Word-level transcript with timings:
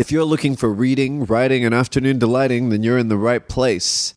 If 0.00 0.10
you're 0.10 0.24
looking 0.24 0.56
for 0.56 0.72
reading, 0.72 1.26
writing, 1.26 1.62
and 1.62 1.74
afternoon 1.74 2.18
delighting, 2.18 2.70
then 2.70 2.82
you're 2.82 2.96
in 2.96 3.08
the 3.08 3.18
right 3.18 3.46
place. 3.46 4.14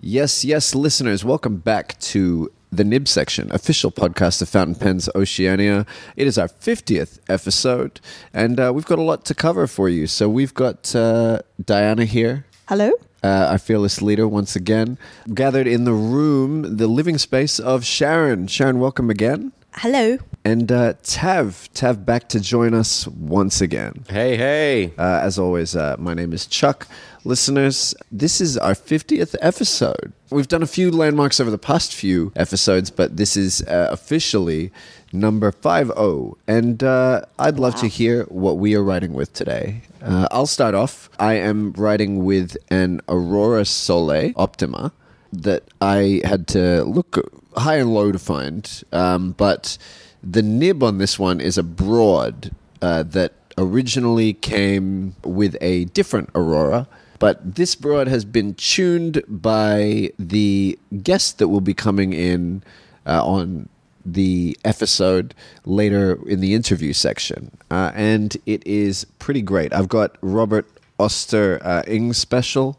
Yes, 0.00 0.42
yes, 0.42 0.74
listeners, 0.74 1.22
welcome 1.22 1.58
back 1.58 2.00
to 2.00 2.50
the 2.72 2.82
Nib 2.82 3.06
section, 3.06 3.52
official 3.52 3.92
podcast 3.92 4.40
of 4.40 4.48
Fountain 4.48 4.74
Pens 4.74 5.10
Oceania. 5.14 5.84
It 6.16 6.26
is 6.26 6.38
our 6.38 6.48
50th 6.48 7.18
episode, 7.28 8.00
and 8.32 8.58
uh, 8.58 8.72
we've 8.74 8.86
got 8.86 8.98
a 8.98 9.02
lot 9.02 9.26
to 9.26 9.34
cover 9.34 9.66
for 9.66 9.90
you. 9.90 10.06
So 10.06 10.30
we've 10.30 10.54
got 10.54 10.96
uh, 10.96 11.40
Diana 11.62 12.06
here, 12.06 12.46
Hello? 12.66 12.92
uh, 13.24 13.48
our 13.50 13.58
fearless 13.58 14.02
leader, 14.02 14.28
once 14.28 14.54
again, 14.54 14.98
gathered 15.32 15.66
in 15.66 15.84
the 15.84 15.94
room, 15.94 16.76
the 16.76 16.86
living 16.86 17.16
space 17.16 17.58
of 17.58 17.80
Sharyn. 17.82 18.46
Sharyn, 18.48 18.76
welcome 18.76 19.08
again. 19.08 19.52
Hello. 19.76 20.18
And 20.44 20.70
uh, 20.70 20.92
Tav, 21.02 21.70
Tav 21.72 22.04
back 22.04 22.28
to 22.28 22.38
join 22.38 22.74
us 22.74 23.08
once 23.08 23.62
again. 23.62 24.04
Hey, 24.10 24.36
hey. 24.36 24.92
Uh, 24.98 25.20
as 25.22 25.38
always, 25.38 25.74
uh, 25.74 25.96
my 25.98 26.12
name 26.12 26.34
is 26.34 26.46
Chuck. 26.46 26.86
Listeners, 27.24 27.94
this 28.12 28.42
is 28.42 28.58
our 28.58 28.74
50th 28.74 29.34
episode. 29.40 30.12
We've 30.30 30.46
done 30.46 30.62
a 30.62 30.66
few 30.66 30.90
landmarks 30.90 31.40
over 31.40 31.50
the 31.50 31.58
past 31.58 31.94
few 31.94 32.30
episodes, 32.36 32.90
but 32.90 33.16
this 33.16 33.38
is 33.38 33.62
uh, 33.62 33.88
officially 33.90 34.70
number 35.14 35.50
50. 35.52 36.32
And 36.46 36.82
uh, 36.82 37.22
I'd 37.38 37.58
love 37.58 37.76
to 37.76 37.86
hear 37.86 38.24
what 38.24 38.58
we 38.58 38.74
are 38.74 38.82
writing 38.82 39.14
with 39.14 39.32
today. 39.32 39.82
Uh, 40.02 40.28
I'll 40.30 40.46
start 40.46 40.74
off. 40.74 41.08
I 41.18 41.34
am 41.34 41.72
writing 41.72 42.24
with 42.24 42.56
an 42.70 43.00
Aurora 43.08 43.64
Sole 43.64 44.32
Optima 44.36 44.92
that 45.32 45.64
I 45.80 46.20
had 46.24 46.46
to 46.48 46.84
look 46.84 47.18
high 47.56 47.76
and 47.76 47.94
low 47.94 48.12
to 48.12 48.18
find. 48.18 48.84
Um, 48.92 49.32
but 49.32 49.78
the 50.22 50.42
nib 50.42 50.82
on 50.82 50.98
this 50.98 51.18
one 51.18 51.40
is 51.40 51.58
a 51.58 51.62
broad 51.62 52.50
uh, 52.82 53.02
that 53.04 53.32
originally 53.56 54.32
came 54.32 55.14
with 55.24 55.56
a 55.60 55.84
different 55.86 56.30
Aurora. 56.34 56.88
But 57.18 57.54
this 57.54 57.74
broad 57.74 58.08
has 58.08 58.24
been 58.24 58.54
tuned 58.54 59.22
by 59.28 60.10
the 60.18 60.78
guest 61.02 61.38
that 61.38 61.48
will 61.48 61.60
be 61.60 61.74
coming 61.74 62.12
in 62.12 62.62
uh, 63.06 63.24
on 63.24 63.68
the 64.04 64.56
episode 64.64 65.34
later 65.64 66.18
in 66.26 66.40
the 66.40 66.54
interview 66.54 66.92
section. 66.92 67.50
Uh, 67.70 67.90
and 67.94 68.36
it 68.46 68.66
is 68.66 69.04
pretty 69.18 69.42
great. 69.42 69.72
I've 69.72 69.88
got 69.88 70.16
Robert 70.20 70.66
Oster 70.98 71.60
uh, 71.62 71.82
Ng 71.86 72.12
Special 72.12 72.78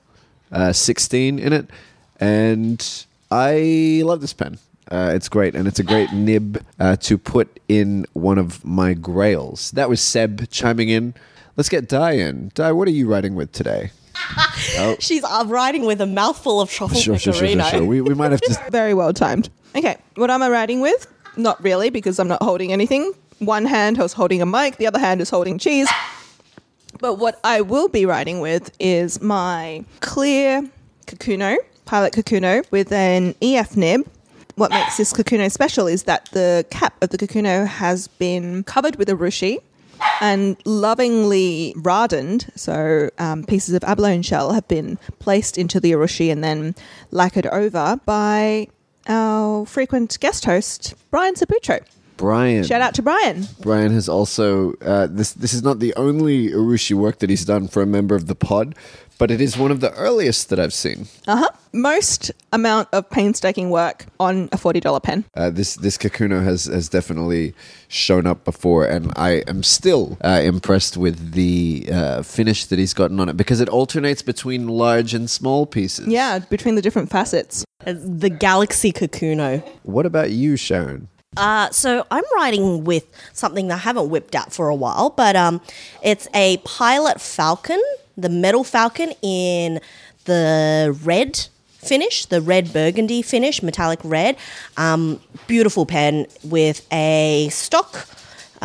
uh, 0.51 0.73
16 0.73 1.39
in 1.39 1.53
it. 1.53 1.69
And 2.19 3.05
I 3.31 4.01
love 4.05 4.21
this 4.21 4.33
pen. 4.33 4.57
Uh, 4.91 5.11
it's 5.15 5.27
great, 5.27 5.55
and 5.55 5.67
it's 5.67 5.79
a 5.79 5.83
great 5.83 6.13
nib 6.13 6.63
uh, 6.79 6.95
to 6.97 7.17
put 7.17 7.59
in 7.67 8.05
one 8.13 8.37
of 8.37 8.63
my 8.63 8.93
grails. 8.93 9.71
That 9.71 9.89
was 9.89 9.99
Seb 9.99 10.47
chiming 10.51 10.89
in. 10.89 11.15
Let's 11.57 11.69
get 11.69 11.89
Di 11.89 12.11
in. 12.11 12.51
Di, 12.53 12.71
what 12.71 12.87
are 12.87 12.91
you 12.91 13.07
writing 13.07 13.33
with 13.33 13.51
today? 13.51 13.89
She's 14.99 15.23
uh, 15.23 15.43
riding 15.47 15.85
with 15.85 16.01
a 16.01 16.05
mouthful 16.05 16.61
of 16.61 16.69
truffle 16.69 16.97
Sure, 16.99 17.17
sure, 17.17 17.33
sure, 17.33 17.47
sure, 17.47 17.63
sure. 17.63 17.83
We, 17.83 18.01
we 18.01 18.13
might 18.13 18.31
have 18.31 18.41
to. 18.41 18.63
Very 18.69 18.93
well 18.93 19.11
timed. 19.11 19.49
Okay, 19.75 19.97
what 20.15 20.29
am 20.29 20.43
I 20.43 20.49
writing 20.49 20.81
with? 20.81 21.11
Not 21.37 21.61
really, 21.63 21.89
because 21.89 22.19
I'm 22.19 22.27
not 22.27 22.41
holding 22.41 22.71
anything. 22.71 23.13
One 23.39 23.65
hand 23.65 23.99
is 23.99 24.13
holding 24.13 24.41
a 24.41 24.45
mic, 24.45 24.77
the 24.77 24.87
other 24.87 24.99
hand 24.99 25.21
is 25.21 25.29
holding 25.29 25.57
cheese. 25.57 25.89
But 26.99 27.15
what 27.15 27.39
I 27.43 27.61
will 27.61 27.89
be 27.89 28.05
writing 28.05 28.39
with 28.39 28.71
is 28.79 29.21
my 29.21 29.83
clear 29.99 30.69
Kakuno, 31.07 31.57
Pilot 31.85 32.13
Kakuno, 32.13 32.69
with 32.71 32.91
an 32.91 33.35
EF 33.41 33.75
nib. 33.75 34.07
What 34.55 34.71
makes 34.71 34.95
this 34.95 35.11
Kakuno 35.11 35.51
special 35.51 35.87
is 35.87 36.03
that 36.03 36.29
the 36.31 36.65
cap 36.69 36.95
of 37.03 37.09
the 37.09 37.17
Kakuno 37.17 37.67
has 37.67 38.07
been 38.07 38.63
covered 38.63 38.95
with 38.95 39.09
urushi 39.09 39.59
and 40.21 40.55
lovingly 40.65 41.75
hardened. 41.83 42.49
So 42.55 43.09
um, 43.19 43.43
pieces 43.43 43.75
of 43.75 43.83
abalone 43.83 44.21
shell 44.21 44.53
have 44.53 44.67
been 44.67 44.97
placed 45.19 45.57
into 45.57 45.79
the 45.79 45.91
urushi 45.91 46.31
and 46.31 46.43
then 46.43 46.75
lacquered 47.11 47.47
over 47.47 47.99
by 48.05 48.67
our 49.07 49.65
frequent 49.65 50.19
guest 50.19 50.45
host, 50.45 50.93
Brian 51.11 51.35
Saputro. 51.35 51.83
Brian. 52.17 52.63
Shout 52.63 52.81
out 52.81 52.93
to 52.95 53.01
Brian. 53.01 53.47
Brian 53.61 53.91
has 53.91 54.07
also 54.07 54.73
uh, 54.81 55.07
this. 55.09 55.33
This 55.33 55.53
is 55.53 55.63
not 55.63 55.79
the 55.79 55.93
only 55.95 56.49
urushi 56.49 56.95
work 56.95 57.19
that 57.19 57.29
he's 57.29 57.45
done 57.45 57.67
for 57.67 57.81
a 57.81 57.85
member 57.85 58.15
of 58.15 58.27
the 58.27 58.35
pod, 58.35 58.75
but 59.17 59.31
it 59.31 59.41
is 59.41 59.57
one 59.57 59.71
of 59.71 59.79
the 59.79 59.91
earliest 59.93 60.49
that 60.49 60.59
I've 60.59 60.73
seen. 60.73 61.07
Uh 61.27 61.37
huh. 61.37 61.49
Most 61.73 62.31
amount 62.53 62.87
of 62.93 63.09
painstaking 63.09 63.69
work 63.69 64.05
on 64.19 64.45
a 64.53 64.57
$40 64.57 65.03
pen. 65.03 65.25
Uh, 65.35 65.49
this 65.49 65.75
this 65.75 65.97
Kakuno 65.97 66.43
has 66.43 66.65
has 66.65 66.87
definitely 66.89 67.53
shown 67.87 68.25
up 68.27 68.45
before, 68.45 68.85
and 68.85 69.11
I 69.15 69.43
am 69.47 69.61
still 69.63 70.17
uh, 70.23 70.41
impressed 70.43 70.95
with 70.97 71.33
the 71.33 71.87
uh, 71.91 72.21
finish 72.23 72.65
that 72.65 72.79
he's 72.79 72.93
gotten 72.93 73.19
on 73.19 73.29
it 73.29 73.35
because 73.37 73.59
it 73.59 73.69
alternates 73.69 74.21
between 74.21 74.67
large 74.67 75.13
and 75.13 75.29
small 75.29 75.65
pieces. 75.65 76.07
Yeah, 76.07 76.39
between 76.39 76.75
the 76.75 76.81
different 76.81 77.09
facets. 77.09 77.65
The 77.83 78.29
Galaxy 78.29 78.91
Kakuno. 78.93 79.61
What 79.83 80.05
about 80.05 80.31
you, 80.31 80.53
Sharyn? 80.53 81.07
Uh, 81.37 81.69
so 81.71 82.05
I'm 82.11 82.23
riding 82.35 82.83
with 82.83 83.05
something 83.33 83.67
that 83.67 83.75
I 83.75 83.77
haven't 83.79 84.09
whipped 84.09 84.35
out 84.35 84.53
for 84.53 84.69
a 84.69 84.75
while, 84.75 85.09
but 85.09 85.35
um, 85.35 85.61
it's 86.01 86.27
a 86.33 86.57
Pilot 86.57 87.19
Falcon, 87.19 87.81
the 88.17 88.29
Metal 88.29 88.63
Falcon 88.63 89.11
in 89.21 89.79
the 90.25 90.97
red 91.03 91.47
finish, 91.85 92.25
the 92.25 92.41
red 92.41 92.73
burgundy 92.73 93.21
finish, 93.21 93.61
metallic 93.61 93.99
red. 94.03 94.37
Um, 94.77 95.21
beautiful 95.47 95.85
pen 95.85 96.25
with 96.43 96.85
a 96.91 97.49
stock. 97.51 98.07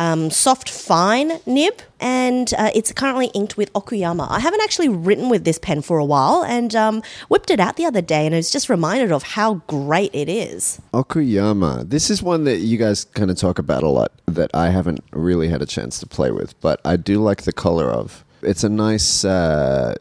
Um, 0.01 0.31
soft 0.31 0.67
fine 0.67 1.33
nib, 1.45 1.75
and 1.99 2.51
uh, 2.57 2.71
it's 2.73 2.91
currently 2.91 3.27
inked 3.35 3.55
with 3.55 3.71
Okuyama. 3.73 4.25
I 4.31 4.39
haven't 4.39 4.61
actually 4.63 4.89
written 4.89 5.29
with 5.29 5.43
this 5.43 5.59
pen 5.59 5.83
for 5.83 5.99
a 5.99 6.05
while, 6.05 6.43
and 6.43 6.73
um, 6.75 7.03
whipped 7.29 7.51
it 7.51 7.59
out 7.59 7.75
the 7.75 7.85
other 7.85 8.01
day, 8.01 8.25
and 8.25 8.33
I 8.33 8.39
was 8.39 8.49
just 8.49 8.67
reminded 8.67 9.11
of 9.11 9.21
how 9.21 9.61
great 9.67 10.09
it 10.15 10.27
is. 10.27 10.81
Okuyama. 10.91 11.87
This 11.87 12.09
is 12.09 12.23
one 12.23 12.45
that 12.45 12.57
you 12.61 12.79
guys 12.79 13.05
kind 13.05 13.29
of 13.29 13.37
talk 13.37 13.59
about 13.59 13.83
a 13.83 13.89
lot 13.89 14.11
that 14.25 14.49
I 14.55 14.71
haven't 14.71 15.03
really 15.11 15.49
had 15.49 15.61
a 15.61 15.67
chance 15.67 15.99
to 15.99 16.07
play 16.07 16.31
with, 16.31 16.59
but 16.61 16.81
I 16.83 16.95
do 16.95 17.21
like 17.21 17.43
the 17.43 17.53
color 17.53 17.85
of. 17.91 18.25
It's 18.41 18.63
a 18.63 18.69
nice. 18.69 19.23
Uh, 19.23 19.93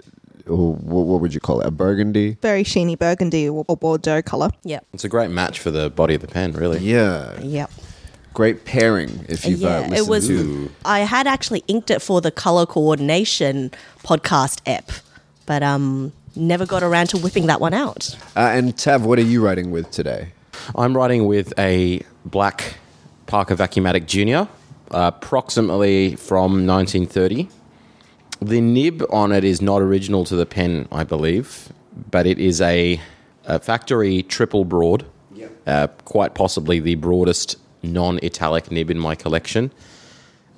what 0.46 1.20
would 1.20 1.34
you 1.34 1.40
call 1.40 1.60
it? 1.60 1.66
A 1.66 1.70
burgundy. 1.70 2.38
Very 2.40 2.64
sheeny 2.64 2.98
burgundy 2.98 3.50
or 3.50 3.66
or 3.68 3.76
Bordeaux 3.76 4.22
color. 4.22 4.48
Yep. 4.64 4.86
It's 4.94 5.04
a 5.04 5.10
great 5.10 5.30
match 5.30 5.60
for 5.60 5.70
the 5.70 5.90
body 5.90 6.14
of 6.14 6.22
the 6.22 6.26
pen, 6.28 6.52
really. 6.52 6.78
Yeah, 6.78 7.38
Yep. 7.42 7.70
Great 8.34 8.64
pairing. 8.64 9.24
If 9.28 9.44
you've 9.44 9.64
uh, 9.64 9.68
yeah, 9.68 9.88
listened 9.88 10.06
it 10.06 10.10
was. 10.10 10.28
to 10.28 10.70
I 10.84 11.00
had 11.00 11.26
actually 11.26 11.64
inked 11.68 11.90
it 11.90 12.00
for 12.00 12.20
the 12.20 12.30
color 12.30 12.66
coordination 12.66 13.70
podcast 14.02 14.60
app, 14.66 14.90
but 15.46 15.62
um, 15.62 16.12
never 16.36 16.66
got 16.66 16.82
around 16.82 17.08
to 17.08 17.18
whipping 17.18 17.46
that 17.46 17.60
one 17.60 17.74
out. 17.74 18.16
Uh, 18.36 18.40
and 18.40 18.76
Tav, 18.76 19.04
what 19.04 19.18
are 19.18 19.22
you 19.22 19.44
writing 19.44 19.70
with 19.70 19.90
today? 19.90 20.28
I'm 20.74 20.96
writing 20.96 21.26
with 21.26 21.52
a 21.58 22.02
black 22.24 22.76
Parker 23.26 23.56
Vacuumatic 23.56 24.06
Junior, 24.06 24.48
uh, 24.90 25.10
approximately 25.14 26.16
from 26.16 26.66
1930. 26.66 27.48
The 28.42 28.60
nib 28.60 29.04
on 29.10 29.32
it 29.32 29.44
is 29.44 29.60
not 29.60 29.82
original 29.82 30.24
to 30.24 30.36
the 30.36 30.46
pen, 30.46 30.88
I 30.90 31.04
believe, 31.04 31.72
but 32.10 32.26
it 32.26 32.38
is 32.38 32.60
a, 32.60 33.00
a 33.44 33.60
factory 33.60 34.22
triple 34.22 34.64
broad, 34.64 35.04
uh, 35.66 35.88
quite 36.04 36.34
possibly 36.34 36.80
the 36.80 36.94
broadest 36.94 37.56
non-italic 37.82 38.70
nib 38.70 38.90
in 38.90 38.98
my 38.98 39.14
collection. 39.14 39.70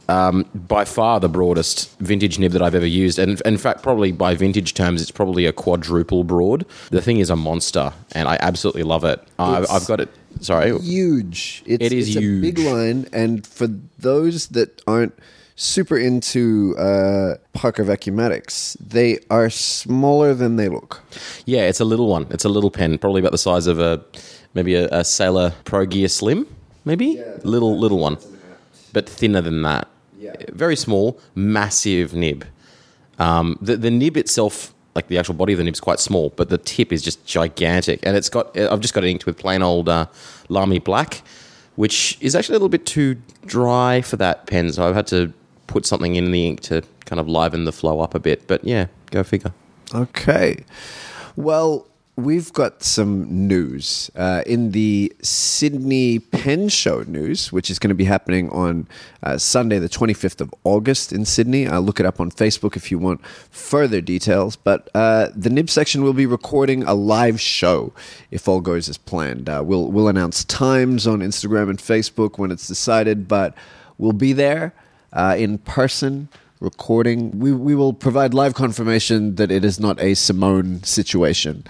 Um, 0.08 0.44
by 0.52 0.84
far 0.84 1.20
the 1.20 1.28
broadest 1.28 1.96
vintage 2.00 2.38
nib 2.38 2.52
that 2.52 2.60
I've 2.60 2.74
ever 2.74 2.86
used, 2.86 3.18
and 3.18 3.40
in 3.42 3.56
fact, 3.56 3.82
probably 3.82 4.10
by 4.12 4.34
vintage 4.34 4.74
terms, 4.74 5.00
it's 5.00 5.12
probably 5.12 5.46
a 5.46 5.52
quadruple 5.52 6.24
broad. 6.24 6.66
The 6.90 7.00
thing 7.00 7.18
is 7.18 7.30
a 7.30 7.36
monster, 7.36 7.92
and 8.12 8.28
I 8.28 8.36
absolutely 8.40 8.82
love 8.82 9.04
it. 9.04 9.22
I've, 9.38 9.70
I've 9.70 9.86
got 9.86 10.00
it. 10.00 10.08
Sorry, 10.40 10.76
huge. 10.80 11.62
It's, 11.66 11.84
It 11.84 11.92
is 11.92 12.08
it's 12.08 12.16
a 12.16 12.40
big 12.40 12.58
huge. 12.58 12.66
line, 12.68 13.06
and 13.12 13.46
for 13.46 13.68
those 13.98 14.48
that 14.48 14.82
aren't 14.86 15.16
super 15.54 15.96
into 15.96 16.74
uh, 16.78 17.36
Parker 17.52 17.84
Vacumatics, 17.84 18.76
they 18.80 19.18
are 19.30 19.48
smaller 19.50 20.34
than 20.34 20.56
they 20.56 20.68
look. 20.68 21.00
Yeah, 21.46 21.68
it's 21.68 21.80
a 21.80 21.84
little 21.84 22.08
one. 22.08 22.26
It's 22.30 22.44
a 22.44 22.48
little 22.48 22.70
pen, 22.72 22.98
probably 22.98 23.20
about 23.20 23.32
the 23.32 23.38
size 23.38 23.68
of 23.68 23.78
a 23.78 24.04
maybe 24.54 24.74
a, 24.74 24.88
a 24.88 25.04
Sailor 25.04 25.54
Pro 25.64 25.86
Gear 25.86 26.08
Slim, 26.08 26.46
maybe 26.84 27.22
little 27.44 27.78
little 27.78 27.98
one, 27.98 28.18
but 28.92 29.08
thinner 29.08 29.40
than 29.40 29.62
that. 29.62 29.88
Yeah. 30.18 30.34
Very 30.52 30.76
small, 30.76 31.18
massive 31.34 32.14
nib. 32.14 32.44
Um, 33.18 33.58
the 33.60 33.76
the 33.76 33.90
nib 33.90 34.16
itself, 34.16 34.72
like 34.94 35.08
the 35.08 35.18
actual 35.18 35.34
body 35.34 35.52
of 35.52 35.58
the 35.58 35.64
nib, 35.64 35.74
is 35.74 35.80
quite 35.80 36.00
small, 36.00 36.30
but 36.30 36.48
the 36.48 36.58
tip 36.58 36.92
is 36.92 37.02
just 37.02 37.24
gigantic, 37.26 38.00
and 38.04 38.16
it's 38.16 38.28
got. 38.28 38.56
I've 38.56 38.80
just 38.80 38.94
got 38.94 39.04
it 39.04 39.10
inked 39.10 39.26
with 39.26 39.38
plain 39.38 39.62
old 39.62 39.88
uh, 39.88 40.06
Lamy 40.48 40.78
Black, 40.78 41.22
which 41.76 42.18
is 42.20 42.34
actually 42.34 42.54
a 42.54 42.58
little 42.58 42.68
bit 42.68 42.86
too 42.86 43.16
dry 43.46 44.00
for 44.00 44.16
that 44.16 44.46
pen, 44.46 44.72
so 44.72 44.88
I've 44.88 44.94
had 44.94 45.06
to 45.08 45.32
put 45.66 45.86
something 45.86 46.16
in 46.16 46.30
the 46.30 46.46
ink 46.46 46.60
to 46.60 46.82
kind 47.04 47.18
of 47.18 47.28
liven 47.28 47.64
the 47.64 47.72
flow 47.72 48.00
up 48.00 48.14
a 48.14 48.18
bit. 48.18 48.46
But 48.46 48.64
yeah, 48.64 48.86
go 49.10 49.22
figure. 49.22 49.52
Okay. 49.94 50.64
Well, 51.36 51.86
we've 52.16 52.52
got 52.52 52.82
some 52.82 53.48
news 53.48 54.10
uh, 54.16 54.42
in 54.46 54.72
the 54.72 55.12
Sydney 55.22 56.18
Pen 56.18 56.68
Show 56.68 57.02
news, 57.02 57.50
which 57.50 57.70
is 57.70 57.78
going 57.78 57.88
to 57.88 57.94
be 57.94 58.04
happening 58.04 58.50
on 58.50 58.86
uh, 59.22 59.38
Sunday, 59.38 59.78
the 59.78 59.88
25th 59.88 60.40
of 60.40 60.54
August 60.64 61.12
in 61.12 61.24
Sydney. 61.24 61.66
Uh, 61.66 61.78
look 61.78 62.00
it 62.00 62.06
up 62.06 62.20
on 62.20 62.30
Facebook 62.30 62.76
if 62.76 62.90
you 62.90 62.98
want 62.98 63.24
further 63.50 64.00
details. 64.00 64.56
But 64.56 64.90
uh, 64.94 65.28
the 65.34 65.48
Nib 65.48 65.70
section 65.70 66.02
will 66.02 66.12
be 66.12 66.26
recording 66.26 66.82
a 66.82 66.94
live 66.94 67.40
show 67.40 67.92
if 68.30 68.46
all 68.46 68.60
goes 68.60 68.88
as 68.88 68.98
planned. 68.98 69.48
Uh, 69.48 69.62
we'll 69.64 69.90
we'll 69.90 70.08
announce 70.08 70.44
times 70.44 71.06
on 71.06 71.20
Instagram 71.20 71.70
and 71.70 71.78
Facebook 71.78 72.38
when 72.38 72.50
it's 72.50 72.68
decided, 72.68 73.26
but 73.26 73.54
we'll 73.96 74.12
be 74.12 74.34
there 74.34 74.74
uh, 75.14 75.34
in 75.38 75.58
person 75.58 76.28
recording. 76.60 77.38
We, 77.38 77.52
we 77.52 77.74
will 77.74 77.92
provide 77.92 78.34
live 78.34 78.54
confirmation 78.54 79.34
that 79.36 79.50
it 79.50 79.64
is 79.64 79.80
not 79.80 80.00
a 80.00 80.14
Simone 80.14 80.82
situation. 80.84 81.64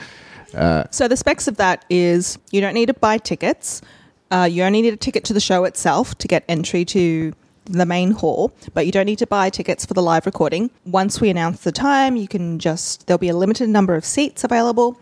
So 0.91 1.09
the 1.09 1.17
specs 1.17 1.49
of 1.49 1.57
that 1.57 1.85
is 1.91 2.39
you 2.51 2.61
don't 2.61 2.75
need 2.75 2.87
to 2.87 2.95
buy 2.95 3.19
tickets. 3.19 3.83
Uh, 4.31 4.49
you 4.51 4.63
only 4.63 4.83
need 4.83 4.95
a 4.95 4.97
ticket 4.97 5.25
to 5.25 5.33
the 5.33 5.41
show 5.41 5.65
itself 5.65 6.17
to 6.17 6.29
get 6.29 6.45
entry 6.49 6.85
to 6.87 7.33
the 7.67 7.87
main 7.87 8.11
hall, 8.11 8.53
but 8.75 8.87
you 8.87 8.93
don't 8.93 9.07
need 9.07 9.19
to 9.19 9.27
buy 9.27 9.51
tickets 9.51 9.87
for 9.87 9.95
the 9.95 10.03
live 10.03 10.27
recording. 10.27 10.71
Once 10.85 11.21
we 11.21 11.31
announce 11.31 11.61
the 11.61 11.73
time, 11.73 12.17
you 12.17 12.27
can 12.27 12.59
just 12.59 13.07
there'll 13.07 13.19
be 13.19 13.29
a 13.29 13.37
limited 13.37 13.69
number 13.69 13.95
of 13.95 14.05
seats 14.05 14.45
available. 14.45 14.99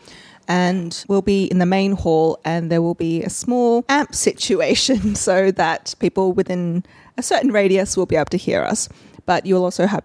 And 0.49 1.05
we'll 1.06 1.23
be 1.23 1.44
in 1.44 1.58
the 1.58 1.67
main 1.67 1.93
hall, 1.93 2.41
and 2.44 2.73
there 2.73 2.82
will 2.82 2.96
be 2.96 3.23
a 3.23 3.31
small 3.31 3.85
amp 3.88 4.14
situation 4.14 5.14
so 5.29 5.53
that 5.53 5.94
people 6.00 6.32
within 6.32 6.85
a 7.17 7.23
certain 7.23 7.53
radius 7.53 7.96
will 7.96 8.06
be 8.06 8.17
able 8.17 8.26
to 8.26 8.37
hear 8.37 8.64
us. 8.64 8.88
But 9.26 9.46
you'll 9.46 9.62
also 9.62 9.87
have 9.87 10.03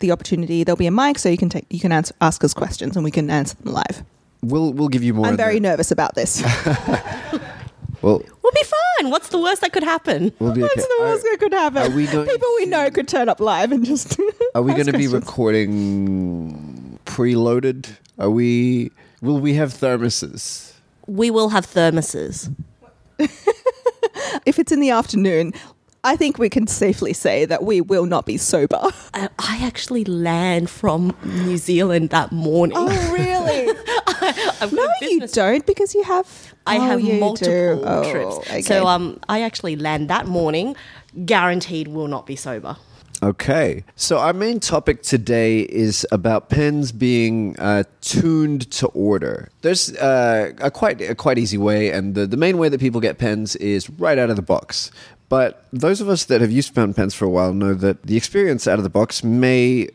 the 0.00 0.10
opportunity. 0.10 0.64
There'll 0.64 0.76
be 0.76 0.86
a 0.86 0.90
mic, 0.90 1.18
so 1.18 1.30
you 1.30 1.38
can 1.38 1.48
take 1.48 1.64
you 1.70 1.80
can 1.80 1.92
answer, 1.92 2.14
ask 2.20 2.44
us 2.44 2.52
questions, 2.52 2.94
and 2.94 3.04
we 3.04 3.10
can 3.10 3.30
answer 3.30 3.56
them 3.56 3.72
live. 3.72 4.04
We'll 4.48 4.72
we'll 4.72 4.88
give 4.88 5.02
you 5.02 5.14
more. 5.14 5.26
I'm 5.26 5.36
very 5.36 5.54
that. 5.58 5.68
nervous 5.68 5.90
about 5.90 6.14
this. 6.14 6.42
Well, 8.02 8.22
We'll 8.42 8.52
be 8.52 8.62
fine. 8.62 9.10
What's 9.10 9.30
the 9.30 9.38
worst 9.40 9.62
that 9.62 9.72
could 9.72 9.82
happen? 9.82 10.30
we'll 10.38 10.52
be 10.52 10.62
okay. 10.62 10.70
What's 10.76 10.86
the 10.86 10.96
worst 11.00 11.24
Are- 11.24 11.30
that 11.30 11.36
could 11.40 11.52
happen? 11.52 11.90
are 11.92 11.96
we 11.96 12.06
going 12.06 12.28
People 12.28 12.48
we 12.56 12.66
know 12.66 12.88
could 12.90 13.08
turn 13.08 13.28
up 13.28 13.40
live 13.40 13.72
and 13.72 13.84
just. 13.84 14.20
Are 14.54 14.62
we 14.62 14.72
going 14.74 14.86
to 14.86 14.92
be 14.92 15.08
questions. 15.08 15.14
recording 15.14 16.98
preloaded? 17.04 17.96
Are 18.18 18.30
we? 18.30 18.92
Will 19.22 19.40
we 19.40 19.54
have 19.54 19.72
thermoses? 19.72 20.74
We 21.08 21.30
will 21.32 21.48
have 21.48 21.66
thermoses. 21.66 22.54
If 24.44 24.58
it's 24.60 24.70
in 24.70 24.80
the 24.80 24.90
afternoon, 24.90 25.52
I 26.06 26.14
think 26.14 26.38
we 26.38 26.48
can 26.48 26.68
safely 26.68 27.12
say 27.12 27.46
that 27.46 27.64
we 27.64 27.80
will 27.80 28.06
not 28.06 28.26
be 28.26 28.36
sober. 28.36 28.78
I, 29.12 29.28
I 29.40 29.58
actually 29.64 30.04
land 30.04 30.70
from 30.70 31.16
New 31.24 31.56
Zealand 31.56 32.10
that 32.10 32.30
morning. 32.30 32.76
Oh, 32.78 33.12
really? 33.12 33.70
I've 34.60 34.70
got 34.70 34.72
no, 34.72 34.84
a 35.02 35.10
you 35.10 35.26
don't 35.26 35.66
because 35.66 35.96
you 35.96 36.04
have. 36.04 36.54
I 36.64 36.76
Oh, 36.78 36.80
have 36.82 37.00
you 37.00 37.18
multiple 37.18 37.80
do. 37.80 37.82
Oh, 37.84 38.10
trips. 38.12 38.36
okay. 38.38 38.62
So 38.62 38.86
um, 38.86 39.18
I 39.28 39.42
actually 39.42 39.74
land 39.74 40.08
that 40.08 40.28
morning, 40.28 40.76
guaranteed 41.24 41.88
will 41.88 42.06
not 42.06 42.24
be 42.24 42.36
sober. 42.36 42.76
Okay. 43.22 43.82
So 43.96 44.18
our 44.18 44.32
main 44.32 44.60
topic 44.60 45.02
today 45.02 45.60
is 45.60 46.06
about 46.12 46.50
pens 46.50 46.92
being 46.92 47.58
uh, 47.58 47.84
tuned 48.00 48.70
to 48.72 48.86
order. 48.88 49.48
There's 49.62 49.92
uh, 49.96 50.52
a 50.60 50.70
quite 50.70 51.00
a 51.00 51.14
quite 51.14 51.38
easy 51.38 51.58
way, 51.58 51.90
and 51.90 52.14
the, 52.14 52.26
the 52.26 52.36
main 52.36 52.58
way 52.58 52.68
that 52.68 52.78
people 52.78 53.00
get 53.00 53.18
pens 53.18 53.56
is 53.56 53.88
right 53.90 54.18
out 54.18 54.30
of 54.30 54.36
the 54.36 54.42
box. 54.42 54.90
But 55.28 55.64
those 55.72 56.00
of 56.00 56.08
us 56.08 56.24
that 56.26 56.40
have 56.40 56.52
used 56.52 56.74
fountain 56.74 56.94
pens 56.94 57.14
for 57.14 57.24
a 57.24 57.30
while 57.30 57.52
know 57.52 57.74
that 57.74 58.04
the 58.04 58.16
experience 58.16 58.66
out 58.66 58.78
of 58.78 58.84
the 58.84 58.90
box 58.90 59.24
may 59.24 59.88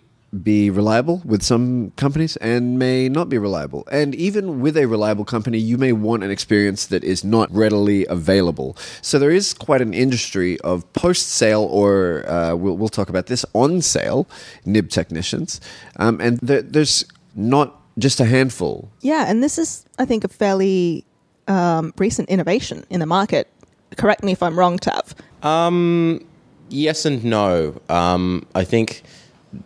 be 0.44 0.70
reliable 0.70 1.22
with 1.26 1.42
some 1.42 1.92
companies 1.98 2.38
and 2.38 2.80
may 2.80 3.10
not 3.10 3.28
be 3.28 3.38
reliable. 3.38 3.86
And 3.92 4.16
even 4.16 4.62
with 4.62 4.78
a 4.78 4.86
reliable 4.86 5.26
company, 5.26 5.58
you 5.58 5.78
may 5.78 5.92
want 5.92 6.24
an 6.24 6.32
experience 6.32 6.86
that 6.88 7.04
is 7.04 7.24
not 7.24 7.54
readily 7.54 8.06
available. 8.08 8.78
So 9.02 9.20
there 9.20 9.32
is 9.32 9.54
quite 9.54 9.82
an 9.82 9.94
industry 9.94 10.58
of 10.62 10.92
post 10.94 11.28
sale, 11.30 11.64
or 11.64 12.28
uh, 12.30 12.56
we'll, 12.56 12.78
we'll 12.78 12.90
talk 12.90 13.10
about 13.10 13.28
this 13.28 13.46
on 13.54 13.82
sale, 13.82 14.28
nib 14.66 14.90
technicians. 14.90 15.60
Um, 15.98 16.22
and 16.22 16.40
there, 16.40 16.62
there's 16.62 17.04
not 17.36 17.82
just 17.98 18.22
a 18.22 18.26
handful. 18.26 18.90
Yeah, 19.02 19.26
and 19.28 19.44
this 19.44 19.58
is, 19.58 19.86
I 20.00 20.06
think, 20.06 20.24
a 20.24 20.30
fairly 20.30 21.04
um, 21.50 21.94
recent 21.98 22.30
innovation 22.30 22.86
in 22.90 23.02
the 23.02 23.06
market. 23.06 23.50
Correct 23.98 24.24
me 24.24 24.32
if 24.32 24.42
I'm 24.42 24.58
wrong, 24.58 24.78
Tav. 24.78 25.16
Yes 26.72 27.06
and 27.06 27.24
no. 27.24 27.80
Um, 27.90 28.48
I 28.56 28.64
think 28.64 29.04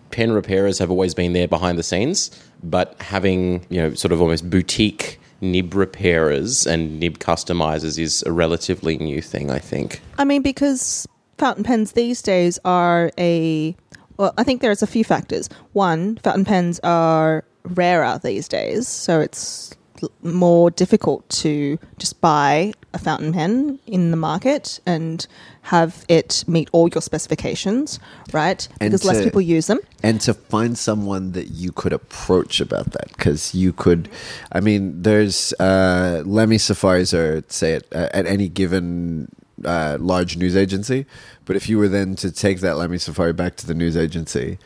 pen 0.10 0.32
repairers 0.32 0.80
have 0.80 0.90
always 0.90 1.14
been 1.14 1.34
there 1.34 1.48
behind 1.48 1.78
the 1.78 1.84
scenes, 1.84 2.32
but 2.64 3.00
having 3.00 3.66
you 3.70 3.82
know 3.82 3.94
sort 3.94 4.12
of 4.12 4.22
almost 4.22 4.50
boutique 4.50 5.20
nib 5.40 5.76
repairers 5.76 6.66
and 6.66 7.00
nib 7.00 7.20
customizers 7.20 8.00
is 8.00 8.24
a 8.24 8.32
relatively 8.32 8.98
new 8.98 9.22
thing. 9.22 9.52
I 9.52 9.60
think. 9.60 10.02
I 10.18 10.26
mean, 10.26 10.42
because 10.42 11.08
fountain 11.38 11.64
pens 11.64 11.92
these 11.92 12.22
days 12.22 12.60
are 12.66 13.12
a. 13.20 13.76
Well, 14.18 14.34
I 14.38 14.44
think 14.44 14.62
there's 14.62 14.82
a 14.82 14.88
few 14.88 15.04
factors. 15.04 15.50
One, 15.74 16.18
fountain 16.18 16.46
pens 16.46 16.80
are 16.84 17.44
rarer 17.66 18.20
these 18.24 18.48
days, 18.48 18.88
so 18.88 19.20
it's 19.20 19.76
more 20.24 20.72
difficult 20.72 21.28
to 21.30 21.78
just 21.98 22.20
buy 22.22 22.74
a 22.96 22.98
fountain 22.98 23.32
pen 23.34 23.80
in 23.86 24.12
the 24.12 24.18
market 24.18 24.80
and 24.86 25.28
have 25.64 26.06
it 26.08 26.44
meet 26.48 26.70
all 26.72 26.88
your 26.90 27.02
specifications, 27.02 28.00
right? 28.32 28.68
And 28.80 28.92
Because 28.92 29.06
less 29.06 29.24
people 29.24 29.42
use 29.42 29.68
them. 29.68 29.80
and 30.04 30.22
to 30.22 30.34
find 30.34 30.78
someone 30.78 31.32
that 31.34 31.48
you 31.52 31.72
could 31.72 31.94
approach 31.94 32.62
about 32.62 32.92
that 32.92 33.08
because 33.18 33.54
you 33.56 33.74
could 33.74 34.08
i 34.52 34.60
mean 34.60 35.02
there's 35.02 35.54
uh 35.60 36.22
Lamy 36.26 36.58
Safaris 36.58 37.14
are 37.14 37.44
say 37.48 37.74
at, 37.76 37.84
uh, 37.94 38.10
at 38.20 38.26
any 38.28 38.48
given 38.48 39.28
uh, 39.64 39.98
large 40.00 40.38
news 40.38 40.56
agency 40.56 41.06
but 41.46 41.56
if 41.56 41.68
you 41.70 41.78
were 41.80 41.88
then 41.88 42.16
to 42.18 42.32
take 42.32 42.60
that 42.60 42.78
Lamy 42.78 42.98
Safari 42.98 43.34
back 43.34 43.56
to 43.58 43.66
the 43.66 43.74
news 43.74 43.96
agency 43.98 44.58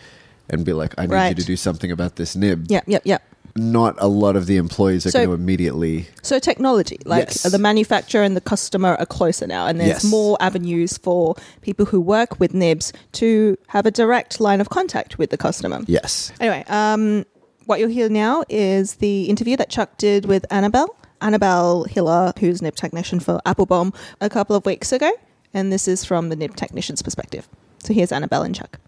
and 0.49 0.65
be 0.65 0.73
like 0.73 0.93
i 0.97 1.05
need 1.05 1.29
you 1.29 1.35
to 1.35 1.45
do 1.45 1.55
something 1.55 1.91
about 1.91 2.15
this 2.17 2.35
nib 2.35 2.65
Yep, 2.69 2.83
yep, 2.87 3.01
yep. 3.05 3.21
Not 3.59 3.95
a 3.99 4.07
lot 4.07 4.35
of 4.35 4.45
the 4.45 4.57
employees 4.57 5.05
are 5.05 5.11
So- 5.11 5.19
going 5.19 5.29
to 5.29 5.33
immediately 5.35 6.07
So 6.21 6.39
technology, 6.39 6.97
like 7.05 7.27
Yes. 7.29 7.43
the 7.43 7.57
manufacturer 7.57 8.23
and 8.23 8.35
the 8.35 8.41
customer 8.41 8.95
are 8.95 9.05
closer 9.05 9.45
now, 9.47 9.67
and 9.67 9.79
there's 9.79 9.89
Yes. 9.89 10.03
more 10.05 10.37
avenues 10.39 10.97
for 10.97 11.35
people 11.61 11.85
who 11.87 11.99
work 11.99 12.39
with 12.39 12.53
nibs 12.53 12.93
to 13.13 13.57
have 13.67 13.85
a 13.85 13.91
direct 13.91 14.39
line 14.39 14.61
of 14.61 14.69
contact 14.69 15.17
with 15.17 15.29
the 15.29 15.37
customer. 15.37 15.81
yes 15.87 16.31
Anyway, 16.39 16.63
um, 16.69 17.25
what 17.65 17.79
you'll 17.79 17.89
hear 17.89 18.09
now 18.09 18.43
is 18.49 18.95
the 18.95 19.23
interview 19.25 19.55
that 19.57 19.69
Chuck 19.69 19.97
did 19.97 20.25
with 20.25 20.45
Anabelle, 20.49 20.87
Anabelle 21.21 21.85
Hiller, 21.87 22.31
who's 22.39 22.61
nib 22.61 22.75
technician 22.75 23.19
for 23.19 23.39
Appelboom, 23.45 23.93
a 24.21 24.29
couple 24.29 24.55
of 24.55 24.65
weeks 24.65 24.91
ago, 24.91 25.11
and 25.53 25.71
this 25.71 25.87
is 25.87 26.05
from 26.05 26.29
the 26.29 26.35
nib 26.35 26.55
technician's 26.55 27.01
perspective. 27.01 27.47
So 27.83 27.93
here's 27.93 28.09
Anabelle 28.11 28.45
and 28.45 28.55
Chuck. 28.55 28.79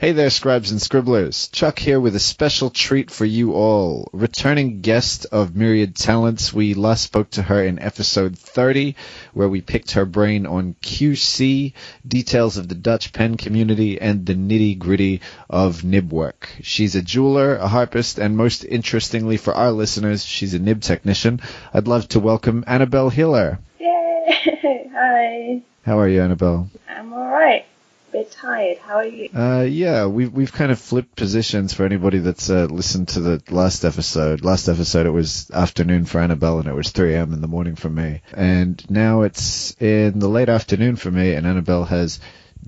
Hey 0.00 0.12
there, 0.12 0.30
scribes 0.30 0.70
and 0.70 0.80
scribblers. 0.80 1.50
Chuck 1.50 1.76
here 1.76 1.98
with 1.98 2.14
a 2.14 2.20
special 2.20 2.70
treat 2.70 3.10
for 3.10 3.24
you 3.24 3.54
all. 3.54 4.08
Returning 4.12 4.80
guest 4.80 5.26
of 5.32 5.56
Myriad 5.56 5.96
Talents, 5.96 6.52
we 6.52 6.74
last 6.74 7.02
spoke 7.02 7.30
to 7.30 7.42
her 7.42 7.64
in 7.64 7.80
episode 7.80 8.38
30, 8.38 8.94
where 9.34 9.48
we 9.48 9.60
picked 9.60 9.90
her 9.90 10.04
brain 10.04 10.46
on 10.46 10.76
QC, 10.82 11.72
details 12.06 12.58
of 12.58 12.68
the 12.68 12.76
Dutch 12.76 13.12
pen 13.12 13.36
community, 13.36 14.00
and 14.00 14.24
the 14.24 14.36
nitty 14.36 14.78
gritty 14.78 15.20
of 15.50 15.82
nib 15.82 16.12
work. 16.12 16.48
She's 16.62 16.94
a 16.94 17.02
jeweler, 17.02 17.56
a 17.56 17.66
harpist, 17.66 18.20
and 18.20 18.36
most 18.36 18.64
interestingly 18.64 19.36
for 19.36 19.52
our 19.52 19.72
listeners, 19.72 20.24
she's 20.24 20.54
a 20.54 20.60
nib 20.60 20.80
technician. 20.80 21.40
I'd 21.74 21.88
love 21.88 22.06
to 22.10 22.20
welcome 22.20 22.62
Anabelle 22.68 23.10
Hiller. 23.10 23.58
Yay! 23.80 24.88
Hi. 24.94 25.62
How 25.84 25.98
are 25.98 26.08
you, 26.08 26.20
Anabelle? 26.20 26.68
I'm 26.88 27.12
alright. 27.12 27.66
Bit 28.10 28.32
tired. 28.32 28.78
How 28.78 28.96
are 28.96 29.06
you? 29.06 29.28
Uh, 29.34 29.66
yeah, 29.68 30.06
we've 30.06 30.32
we've 30.32 30.52
kind 30.52 30.72
of 30.72 30.78
flipped 30.78 31.14
positions 31.14 31.74
for 31.74 31.84
anybody 31.84 32.18
that's 32.18 32.48
uh, 32.48 32.64
listened 32.64 33.08
to 33.08 33.20
the 33.20 33.42
last 33.50 33.84
episode. 33.84 34.42
Last 34.42 34.66
episode 34.68 35.06
it 35.06 35.10
was 35.10 35.50
afternoon 35.50 36.06
for 36.06 36.18
Anabelle 36.18 36.60
and 36.60 36.68
it 36.68 36.74
was 36.74 36.90
3 36.90 37.14
a.m. 37.14 37.34
in 37.34 37.42
the 37.42 37.48
morning 37.48 37.76
for 37.76 37.90
me. 37.90 38.22
And 38.32 38.82
now 38.90 39.22
it's 39.22 39.76
in 39.80 40.20
the 40.20 40.28
late 40.28 40.48
afternoon 40.48 40.96
for 40.96 41.10
me 41.10 41.34
and 41.34 41.46
Anabelle 41.46 41.86
has 41.88 42.18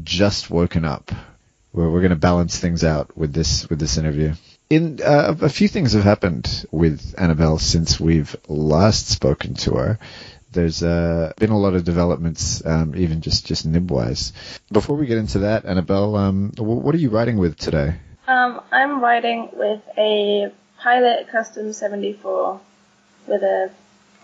just 0.03 0.51
woken 0.51 0.85
up. 0.85 1.11
We're 1.73 1.91
we're 1.91 2.01
going 2.03 2.11
to 2.11 2.17
balance 2.17 2.59
things 2.59 2.85
out 2.85 3.17
with 3.17 3.33
this 3.33 3.69
with 3.71 3.79
this 3.79 3.97
interview. 3.97 4.35
In 4.69 5.01
uh, 5.03 5.35
a 5.41 5.49
few 5.49 5.69
things 5.69 5.95
have 5.95 6.05
happened 6.05 6.67
with 6.71 7.15
Anabelle 7.17 7.59
since 7.59 7.99
we've 7.99 8.37
last 8.47 9.09
spoken 9.09 9.55
to 9.55 9.75
her. 9.75 9.99
There's 10.53 10.83
uh, 10.83 11.33
been 11.37 11.51
a 11.51 11.59
lot 11.59 11.75
of 11.75 11.85
developments, 11.85 12.65
um, 12.67 12.95
even 12.97 13.21
just 13.21 13.47
just 13.47 13.67
nib-wise. 13.67 14.33
Before 14.73 14.97
we 14.97 15.07
get 15.07 15.19
into 15.19 15.41
that, 15.41 15.65
Anabelle, 15.65 16.19
um, 16.19 16.53
what 16.59 16.95
are 16.95 16.99
you 16.99 17.11
writing 17.11 17.39
with 17.39 17.57
today? 17.57 17.95
Um, 18.27 18.61
I'm 18.73 19.01
writing 19.01 19.49
with 19.53 19.81
a 19.97 20.53
Pilot 20.79 21.29
Custom 21.29 21.73
74 21.73 22.61
with 23.27 23.43
a 23.43 23.71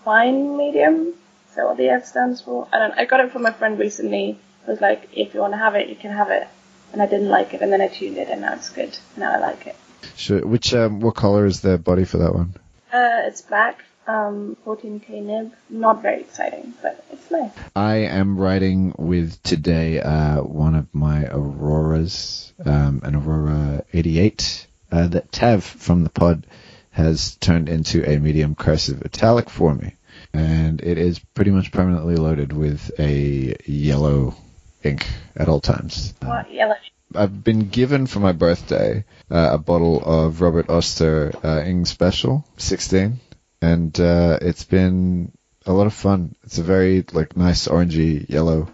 fine 0.03 0.57
medium. 0.57 1.13
Is 1.49 1.55
that 1.55 1.65
what 1.65 1.77
the 1.77 1.89
F 1.89 2.05
stands 2.05 2.41
for? 2.41 2.67
I 2.71 2.79
don't. 2.79 2.93
I 2.97 3.05
got 3.05 3.19
it 3.21 3.31
from 3.31 3.45
a 3.45 3.53
friend 3.53 3.79
recently. 3.79 4.31
It 4.31 4.69
was 4.69 4.81
like, 4.81 5.09
if 5.13 5.33
you 5.33 5.39
want 5.39 5.53
to 5.53 5.57
have 5.57 5.75
it, 5.75 5.87
you 5.87 5.95
can 5.95 6.11
have 6.11 6.29
it. 6.29 6.47
And 6.93 7.01
I 7.01 7.05
didn't 7.05 7.29
like 7.29 7.53
it, 7.53 7.61
and 7.61 7.71
then 7.71 7.81
I 7.81 7.87
tuned 7.87 8.17
it, 8.17 8.29
and 8.29 8.41
now 8.41 8.53
it's 8.53 8.69
good. 8.69 8.97
Now 9.17 9.33
I 9.33 9.39
like 9.39 9.67
it. 9.67 9.75
Sure. 10.15 10.45
Which 10.45 10.73
um, 10.73 10.99
what 10.99 11.15
color 11.15 11.45
is 11.45 11.61
the 11.61 11.77
body 11.77 12.05
for 12.05 12.17
that 12.17 12.33
one? 12.33 12.53
Uh, 12.91 13.27
it's 13.27 13.41
black, 13.41 13.83
um, 14.07 14.57
14k 14.65 15.21
nib. 15.21 15.53
Not 15.69 16.01
very 16.01 16.21
exciting, 16.21 16.73
but 16.81 17.05
it's 17.11 17.29
nice. 17.29 17.51
I 17.75 17.95
am 17.97 18.37
writing 18.37 18.93
with 18.97 19.41
today 19.43 19.99
uh, 19.99 20.41
one 20.41 20.75
of 20.75 20.87
my 20.93 21.25
Auroras, 21.25 22.53
um, 22.65 23.01
an 23.03 23.15
Aurora 23.15 23.83
88 23.93 24.67
uh, 24.91 25.07
that 25.07 25.31
Tav 25.31 25.63
from 25.63 26.03
the 26.03 26.09
pod 26.09 26.47
has 26.91 27.35
turned 27.35 27.69
into 27.69 28.09
a 28.09 28.17
medium 28.17 28.55
cursive 28.55 29.03
italic 29.03 29.49
for 29.49 29.73
me. 29.75 29.95
And 30.33 30.81
it 30.81 30.97
is 30.97 31.19
pretty 31.19 31.51
much 31.51 31.71
permanently 31.71 32.15
loaded 32.15 32.53
with 32.53 32.91
a 32.99 33.55
yellow 33.65 34.35
ink 34.83 35.05
at 35.35 35.47
all 35.47 35.59
times. 35.59 36.13
What 36.23 36.51
yellow? 36.51 36.75
I've 37.15 37.43
been 37.43 37.69
given 37.69 38.07
for 38.07 38.19
my 38.19 38.33
birthday 38.33 39.05
uh, 39.31 39.49
a 39.53 39.57
bottle 39.57 40.01
of 40.03 40.41
Robert 40.41 40.69
Oster 40.69 41.31
uh, 41.43 41.61
Ng 41.61 41.85
Special 41.85 42.45
16, 42.57 43.19
and 43.61 43.99
uh, 43.99 44.39
it's 44.41 44.63
been 44.63 45.31
a 45.65 45.73
lot 45.73 45.87
of 45.87 45.93
fun. 45.93 46.35
It's 46.43 46.57
a 46.57 46.63
very 46.63 47.05
like 47.11 47.35
nice 47.35 47.67
orangey 47.67 48.27
yellow 48.29 48.67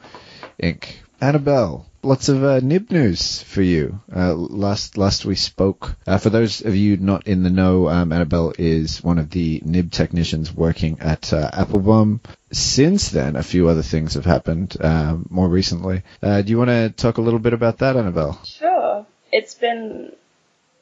ink. 0.59 1.01
Anabelle, 1.21 1.85
lots 2.03 2.27
of 2.27 2.43
uh, 2.43 2.59
nib 2.59 2.91
news 2.91 3.41
for 3.43 3.61
you. 3.61 4.01
Uh, 4.13 4.33
last 4.33 4.97
last 4.97 5.25
we 5.25 5.35
spoke. 5.35 5.95
Uh, 6.05 6.17
for 6.17 6.29
those 6.29 6.61
of 6.61 6.75
you 6.75 6.97
not 6.97 7.27
in 7.27 7.43
the 7.43 7.49
know, 7.49 7.87
um, 7.87 8.09
Anabelle 8.11 8.53
is 8.59 9.03
one 9.03 9.17
of 9.17 9.29
the 9.29 9.61
nib 9.65 9.91
technicians 9.91 10.53
working 10.53 10.99
at 10.99 11.31
uh, 11.31 11.49
Appelboom. 11.51 12.19
Since 12.51 13.09
then, 13.09 13.35
a 13.35 13.43
few 13.43 13.69
other 13.69 13.83
things 13.83 14.13
have 14.15 14.25
happened 14.25 14.77
um, 14.81 15.25
more 15.29 15.47
recently. 15.47 16.03
Uh, 16.21 16.41
do 16.41 16.51
you 16.51 16.57
want 16.57 16.69
to 16.69 16.89
talk 16.89 17.17
a 17.17 17.21
little 17.21 17.39
bit 17.39 17.53
about 17.53 17.79
that, 17.79 17.95
Anabelle? 17.95 18.45
Sure. 18.45 19.05
It's 19.31 19.55
been 19.55 20.11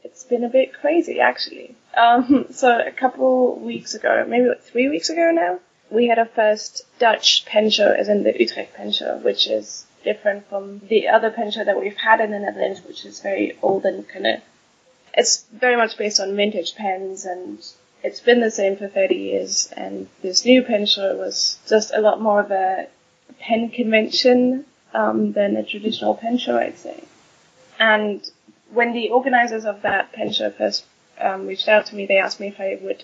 it's 0.04 0.24
been 0.24 0.44
a 0.44 0.50
bit 0.50 0.74
crazy 0.74 1.20
actually. 1.20 1.76
Um, 1.96 2.48
so 2.52 2.80
a 2.80 2.92
couple 2.92 3.60
weeks 3.60 3.94
ago, 3.96 4.26
maybe 4.28 4.50
like 4.50 4.64
three 4.64 4.90
weeks 4.90 5.10
ago 5.10 5.32
now, 5.32 5.60
we 5.90 6.08
had 6.08 6.20
our 6.20 6.26
first 6.26 6.84
Dutch 7.00 7.46
pen 7.46 7.70
show, 7.70 7.92
as 7.92 8.08
in 8.08 8.24
the 8.24 8.34
Utrecht 8.40 8.74
pen 8.76 8.92
show, 8.92 9.18
which 9.18 9.48
is 9.48 9.86
different 10.04 10.48
from 10.48 10.80
the 10.88 11.10
other 11.10 11.30
pen 11.30 11.52
show 11.52 11.64
that 11.64 11.80
we've 11.80 11.98
had 11.98 12.22
in 12.22 12.32
the 12.32 12.40
Netherlands, 12.40 12.82
which 12.88 13.06
is 13.06 13.20
very 13.20 13.58
old 13.62 13.86
and 13.86 14.08
kind 14.08 14.26
of 14.26 14.42
it's 15.14 15.44
very 15.52 15.76
much 15.76 15.98
based 15.98 16.20
on 16.20 16.36
vintage 16.36 16.76
pens 16.76 17.26
and 17.26 17.60
it's 18.04 18.22
been 18.22 18.40
the 18.40 18.52
same 18.52 18.78
for 18.78 18.88
30 18.88 19.16
years 19.16 19.70
and 19.76 20.08
this 20.22 20.46
new 20.46 20.64
pen 20.64 20.86
show 20.86 21.16
was 21.18 21.60
just 21.68 21.94
a 21.94 22.00
lot 22.00 22.22
more 22.22 22.40
of 22.40 22.52
a 22.52 22.88
pen 23.40 23.70
convention 23.70 24.66
um, 24.94 25.34
than 25.34 25.58
a 25.58 25.64
traditional 25.64 26.16
pen 26.16 26.38
show, 26.38 26.58
I'd 26.58 26.78
say. 26.78 27.04
And 27.80 28.30
when 28.72 28.94
the 28.94 29.10
organizers 29.10 29.66
of 29.66 29.82
that 29.82 30.14
pen 30.14 30.32
show 30.32 30.50
first 30.50 30.86
um, 31.22 31.48
reached 31.48 31.68
out 31.68 31.88
to 31.88 31.96
me, 31.96 32.06
they 32.06 32.18
asked 32.18 32.40
me 32.40 32.48
if 32.48 32.60
I 32.60 32.80
would 32.82 33.04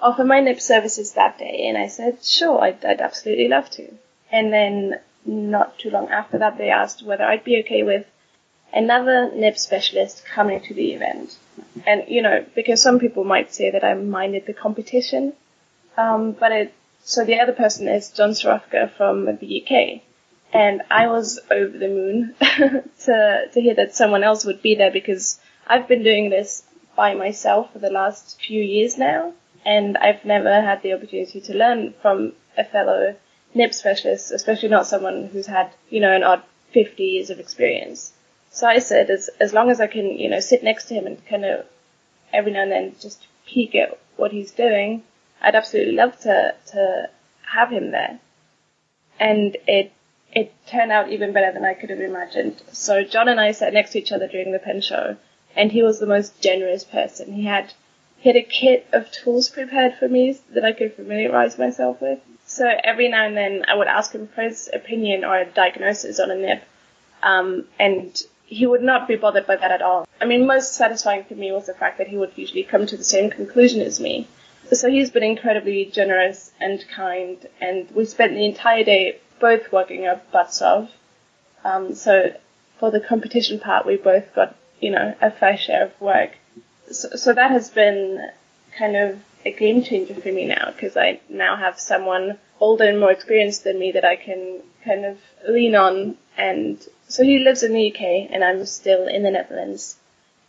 offer 0.00 0.24
my 0.24 0.40
nib 0.40 0.60
services 0.60 1.12
that 1.12 1.38
day, 1.38 1.66
and 1.68 1.76
I 1.76 1.88
said, 1.88 2.24
sure, 2.24 2.60
I'd, 2.60 2.84
I'd 2.84 3.00
absolutely 3.00 3.48
love 3.48 3.70
to. 3.70 3.92
And 4.32 4.52
then 4.52 5.00
not 5.24 5.78
too 5.78 5.90
long 5.90 6.08
after 6.08 6.38
that, 6.38 6.58
they 6.58 6.70
asked 6.70 7.02
whether 7.02 7.24
I'd 7.24 7.44
be 7.44 7.60
okay 7.60 7.82
with 7.82 8.06
another 8.72 9.30
nib 9.34 9.58
specialist 9.58 10.24
coming 10.24 10.60
to 10.62 10.74
the 10.74 10.92
event. 10.92 11.36
And, 11.86 12.04
you 12.08 12.22
know, 12.22 12.44
because 12.54 12.82
some 12.82 12.98
people 12.98 13.24
might 13.24 13.52
say 13.52 13.70
that 13.70 13.84
I 13.84 13.94
minded 13.94 14.46
the 14.46 14.54
competition, 14.54 15.34
um, 15.96 16.32
but 16.32 16.52
it, 16.52 16.74
so 17.02 17.24
the 17.24 17.40
other 17.40 17.52
person 17.52 17.88
is 17.88 18.10
John 18.10 18.30
Sorowka 18.30 18.92
from 18.96 19.24
the 19.24 19.62
UK. 19.62 20.02
And 20.52 20.82
I 20.90 21.06
was 21.06 21.38
over 21.50 21.76
the 21.76 21.88
moon 21.88 22.34
to, 22.40 23.48
to 23.52 23.60
hear 23.60 23.74
that 23.74 23.94
someone 23.94 24.24
else 24.24 24.44
would 24.44 24.62
be 24.62 24.74
there 24.74 24.90
because 24.90 25.38
I've 25.66 25.86
been 25.86 26.02
doing 26.02 26.30
this 26.30 26.64
by 27.00 27.14
myself 27.14 27.72
for 27.72 27.78
the 27.78 27.88
last 27.88 28.38
few 28.46 28.62
years 28.62 28.98
now. 28.98 29.32
And 29.64 29.96
I've 29.96 30.22
never 30.26 30.60
had 30.60 30.82
the 30.82 30.92
opportunity 30.92 31.40
to 31.40 31.54
learn 31.56 31.94
from 32.02 32.34
a 32.58 32.64
fellow 32.64 33.16
nib 33.54 33.72
specialist, 33.72 34.30
especially 34.30 34.68
not 34.68 34.86
someone 34.86 35.30
who's 35.32 35.46
had, 35.46 35.72
you 35.88 36.00
know, 36.00 36.12
an 36.12 36.22
odd 36.22 36.42
50 36.74 37.02
years 37.02 37.30
of 37.30 37.40
experience. 37.40 38.12
So 38.50 38.66
I 38.66 38.80
said, 38.80 39.08
as, 39.08 39.30
as 39.40 39.54
long 39.54 39.70
as 39.70 39.80
I 39.80 39.86
can, 39.86 40.18
you 40.18 40.28
know, 40.28 40.40
sit 40.40 40.62
next 40.62 40.84
to 40.88 40.94
him 40.94 41.06
and 41.06 41.26
kind 41.26 41.46
of 41.46 41.64
every 42.34 42.52
now 42.52 42.64
and 42.64 42.72
then 42.72 42.94
just 43.00 43.26
peek 43.46 43.74
at 43.74 43.98
what 44.16 44.32
he's 44.32 44.50
doing, 44.50 45.02
I'd 45.40 45.54
absolutely 45.54 45.94
love 45.94 46.18
to, 46.20 46.54
to 46.72 47.08
have 47.54 47.70
him 47.70 47.92
there. 47.92 48.20
And 49.18 49.56
it, 49.66 49.90
it 50.32 50.52
turned 50.66 50.92
out 50.92 51.10
even 51.10 51.32
better 51.32 51.50
than 51.50 51.64
I 51.64 51.72
could 51.72 51.88
have 51.88 52.00
imagined. 52.00 52.60
So 52.72 53.04
John 53.04 53.28
and 53.28 53.40
I 53.40 53.52
sat 53.52 53.72
next 53.72 53.92
to 53.92 53.98
each 53.98 54.12
other 54.12 54.28
during 54.28 54.52
the 54.52 54.58
pen 54.58 54.82
show, 54.82 55.16
and 55.56 55.72
he 55.72 55.82
was 55.82 55.98
the 55.98 56.06
most 56.06 56.40
generous 56.40 56.84
person. 56.84 57.32
He 57.32 57.44
had, 57.44 57.72
he 58.18 58.28
had 58.28 58.36
a 58.36 58.42
kit 58.42 58.86
of 58.92 59.10
tools 59.10 59.48
prepared 59.48 59.94
for 59.94 60.08
me 60.08 60.38
that 60.54 60.64
I 60.64 60.72
could 60.72 60.94
familiarize 60.94 61.58
myself 61.58 62.00
with. 62.00 62.20
So 62.46 62.68
every 62.82 63.08
now 63.08 63.26
and 63.26 63.36
then 63.36 63.64
I 63.68 63.74
would 63.74 63.86
ask 63.86 64.12
him 64.12 64.28
for 64.28 64.42
his 64.42 64.68
opinion 64.72 65.24
or 65.24 65.36
a 65.38 65.44
diagnosis 65.44 66.18
on 66.18 66.30
a 66.30 66.36
nib. 66.36 66.60
Um, 67.22 67.66
and 67.78 68.20
he 68.46 68.66
would 68.66 68.82
not 68.82 69.06
be 69.06 69.14
bothered 69.14 69.46
by 69.46 69.56
that 69.56 69.70
at 69.70 69.82
all. 69.82 70.08
I 70.20 70.24
mean, 70.24 70.46
most 70.46 70.74
satisfying 70.74 71.24
for 71.24 71.34
me 71.34 71.52
was 71.52 71.66
the 71.66 71.74
fact 71.74 71.98
that 71.98 72.08
he 72.08 72.16
would 72.16 72.32
usually 72.36 72.64
come 72.64 72.86
to 72.86 72.96
the 72.96 73.04
same 73.04 73.30
conclusion 73.30 73.80
as 73.80 74.00
me. 74.00 74.26
So 74.72 74.90
he's 74.90 75.10
been 75.10 75.22
incredibly 75.22 75.84
generous 75.86 76.52
and 76.60 76.84
kind, 76.88 77.46
and 77.60 77.90
we 77.92 78.04
spent 78.04 78.34
the 78.34 78.44
entire 78.44 78.84
day 78.84 79.18
both 79.40 79.72
working 79.72 80.06
our 80.06 80.20
butts 80.32 80.62
off. 80.62 80.90
Um, 81.64 81.94
so 81.94 82.34
for 82.78 82.90
the 82.90 83.00
competition 83.00 83.60
part, 83.60 83.86
we 83.86 83.96
both 83.96 84.34
got, 84.34 84.56
you 84.80 84.90
know, 84.90 85.14
a 85.20 85.30
fair 85.30 85.56
share 85.56 85.84
of 85.84 86.00
work. 86.00 86.32
So, 86.90 87.10
so 87.16 87.32
that 87.32 87.50
has 87.50 87.70
been 87.70 88.30
kind 88.76 88.96
of 88.96 89.20
a 89.44 89.52
game 89.52 89.82
changer 89.82 90.14
for 90.14 90.32
me 90.32 90.46
now, 90.46 90.70
because 90.72 90.96
I 90.96 91.20
now 91.28 91.56
have 91.56 91.78
someone 91.78 92.38
older 92.60 92.84
and 92.84 93.00
more 93.00 93.10
experienced 93.10 93.64
than 93.64 93.78
me 93.78 93.92
that 93.92 94.04
I 94.04 94.16
can 94.16 94.60
kind 94.84 95.04
of 95.04 95.18
lean 95.48 95.74
on 95.74 96.16
and 96.36 96.82
so 97.08 97.24
he 97.24 97.38
lives 97.38 97.62
in 97.62 97.72
the 97.72 97.92
UK 97.92 98.30
and 98.30 98.44
I'm 98.44 98.64
still 98.66 99.08
in 99.08 99.22
the 99.22 99.30
Netherlands. 99.30 99.96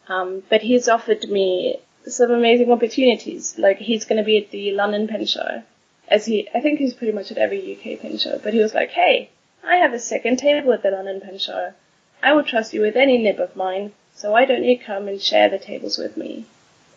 Um, 0.07 0.43
but 0.49 0.61
he's 0.61 0.87
offered 0.87 1.23
me 1.29 1.77
some 2.05 2.31
amazing 2.31 2.71
opportunities. 2.71 3.57
Like 3.57 3.77
he's 3.77 4.05
going 4.05 4.17
to 4.17 4.23
be 4.23 4.37
at 4.37 4.51
the 4.51 4.71
London 4.73 5.07
Pen 5.07 5.25
Show, 5.25 5.63
as 6.07 6.25
he 6.25 6.49
I 6.53 6.61
think 6.61 6.79
he's 6.79 6.93
pretty 6.93 7.13
much 7.13 7.31
at 7.31 7.37
every 7.37 7.73
UK 7.73 7.99
pen 7.99 8.17
show. 8.17 8.39
But 8.43 8.53
he 8.53 8.59
was 8.59 8.73
like, 8.73 8.91
"Hey, 8.91 9.29
I 9.63 9.77
have 9.77 9.93
a 9.93 9.99
second 9.99 10.37
table 10.37 10.73
at 10.73 10.83
the 10.83 10.91
London 10.91 11.21
Pen 11.21 11.37
Show. 11.37 11.73
I 12.21 12.33
would 12.33 12.45
trust 12.45 12.73
you 12.73 12.81
with 12.81 12.95
any 12.95 13.17
nib 13.17 13.39
of 13.39 13.55
mine, 13.55 13.93
so 14.21 14.31
why 14.31 14.45
don't 14.45 14.63
you 14.63 14.77
come 14.79 15.07
and 15.07 15.21
share 15.21 15.49
the 15.49 15.59
tables 15.59 15.97
with 15.97 16.17
me?" 16.17 16.45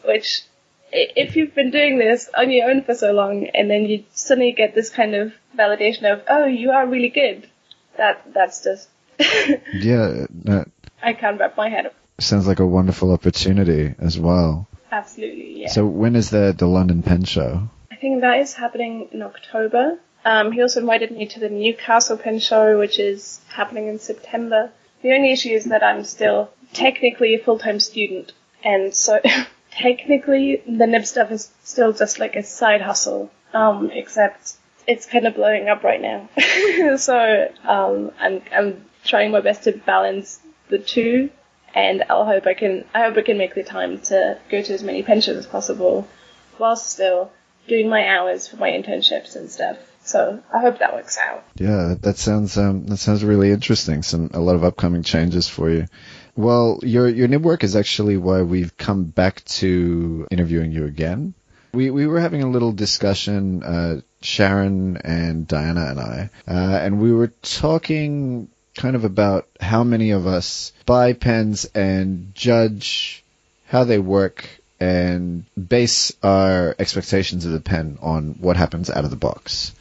Which, 0.05 0.43
if 0.93 1.37
you've 1.37 1.55
been 1.55 1.71
doing 1.71 1.99
this 1.99 2.29
on 2.37 2.51
your 2.51 2.71
own 2.71 2.83
for 2.83 2.95
so 2.95 3.13
long, 3.13 3.47
and 3.49 3.71
then 3.71 3.87
you 3.87 4.05
suddenly 4.13 4.53
get 4.53 4.75
this 4.75 4.91
kind 4.91 5.15
of 5.15 5.33
validation 5.57 6.05
of, 6.13 6.23
"Oh, 6.29 6.47
you 6.47 6.71
are 6.71 6.87
really 6.87 7.09
good," 7.09 7.49
that 7.97 8.23
that's 8.33 8.63
just 8.65 8.89
Yeah, 9.75 10.27
that 10.45 10.69
I 11.03 11.13
can't 11.13 11.39
wrap 11.39 11.57
my 11.57 11.69
head. 11.69 11.87
Up. 11.87 11.95
Sounds 12.21 12.47
like 12.47 12.61
a 12.61 12.67
wonderful 12.67 13.13
opportunity 13.13 13.95
as 13.99 14.19
well. 14.19 14.69
Absolutely, 14.91 15.63
yeah. 15.63 15.69
So 15.69 15.87
when 15.87 16.17
is 16.17 16.31
the 16.31 16.55
the 16.57 16.67
London 16.67 17.03
Pen 17.03 17.25
Show? 17.25 17.69
I 17.91 17.97
think 17.97 18.21
that 18.21 18.41
is 18.41 18.55
happening 18.55 19.09
in 19.13 19.23
October. 19.23 19.99
Um, 20.25 20.53
he 20.53 20.63
also 20.63 20.81
invited 20.81 21.11
me 21.11 21.27
to 21.27 21.41
the 21.41 21.51
Newcastle 21.51 22.17
Pen 22.17 22.39
Show, 22.39 22.79
which 22.79 22.99
is 22.99 23.41
happening 23.49 23.89
in 23.89 23.99
September. 23.99 24.71
The 25.03 25.13
only 25.13 25.33
issue 25.33 25.51
is 25.51 25.67
that 25.67 25.83
I'm 25.83 26.05
still 26.05 26.51
technically 26.75 27.35
a 27.35 27.39
full-time 27.39 27.81
student, 27.81 28.33
and 28.63 28.95
so 28.95 29.21
technically 29.71 30.63
the 30.67 30.87
nib 30.87 31.07
stuff 31.07 31.31
is 31.31 31.51
still 31.63 31.93
just 31.93 32.19
like 32.19 32.37
a 32.37 32.43
side 32.43 32.83
hustle. 32.83 33.31
Um, 33.53 33.91
except 33.93 34.57
it's 34.87 35.07
kind 35.07 35.27
of 35.27 35.35
blowing 35.35 35.69
up 35.69 35.85
right 35.85 36.01
now. 36.01 36.29
so 36.97 37.53
um, 37.65 38.11
I'm 38.19 38.43
I'm 38.53 38.85
trying 39.05 39.31
my 39.31 39.41
best 39.41 39.65
to 39.65 39.73
balance 39.73 40.41
the 40.69 40.79
two, 40.79 41.31
and 41.75 42.05
I'll 42.11 42.25
hope 42.25 42.47
I 42.47 42.55
can 42.55 42.85
I 42.95 43.03
hope 43.03 43.17
I 43.17 43.23
can 43.23 43.39
make 43.39 43.55
the 43.55 43.63
time 43.63 44.01
to 44.03 44.39
go 44.51 44.63
to 44.63 44.75
as 44.75 44.83
many 44.83 45.03
pen 45.03 45.21
shows 45.21 45.37
as 45.37 45.47
possible, 45.47 46.09
whilst 46.59 46.91
still 46.91 47.31
doing 47.69 47.89
my 47.89 48.07
hours 48.07 48.49
for 48.49 48.57
my 48.57 48.71
internships 48.71 49.37
and 49.37 49.51
stuff. 49.51 49.79
So 50.03 50.43
I 50.53 50.61
hope 50.61 50.81
that 50.81 50.93
works 50.93 51.17
out. 51.17 51.45
Yeah, 51.55 51.89
that, 51.89 52.03
that 52.03 52.19
sounds 52.19 52.59
um, 52.59 52.87
that 52.87 52.99
sounds 52.99 53.25
really 53.25 53.53
interesting. 53.53 54.03
Some 54.03 54.31
a 54.35 54.41
lot 54.41 54.57
of 54.57 54.65
upcoming 54.65 55.03
changes 55.03 55.49
for 55.49 55.71
you. 55.71 55.87
Well, 56.37 56.81
your 56.83 57.09
your 57.09 57.29
nib 57.29 57.45
work 57.45 57.63
is 57.63 57.77
actually 57.77 58.17
why 58.17 58.43
we've 58.43 58.77
come 58.77 59.05
back 59.05 59.45
to 59.45 60.27
interviewing 60.31 60.73
you 60.73 60.85
again. 60.85 61.35
We 61.73 61.91
we 61.91 62.07
were 62.07 62.21
having 62.21 62.43
a 62.43 62.51
little 62.51 62.73
discussion, 62.73 63.63
uh, 63.63 64.01
Sharyn 64.23 65.01
and 65.05 65.47
Diana 65.47 65.87
and 65.87 66.01
I, 66.01 66.31
uh, 66.49 66.79
and 66.83 67.01
we 67.01 67.13
were 67.13 67.33
talking 67.43 68.49
kind 68.75 68.97
of 68.97 69.05
about 69.05 69.47
how 69.61 69.85
many 69.85 70.11
of 70.11 70.27
us 70.27 70.73
buy 70.87 71.13
pens 71.13 71.65
and 71.75 72.33
judge 72.35 73.25
how 73.67 73.85
they 73.85 73.99
work 73.99 74.49
and 74.81 75.45
base 75.57 76.13
our 76.23 76.75
expectations 76.79 77.47
of 77.47 77.53
the 77.53 77.61
pen 77.61 77.99
on 78.03 78.37
what 78.41 78.57
happens 78.57 78.91
out 78.91 79.05
of 79.05 79.11
the 79.11 79.17
box, 79.17 79.73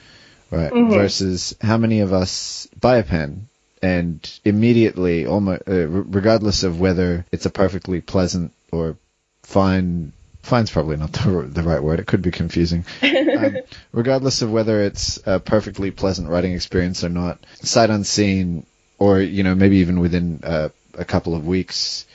right? 0.51 0.72
Versus 0.72 1.55
how 1.62 1.77
many 1.77 2.01
of 2.01 2.13
us 2.13 2.67
buy 2.79 2.98
a 2.98 3.03
pen 3.03 3.48
and 3.84 4.40
immediately, 4.46 5.28
almost 5.28 5.63
uh, 5.68 5.88
regardless 5.88 6.63
of 6.63 6.80
whether 6.80 7.25
it's 7.32 7.46
a 7.46 7.50
perfectly 7.50 8.00
pleasant 8.02 8.54
or 8.72 8.98
fine 9.44 10.13
Fine's 10.44 10.72
probably 10.72 10.98
not 10.98 11.13
the, 11.13 11.48
the 11.50 11.63
right 11.63 11.82
word. 11.82 12.02
It 12.02 12.06
could 12.06 12.22
be 12.22 12.30
confusing. 12.32 12.86
um, 13.02 13.58
regardless 13.94 14.42
of 14.42 14.52
whether 14.52 14.82
it's 14.82 15.18
a 15.25 15.40
perfectly 15.40 15.90
pleasant 15.90 16.28
writing 16.28 16.54
experience 16.54 17.04
or 17.04 17.10
not, 17.10 17.40
sight 17.62 17.90
unseen, 17.90 18.66
or 19.00 19.22
you 19.22 19.44
know 19.44 19.56
maybe 19.56 19.78
even 19.78 20.02
within 20.02 20.42
uh, 20.44 20.70
a 20.96 21.06
couple 21.06 21.34
of 21.34 21.48
weeks, 21.48 22.06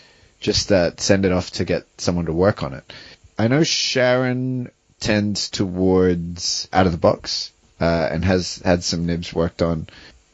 just 0.41 0.71
uh, 0.71 0.95
send 0.97 1.25
it 1.25 1.33
off 1.33 1.53
to 1.53 1.65
get 1.65 1.87
someone 1.97 2.27
to 2.27 2.33
work 2.33 2.63
on 2.63 2.75
it. 2.75 2.93
I 3.39 3.49
know 3.49 3.61
Sharyn 3.61 4.71
tends 5.01 5.49
towards 5.49 6.69
out 6.71 6.85
of 6.85 6.93
the 6.93 6.99
box 6.99 7.51
uh, 7.81 8.09
and 8.11 8.25
has 8.25 8.57
had 8.65 8.85
some 8.85 9.07
nibs 9.07 9.33
worked 9.33 9.63
on. 9.63 9.87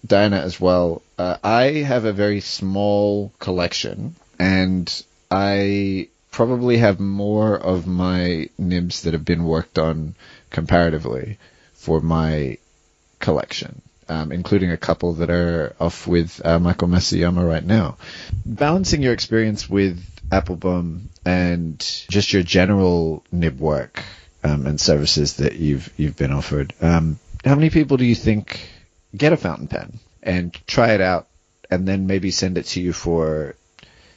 Diana 0.07 0.39
as 0.39 0.61
well. 0.61 1.03
Uh, 1.19 1.37
I 1.43 1.65
have 1.87 2.05
a 2.05 2.13
very 2.13 2.41
small 2.41 3.33
collection, 3.39 4.15
and 4.39 5.05
I 5.31 6.09
probably 6.31 6.79
have 6.79 7.01
more 7.01 7.57
of 7.57 7.87
my 7.87 8.49
nibs 8.59 9.03
that 9.03 9.15
have 9.15 9.25
been 9.25 9.45
worked 9.45 9.79
on 9.79 10.15
comparatively 10.51 11.39
for 11.75 12.01
my 12.01 12.59
collection, 13.21 13.81
um, 14.09 14.33
including 14.33 14.71
a 14.71 14.77
couple 14.77 15.15
that 15.15 15.31
are 15.31 15.75
off 15.81 16.07
with 16.07 16.45
uh, 16.45 16.59
Michael 16.59 16.89
Masuyama 16.89 17.47
right 17.47 17.65
now. 17.65 17.97
Balancing 18.45 19.01
your 19.01 19.13
experience 19.13 19.71
with 19.71 20.05
Appelboom 20.31 21.03
and 21.25 21.79
just 22.11 22.33
your 22.33 22.43
general 22.43 23.25
nib 23.31 23.59
work 23.61 24.03
um, 24.43 24.67
and 24.67 24.81
services 24.81 25.37
that 25.37 25.55
you've 25.55 25.93
you've 25.97 26.17
been 26.17 26.33
offered. 26.33 26.75
Um, 26.81 27.19
how 27.45 27.55
many 27.55 27.71
people 27.71 27.97
do 27.97 28.05
you 28.05 28.15
think 28.15 28.69
get 29.17 29.33
a 29.33 29.37
fountain 29.37 29.69
pen 29.69 29.99
and 30.23 30.53
try 30.67 30.93
it 30.93 31.01
out, 31.01 31.29
and 31.71 31.87
then 31.87 32.07
maybe 32.07 32.31
send 32.31 32.59
it 32.59 32.67
to 32.67 32.81
you 32.81 32.93
for 32.93 33.55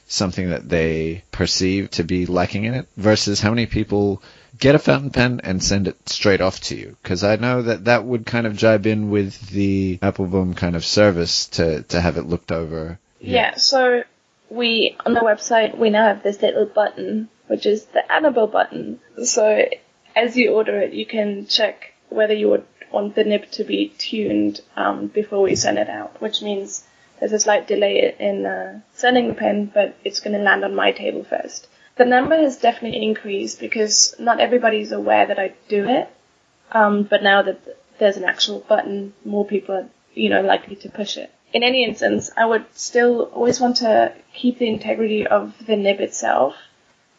something 0.06 0.50
that 0.50 0.68
they 0.68 1.22
perceive 1.30 1.90
to 1.90 2.04
be 2.04 2.24
lacking 2.26 2.64
in 2.64 2.74
it, 2.74 2.88
versus 2.96 3.40
how 3.40 3.50
many 3.50 3.66
people 3.66 4.22
get 4.58 4.74
a 4.74 4.78
fountain 4.78 5.10
pen 5.10 5.40
and 5.44 5.62
send 5.62 5.86
it 5.86 6.08
straight 6.08 6.40
off 6.40 6.60
to 6.60 6.76
you? 6.76 6.96
Because 7.02 7.24
I 7.24 7.36
know 7.36 7.62
that 7.62 7.84
that 7.84 8.04
would 8.04 8.26
kind 8.26 8.46
of 8.46 8.56
jibe 8.56 8.86
in 8.86 9.10
with 9.10 9.50
the 9.50 9.98
Appelboom 10.02 10.56
kind 10.56 10.76
of 10.76 10.84
service 10.84 11.46
to 11.48 11.82
to 11.84 12.00
have 12.00 12.16
it 12.16 12.26
looked 12.26 12.52
over. 12.52 12.98
Yeah, 13.20 13.56
so 13.56 14.02
we 14.50 14.96
on 15.04 15.14
the 15.14 15.20
website 15.20 15.76
we 15.76 15.90
now 15.90 16.06
have 16.06 16.22
this 16.22 16.40
little 16.40 16.64
button 16.64 17.28
which 17.48 17.66
is 17.66 17.84
the 17.86 18.02
Anabelle 18.10 18.50
button. 18.50 19.00
So 19.24 19.68
as 20.14 20.36
you 20.36 20.52
order 20.52 20.80
it, 20.80 20.92
you 20.92 21.06
can 21.06 21.46
check 21.46 21.94
whether 22.08 22.34
you 22.34 22.48
would 22.50 22.64
want 22.92 23.14
the 23.14 23.24
nib 23.24 23.50
to 23.52 23.64
be 23.64 23.88
tuned 23.98 24.60
um, 24.76 25.06
before 25.08 25.42
we 25.42 25.56
send 25.56 25.78
it 25.78 25.88
out, 25.88 26.20
which 26.20 26.42
means 26.42 26.84
there's 27.18 27.32
a 27.32 27.40
slight 27.40 27.66
delay 27.66 28.14
in 28.18 28.46
uh, 28.46 28.80
sending 28.94 29.28
the 29.28 29.34
pen, 29.34 29.70
but 29.72 29.96
it's 30.04 30.20
going 30.20 30.36
to 30.36 30.42
land 30.42 30.64
on 30.64 30.74
my 30.74 30.92
table 30.92 31.24
first. 31.24 31.68
The 31.96 32.04
number 32.04 32.36
has 32.36 32.58
definitely 32.58 33.02
increased 33.02 33.58
because 33.58 34.14
not 34.18 34.38
everybody's 34.38 34.92
aware 34.92 35.26
that 35.26 35.38
I 35.38 35.54
do 35.68 35.88
it. 35.88 36.08
Um, 36.70 37.02
but 37.02 37.22
now 37.22 37.42
that 37.42 37.60
there's 37.98 38.16
an 38.16 38.24
actual 38.24 38.60
button, 38.60 39.14
more 39.24 39.44
people 39.44 39.74
are, 39.74 39.88
you 40.14 40.28
know, 40.28 40.42
likely 40.42 40.76
to 40.76 40.88
push 40.88 41.16
it. 41.16 41.32
In 41.52 41.62
any 41.62 41.84
instance, 41.84 42.30
I 42.36 42.44
would 42.44 42.66
still 42.74 43.22
always 43.34 43.58
want 43.58 43.78
to 43.78 44.14
keep 44.34 44.58
the 44.58 44.68
integrity 44.68 45.26
of 45.26 45.54
the 45.66 45.76
nib 45.76 46.00
itself. 46.00 46.54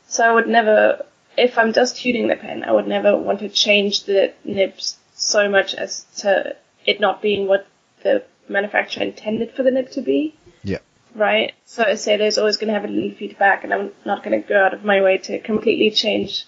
So 0.07 0.23
I 0.23 0.31
would 0.31 0.47
never, 0.47 1.05
if 1.37 1.57
I'm 1.57 1.73
just 1.73 1.97
tuning 1.97 2.27
the 2.27 2.35
pen, 2.35 2.63
I 2.63 2.71
would 2.71 2.87
never 2.87 3.17
want 3.17 3.39
to 3.39 3.49
change 3.49 4.03
the 4.03 4.33
nibs 4.43 4.97
so 5.29 5.49
much 5.49 5.73
as 5.73 6.05
to 6.17 6.55
it 6.85 6.99
not 6.99 7.21
being 7.21 7.47
what 7.47 7.67
the 8.03 8.23
manufacturer 8.47 9.03
intended 9.03 9.51
for 9.53 9.63
the 9.63 9.71
nib 9.71 9.91
to 9.91 10.01
be. 10.01 10.35
Yeah. 10.63 10.79
Right? 11.15 11.53
So 11.65 11.83
I 11.83 11.95
say 11.95 12.17
there's 12.17 12.37
always 12.37 12.57
going 12.57 12.67
to 12.67 12.73
have 12.73 12.89
a 12.89 12.91
little 12.91 13.15
feedback 13.17 13.63
and 13.63 13.73
I'm 13.73 13.91
not 14.05 14.23
going 14.23 14.41
to 14.41 14.47
go 14.47 14.59
out 14.63 14.73
of 14.73 14.83
my 14.83 15.01
way 15.01 15.17
to 15.17 15.39
completely 15.39 15.91
change 15.91 16.45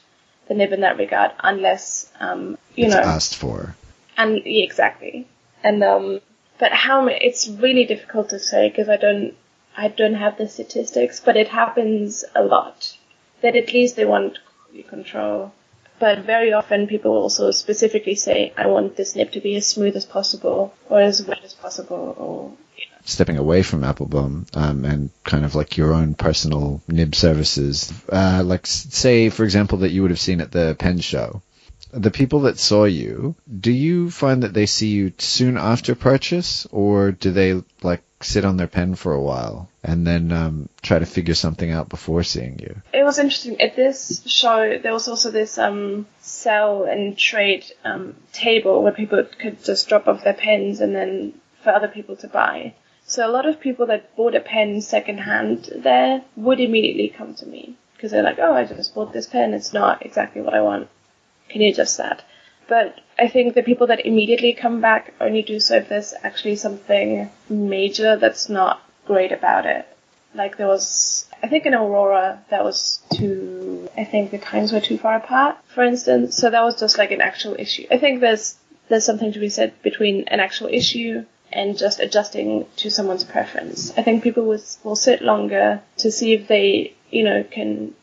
the 0.47 0.53
nib 0.53 0.73
in 0.73 0.81
that 0.81 0.97
regard 0.97 1.31
unless, 1.43 2.11
um, 2.19 2.57
you 2.75 2.85
It's 2.85 2.95
know. 2.95 3.01
asked 3.01 3.35
for. 3.35 3.75
And 4.17 4.41
yeah, 4.45 4.63
exactly. 4.63 5.27
And 5.63 5.83
um, 5.83 6.21
but 6.59 6.71
how 6.71 7.07
it's 7.07 7.47
really 7.47 7.85
difficult 7.85 8.29
to 8.29 8.39
say 8.39 8.69
because 8.69 8.89
I 8.89 8.97
don't 8.97 9.35
I 9.75 9.87
don't 9.87 10.15
have 10.15 10.37
the 10.37 10.47
statistics, 10.47 11.19
but 11.19 11.37
it 11.37 11.47
happens 11.47 12.23
a 12.35 12.43
lot. 12.43 12.97
That 13.41 13.55
at 13.55 13.73
least 13.73 13.95
they 13.95 14.05
want 14.05 14.39
quality 14.67 14.83
control. 14.83 15.53
But 16.01 16.25
very 16.25 16.51
often 16.51 16.87
people 16.87 17.11
also 17.11 17.51
specifically 17.51 18.15
say, 18.15 18.53
I 18.57 18.65
want 18.65 18.95
this 18.95 19.15
nib 19.15 19.31
to 19.33 19.39
be 19.39 19.55
as 19.55 19.67
smooth 19.67 19.95
as 19.95 20.03
possible 20.03 20.73
or 20.89 20.99
as 20.99 21.23
wet 21.23 21.43
as 21.43 21.53
possible 21.53 22.15
or 22.17 22.57
stepping 23.05 23.37
away 23.37 23.61
from 23.61 23.81
Appelboom 23.81 24.47
um, 24.57 24.83
and 24.83 25.11
kind 25.23 25.45
of 25.45 25.53
like 25.53 25.77
your 25.77 25.93
own 25.93 26.15
personal 26.15 26.81
nib 26.87 27.13
services. 27.13 27.93
Uh, 28.11 28.41
like, 28.43 28.65
say, 28.65 29.29
for 29.29 29.43
example, 29.43 29.77
that 29.79 29.91
you 29.91 30.01
would 30.01 30.09
have 30.09 30.19
seen 30.19 30.41
at 30.41 30.51
the 30.51 30.75
pen 30.79 30.99
show. 30.99 31.43
The 31.91 32.09
people 32.09 32.41
that 32.41 32.57
saw 32.57 32.85
you, 32.85 33.35
do 33.59 33.71
you 33.71 34.09
find 34.09 34.41
that 34.41 34.55
they 34.55 34.65
see 34.65 34.87
you 34.87 35.13
soon 35.19 35.55
after 35.55 35.93
purchase, 35.93 36.65
or 36.71 37.11
do 37.11 37.31
they 37.31 37.61
like 37.83 38.01
sit 38.23 38.45
on 38.45 38.57
their 38.57 38.67
pen 38.67 38.95
for 38.95 39.13
a 39.13 39.21
while 39.21 39.69
and 39.83 40.05
then 40.05 40.31
um, 40.31 40.69
try 40.81 40.99
to 40.99 41.05
figure 41.05 41.33
something 41.33 41.71
out 41.71 41.89
before 41.89 42.23
seeing 42.23 42.59
you? 42.59 42.81
It 42.93 43.03
was 43.03 43.19
interesting. 43.19 43.59
At 43.61 43.75
this 43.75 44.23
show, 44.25 44.77
there 44.81 44.93
was 44.93 45.07
also 45.07 45.31
this 45.31 45.57
um, 45.57 46.07
sell 46.19 46.83
and 46.83 47.17
trade 47.17 47.65
um, 47.83 48.15
table 48.33 48.83
where 48.83 48.91
people 48.91 49.23
could 49.39 49.63
just 49.63 49.89
drop 49.89 50.07
off 50.07 50.23
their 50.23 50.33
pens 50.33 50.81
and 50.81 50.95
then 50.95 51.33
for 51.63 51.71
other 51.71 51.87
people 51.87 52.15
to 52.17 52.27
buy. 52.27 52.73
So 53.05 53.27
a 53.27 53.31
lot 53.31 53.45
of 53.45 53.59
people 53.59 53.87
that 53.87 54.15
bought 54.15 54.35
a 54.35 54.39
pen 54.39 54.81
secondhand 54.81 55.69
there 55.75 56.23
would 56.35 56.59
immediately 56.59 57.09
come 57.09 57.33
to 57.35 57.45
me 57.45 57.75
because 57.95 58.11
they're 58.11 58.23
like, 58.23 58.39
"Oh, 58.39 58.53
I 58.53 58.63
just 58.63 58.95
bought 58.95 59.11
this 59.13 59.27
pen. 59.27 59.53
It's 59.53 59.73
not 59.73 60.05
exactly 60.05 60.41
what 60.41 60.53
I 60.53 60.61
want. 60.61 60.87
Can 61.49 61.61
you 61.61 61.71
adjust 61.71 61.97
that?" 61.97 62.23
But 62.67 62.99
I 63.19 63.27
think 63.27 63.53
the 63.53 63.63
people 63.63 63.87
that 63.87 64.05
immediately 64.05 64.53
come 64.53 64.81
back 64.81 65.13
only 65.19 65.41
do 65.41 65.59
so 65.59 65.75
if 65.75 65.89
there's 65.89 66.13
actually 66.23 66.55
something 66.55 67.29
major 67.49 68.15
that's 68.15 68.49
not 68.49 68.81
great 69.05 69.31
about 69.31 69.65
it. 69.65 69.87
Like 70.33 70.57
there 70.57 70.67
was, 70.67 71.27
I 71.43 71.47
think 71.47 71.65
in 71.65 71.73
Aurora, 71.73 72.43
that 72.49 72.63
was 72.63 73.01
too, 73.13 73.89
I 73.97 74.05
think 74.05 74.31
the 74.31 74.37
tines 74.37 74.71
were 74.71 74.79
too 74.79 74.97
far 74.97 75.17
apart, 75.17 75.57
for 75.67 75.83
instance. 75.83 76.37
So 76.37 76.49
that 76.49 76.63
was 76.63 76.79
just 76.79 76.97
like 76.97 77.11
an 77.11 77.21
actual 77.21 77.55
issue. 77.59 77.85
I 77.91 77.97
think 77.97 78.21
there's, 78.21 78.55
there's 78.87 79.05
something 79.05 79.33
to 79.33 79.39
be 79.39 79.49
said 79.49 79.73
between 79.81 80.27
an 80.29 80.39
actual 80.39 80.67
issue 80.67 81.25
and 81.51 81.77
just 81.77 81.99
adjusting 81.99 82.65
to 82.77 82.89
someone's 82.89 83.25
preference. 83.25 83.91
I 83.97 84.03
think 84.03 84.23
people 84.23 84.45
will, 84.45 84.61
will 84.83 84.95
sit 84.95 85.21
longer 85.21 85.81
to 85.97 86.11
see 86.11 86.33
if 86.33 86.47
they, 86.47 86.93
you 87.09 87.25
know, 87.25 87.43
can 87.43 87.93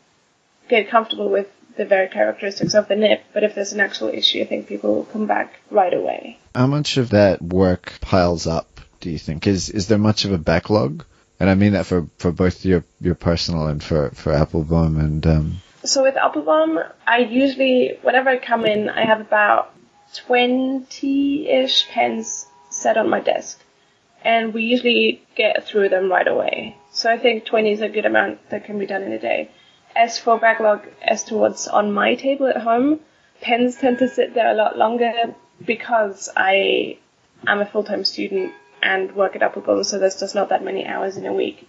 get 0.67 0.89
comfortable 0.89 1.29
with 1.29 1.47
the 1.79 1.85
very 1.85 2.09
characteristics 2.09 2.73
of 2.75 2.89
the 2.89 2.95
nib, 2.95 3.19
But 3.33 3.43
if 3.45 3.55
there's 3.55 3.71
an 3.71 3.79
actual 3.79 4.09
issue, 4.09 4.41
I 4.41 4.45
think 4.45 4.67
people 4.67 4.93
will 4.95 5.05
come 5.05 5.25
back 5.25 5.61
right 5.71 5.93
away. 5.93 6.37
How 6.53 6.67
much 6.67 6.97
of 6.97 7.11
that 7.11 7.41
work 7.41 7.93
piles 8.01 8.45
up? 8.45 8.81
Do 8.99 9.09
you 9.09 9.17
think 9.17 9.47
is 9.47 9.69
is 9.69 9.87
there 9.87 9.97
much 9.97 10.25
of 10.25 10.33
a 10.33 10.37
backlog? 10.37 11.05
And 11.39 11.49
I 11.49 11.55
mean 11.55 11.71
that 11.73 11.85
for, 11.85 12.07
for 12.17 12.33
both 12.33 12.65
your, 12.65 12.83
your 12.99 13.15
personal 13.15 13.67
and 13.67 13.81
for, 13.81 14.11
for 14.11 14.33
Appelboom 14.33 14.99
and 14.99 15.25
um, 15.25 15.61
So 15.85 16.03
with 16.03 16.15
Appelboom, 16.15 16.85
I 17.07 17.19
usually, 17.19 17.97
whenever 18.01 18.29
I 18.29 18.37
come 18.37 18.65
in, 18.65 18.89
I 18.89 19.05
have 19.05 19.21
about 19.21 19.73
20-ish 20.27 21.87
pens 21.87 22.45
set 22.69 22.97
on 22.97 23.09
my 23.09 23.21
desk. 23.21 23.57
And 24.21 24.53
we 24.53 24.63
usually 24.63 25.23
get 25.37 25.65
through 25.65 25.87
them 25.87 26.11
right 26.11 26.27
away. 26.27 26.75
So 26.91 27.09
I 27.09 27.17
think 27.17 27.45
20 27.45 27.71
is 27.71 27.81
a 27.81 27.87
good 27.87 28.05
amount 28.05 28.49
that 28.49 28.65
can 28.65 28.77
be 28.77 28.85
done 28.85 29.03
in 29.03 29.13
a 29.13 29.19
day. 29.19 29.49
As 29.95 30.19
for 30.19 30.39
backlog, 30.39 30.87
as 31.01 31.23
to 31.25 31.35
what's 31.35 31.67
on 31.67 31.91
my 31.91 32.15
table 32.15 32.47
at 32.47 32.57
home, 32.57 32.99
pens 33.41 33.77
tend 33.77 33.99
to 33.99 34.07
sit 34.07 34.33
there 34.33 34.51
a 34.51 34.53
lot 34.53 34.77
longer 34.77 35.35
because 35.65 36.29
I 36.35 36.97
am 37.47 37.59
a 37.59 37.65
full-time 37.65 38.05
student 38.05 38.53
and 38.81 39.15
work 39.15 39.35
at 39.35 39.41
Appelboom, 39.41 39.85
so 39.85 39.99
there's 39.99 40.19
just 40.19 40.35
not 40.35 40.49
that 40.49 40.63
many 40.63 40.85
hours 40.85 41.17
in 41.17 41.25
a 41.25 41.33
week 41.33 41.67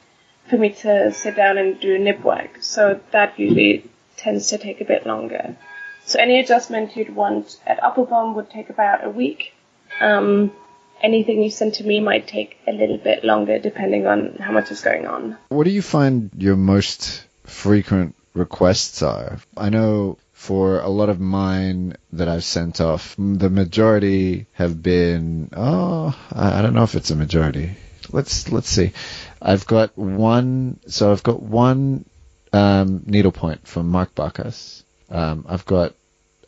for 0.48 0.56
me 0.59 0.70
to 0.70 1.12
sit 1.12 1.37
down 1.37 1.59
and 1.59 1.80
do 1.80 1.98
nib 1.98 2.22
work. 2.24 2.59
So 2.61 3.00
that 3.12 3.38
usually 3.38 3.90
tends 4.16 4.48
to 4.48 4.59
take 4.59 4.80
a 4.80 4.85
bit 4.85 5.06
longer. 5.06 5.56
So 6.04 6.18
any 6.18 6.40
adjustment 6.40 6.96
you'd 6.96 7.14
want 7.14 7.59
at 7.66 7.80
Appelboom 7.80 8.35
would 8.35 8.50
take 8.50 8.68
about 8.68 9.04
a 9.04 9.11
week. 9.11 9.52
Um, 10.00 10.52
anything 11.00 11.42
you 11.42 11.50
send 11.50 11.74
to 11.74 11.85
me 11.85 12.00
might 12.00 12.26
take 12.26 12.59
a 12.66 12.72
little 12.72 12.98
bit 12.98 13.24
longer 13.24 13.59
depending 13.59 14.06
on 14.06 14.37
how 14.37 14.52
much 14.52 14.70
is 14.70 14.80
going 14.80 15.06
on. 15.06 15.37
What 15.48 15.64
do 15.64 15.70
you 15.70 15.83
find 15.83 16.30
your 16.37 16.56
most 16.56 17.26
frequent 17.51 18.15
requests 18.35 19.03
are? 19.03 19.39
I 19.57 19.69
know 19.69 20.19
for 20.33 20.81
a 20.81 20.89
lot 20.89 21.11
of 21.11 21.21
mine 21.21 21.97
that 22.13 22.29
I've 22.29 22.45
sent 22.45 22.81
off, 22.81 23.15
the 23.19 23.51
majority 23.51 24.47
have 24.53 24.83
been 24.83 25.51
oh, 25.55 26.17
I 26.33 26.63
don't 26.63 26.75
know 26.75 26.85
if 26.85 26.95
it's 26.95 27.11
a 27.11 27.17
majority. 27.17 27.77
Let's 28.11 28.51
let's 28.51 28.69
see. 28.69 28.93
I've 29.41 29.67
got 29.67 29.97
one. 29.97 30.81
So 30.87 31.13
I've 31.13 31.23
got 31.23 31.43
one 31.43 32.05
um, 32.53 33.03
needlepoint 33.07 33.67
from 33.67 33.89
Mark 33.89 34.15
Bacchus. 34.15 34.83
Um, 35.11 35.45
I've 35.49 35.67
got 35.67 35.95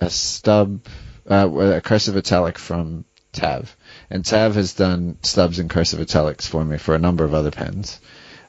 a 0.01 0.11
stub, 0.11 0.81
uh, 1.29 1.49
a 1.51 1.81
cursive 1.81 2.17
italic 2.17 2.59
from 2.59 3.05
Tav, 3.33 3.77
and 4.11 4.25
Tav 4.25 4.55
has 4.55 4.75
done 4.75 5.19
stubs 5.23 5.59
and 5.59 5.71
cursive 5.71 6.01
italics 6.01 6.47
for 6.47 6.65
me 6.65 6.79
for 6.79 6.95
a 6.95 6.99
number 6.99 7.25
of 7.25 7.35
other 7.35 7.51
pens. 7.51 8.01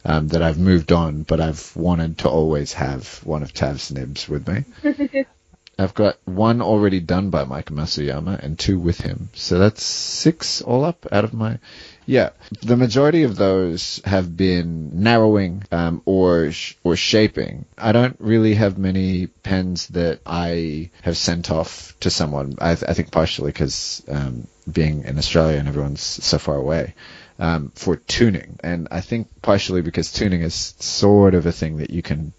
Um, 0.06 0.28
that 0.30 0.42
I've 0.42 0.60
moved 0.60 0.92
on, 0.92 1.24
but 1.24 1.40
I've 1.40 1.76
wanted 1.76 2.20
to 2.20 2.30
always 2.30 2.74
have 2.74 3.20
one 3.24 3.44
of 3.44 3.54
Tav's 3.54 3.92
nibs 3.92 4.28
with 4.28 4.48
me. 4.48 5.26
I've 5.80 5.96
got 5.96 6.18
one 6.26 6.62
already 6.62 7.00
done 7.00 7.32
by 7.32 7.46
Mike 7.46 7.72
Masuyama 7.72 8.40
and 8.40 8.60
two 8.60 8.78
with 8.80 9.02
him. 9.02 9.30
So 9.34 9.58
that's 9.58 9.84
six 9.84 10.62
all 10.62 10.86
up 10.86 11.08
out 11.12 11.24
of 11.24 11.34
my. 11.34 11.58
Yeah, 12.06 12.30
the 12.62 12.78
majority 12.78 13.24
of 13.24 13.38
those 13.38 14.02
have 14.06 14.36
been 14.38 15.02
narrowing 15.02 15.64
um, 15.72 16.02
or 16.06 16.52
sh- 16.52 16.76
or 16.84 16.96
shaping. 16.96 17.66
I 17.78 17.92
don't 17.92 18.18
really 18.20 18.54
have 18.56 18.78
many 18.78 19.28
pens 19.28 19.88
that 19.88 20.20
I 20.26 20.92
have 21.02 21.18
sent 21.18 21.50
off 21.50 21.98
to 22.02 22.10
someone. 22.12 22.56
I, 22.60 22.76
th- 22.76 22.90
I 22.90 22.94
think 22.94 23.12
partially 23.12 23.52
because 23.52 24.04
um, 24.08 24.48
being 24.72 25.06
in 25.06 25.18
Australia 25.18 25.58
and 25.58 25.68
everyone's 25.68 26.02
so 26.02 26.38
far 26.38 26.56
away 26.58 26.94
um, 27.40 27.72
for 27.76 27.96
tuning, 27.96 28.60
and 28.64 28.88
I 28.92 29.02
think 29.02 29.28
partially 29.42 29.82
because 29.82 30.12
tuning 30.12 30.42
is 30.42 30.76
sort 30.80 31.36
of 31.36 31.46
a 31.46 31.52
thing 31.52 31.78
that 31.78 31.90
you 31.90 32.02
can 32.02 32.34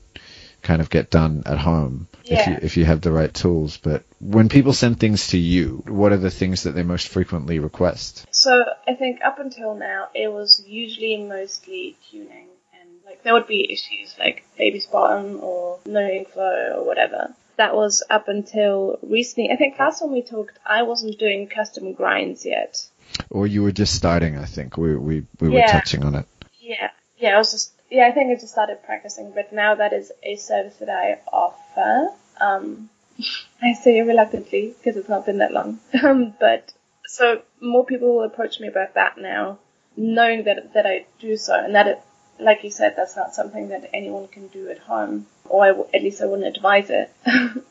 kind 0.64 0.80
of 0.80 0.88
get 0.90 1.10
done 1.10 1.42
at 1.46 1.58
home 1.58 2.08
if 2.24 2.46
you 2.46 2.58
if 2.62 2.76
you 2.76 2.84
have 2.84 3.00
the 3.00 3.12
right 3.12 3.32
tools. 3.32 3.76
But 3.76 4.02
when 4.20 4.48
people 4.48 4.72
send 4.72 4.98
things 4.98 5.28
to 5.28 5.38
you, 5.38 5.82
what 5.86 6.12
are 6.12 6.16
the 6.16 6.30
things 6.30 6.64
that 6.64 6.72
they 6.72 6.82
most 6.82 7.08
frequently 7.08 7.58
request? 7.58 8.26
So 8.30 8.64
I 8.88 8.94
think 8.94 9.20
up 9.22 9.38
until 9.38 9.74
now, 9.74 10.08
it 10.14 10.32
was 10.32 10.64
usually 10.66 11.18
mostly 11.18 11.96
tuning, 12.10 12.48
and 12.80 12.90
like 13.06 13.22
there 13.22 13.34
would 13.34 13.46
be 13.46 13.70
issues 13.70 14.16
like 14.18 14.44
baby 14.58 14.82
bottom 14.90 15.40
or 15.42 15.78
no 15.86 16.24
flow 16.32 16.72
or 16.78 16.86
whatever. 16.86 17.34
That 17.56 17.76
was 17.76 18.02
up 18.10 18.26
until 18.26 18.98
recently. 19.02 19.50
I 19.52 19.56
think 19.56 19.78
last 19.78 20.00
time 20.00 20.10
we 20.10 20.22
talked, 20.22 20.58
I 20.66 20.82
wasn't 20.82 21.20
doing 21.20 21.46
custom 21.46 21.92
grinds 21.92 22.44
yet. 22.44 22.84
Or 23.30 23.46
you 23.46 23.62
were 23.62 23.72
just 23.72 23.94
starting, 23.94 24.38
I 24.38 24.44
think. 24.44 24.76
We 24.76 24.96
we, 24.96 25.26
we 25.40 25.48
were 25.48 25.62
touching 25.62 26.04
on 26.04 26.14
it. 26.14 26.26
Yeah, 26.60 26.90
yeah, 27.18 27.34
I 27.34 27.38
was 27.38 27.52
just 27.52 27.72
yeah, 27.90 28.06
I 28.08 28.12
think 28.12 28.30
I 28.30 28.40
just 28.40 28.52
started 28.52 28.82
practicing, 28.84 29.32
but 29.32 29.52
now 29.52 29.74
that 29.76 29.92
is 29.92 30.12
a 30.22 30.36
service 30.36 30.76
that 30.76 30.88
I 30.88 31.20
offer. 31.32 32.08
Um, 32.40 32.90
I 33.62 33.74
say 33.74 34.00
reluctantly 34.02 34.74
because 34.76 34.96
it's 34.96 35.08
not 35.08 35.26
been 35.26 35.38
that 35.38 35.52
long, 35.52 35.80
um, 36.02 36.34
but 36.40 36.72
so 37.06 37.42
more 37.60 37.84
people 37.84 38.16
will 38.16 38.24
approach 38.24 38.60
me 38.60 38.68
about 38.68 38.94
that 38.94 39.18
now, 39.18 39.58
knowing 39.96 40.44
that 40.44 40.74
that 40.74 40.86
I 40.86 41.06
do 41.20 41.36
so, 41.36 41.54
and 41.54 41.74
that 41.74 41.86
it, 41.86 42.00
like 42.40 42.64
you 42.64 42.70
said, 42.70 42.94
that's 42.96 43.16
not 43.16 43.34
something 43.34 43.68
that 43.68 43.90
anyone 43.94 44.28
can 44.28 44.48
do 44.48 44.68
at 44.70 44.78
home, 44.78 45.26
or 45.48 45.64
I 45.64 45.68
w- 45.68 45.88
at 45.94 46.02
least 46.02 46.20
I 46.20 46.26
wouldn't 46.26 46.56
advise 46.56 46.90
it. 46.90 47.12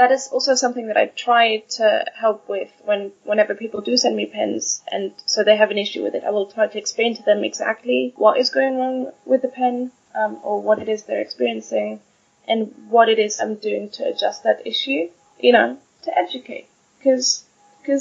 that 0.00 0.10
is 0.10 0.28
also 0.32 0.54
something 0.54 0.86
that 0.86 0.96
I 0.96 1.08
try 1.08 1.58
to 1.76 2.06
help 2.18 2.48
with 2.48 2.70
when 2.86 3.12
whenever 3.24 3.54
people 3.54 3.82
do 3.82 3.98
send 3.98 4.16
me 4.16 4.24
pens 4.24 4.82
and 4.90 5.12
so 5.26 5.44
they 5.44 5.56
have 5.56 5.70
an 5.70 5.76
issue 5.76 6.02
with 6.02 6.14
it. 6.14 6.24
I 6.24 6.30
will 6.30 6.46
try 6.46 6.68
to 6.68 6.78
explain 6.78 7.16
to 7.16 7.22
them 7.22 7.44
exactly 7.44 8.14
what 8.16 8.38
is 8.38 8.48
going 8.48 8.78
wrong 8.78 9.12
with 9.26 9.42
the 9.42 9.48
pen 9.48 9.92
um, 10.14 10.38
or 10.42 10.62
what 10.62 10.78
it 10.78 10.88
is 10.88 11.02
they're 11.02 11.20
experiencing 11.20 12.00
and 12.48 12.74
what 12.88 13.10
it 13.10 13.18
is 13.18 13.38
I'm 13.38 13.56
doing 13.56 13.90
to 13.90 14.08
adjust 14.08 14.42
that 14.44 14.66
issue. 14.66 15.10
You 15.38 15.52
know, 15.52 15.78
to 16.04 16.18
educate 16.18 16.68
because 16.98 17.44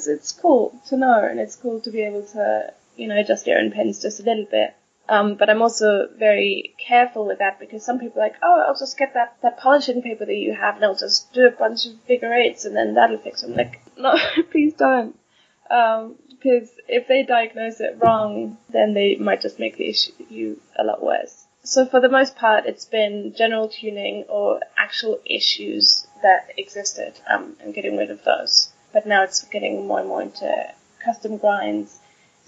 it's 0.08 0.32
cool 0.32 0.82
to 0.88 0.96
know 0.96 1.20
and 1.30 1.38
it's 1.38 1.58
cool 1.58 1.82
to 1.82 1.92
be 1.92 2.04
able 2.04 2.24
to 2.24 2.74
you 2.96 3.10
know 3.10 3.20
adjust 3.20 3.46
your 3.46 3.60
own 3.60 3.72
pens 3.72 4.02
just 4.02 4.22
a 4.22 4.24
little 4.24 4.46
bit. 4.46 4.74
Um, 5.10 5.36
but 5.36 5.50
I'm 5.50 5.64
also 5.64 6.08
very 6.18 6.76
careful 6.78 7.26
with 7.26 7.40
that 7.40 7.60
because 7.60 7.84
some 7.84 8.00
people 8.00 8.22
are 8.22 8.26
like, 8.26 8.36
oh, 8.44 8.64
I'll 8.68 8.78
just 8.78 8.96
get 8.96 9.16
that, 9.16 9.38
that 9.42 9.58
polishing 9.58 10.04
paper 10.04 10.24
that 10.24 10.36
you 10.36 10.54
have 10.54 10.76
and 10.76 10.86
I'll 10.86 10.96
just 10.96 11.34
do 11.34 11.48
a 11.48 11.52
bunch 11.52 11.88
of 11.88 11.94
figure 12.02 12.32
eights 12.32 12.64
and 12.64 12.76
then 12.76 12.94
that'll 12.94 13.18
fix 13.18 13.42
them. 13.42 13.56
Like, 13.56 13.82
no, 13.98 14.16
please 14.52 14.76
don't. 14.76 15.18
Um, 15.72 16.16
because 16.30 16.70
if 16.88 17.08
they 17.08 17.24
diagnose 17.24 17.80
it 17.80 17.98
wrong, 18.00 18.58
then 18.70 18.94
they 18.94 19.16
might 19.16 19.42
just 19.42 19.60
make 19.60 19.78
the 19.78 19.90
issue 19.90 20.58
a 20.78 20.84
lot 20.84 21.04
worse. 21.04 21.46
So 21.64 21.86
for 21.86 22.00
the 22.00 22.10
most 22.10 22.36
part, 22.36 22.66
it's 22.68 22.86
been 22.86 23.34
general 23.36 23.68
tuning 23.68 24.26
or 24.30 24.62
actual 24.78 25.20
issues 25.26 26.08
that 26.22 26.50
existed, 26.58 27.20
um, 27.30 27.58
and 27.62 27.74
getting 27.74 27.98
rid 27.98 28.10
of 28.12 28.24
those. 28.24 28.70
But 28.94 29.06
now 29.06 29.24
it's 29.24 29.44
getting 29.46 29.86
more 29.88 30.00
and 30.00 30.08
more 30.08 30.22
into 30.22 30.74
custom 31.04 31.38
grinds 31.38 32.00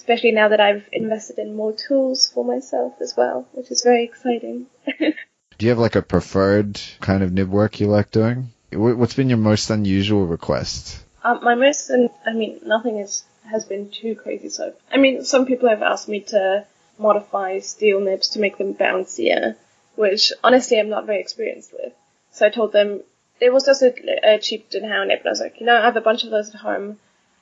especially 0.02 0.32
now 0.32 0.50
that 0.50 0.60
I've 0.60 0.84
invested 0.92 1.38
in 1.38 1.56
more 1.56 1.74
tools 1.74 2.28
for 2.34 2.44
myself 2.44 2.94
as 3.02 3.14
well, 3.16 3.48
which 3.52 3.70
is 3.70 3.84
very 3.84 4.04
exciting. 4.04 4.66
Do 4.98 5.66
you 5.66 5.70
have 5.70 5.78
like 5.78 5.96
a 5.96 6.02
preferred 6.02 6.82
kind 7.02 7.22
of 7.22 7.32
nib 7.32 7.50
work 7.50 7.80
you 7.80 7.86
like 7.86 8.10
doing? 8.10 8.50
What's 8.74 9.14
been 9.14 9.30
your 9.30 9.38
most 9.38 9.70
unusual 9.70 10.26
request? 10.26 11.06
um, 11.24 11.40
my 11.44 11.54
most, 11.54 11.92
and 11.92 12.10
I 12.26 12.34
mean, 12.34 12.62
nothing 12.66 12.98
is, 12.98 13.24
has 13.46 13.66
been 13.66 13.92
too 13.92 14.16
crazy. 14.16 14.50
So, 14.50 14.74
I 14.92 14.98
mean, 14.98 15.24
some 15.24 15.46
people 15.46 15.70
have 15.70 15.84
asked 15.84 16.10
me 16.10 16.22
to 16.34 16.66
modify 16.98 17.60
steel 17.60 18.00
nibs 18.00 18.30
to 18.30 18.40
make 18.40 18.58
them 18.58 18.74
bouncier, 18.74 19.56
which 19.96 20.34
honestly 20.44 20.80
I'm 20.80 20.90
not 20.90 21.06
very 21.06 21.22
experienced 21.22 21.74
with. 21.74 21.94
So 22.32 22.48
I 22.48 22.50
told 22.50 22.72
them 22.72 23.02
it 23.40 23.54
was 23.54 23.66
just 23.66 23.84
a, 23.84 23.94
a 24.34 24.40
cheap 24.40 24.72
Jinhao 24.72 25.08
nib, 25.08 25.20
and 25.20 25.28
I 25.28 25.30
was 25.30 25.42
like, 25.42 25.60
you 25.60 25.68
know, 25.68 25.78
I 25.78 25.86
have 25.86 25.96
a 25.96 26.02
bunch 26.02 26.24
of 26.24 26.32
those 26.32 26.50
at 26.50 26.62
home. 26.62 26.98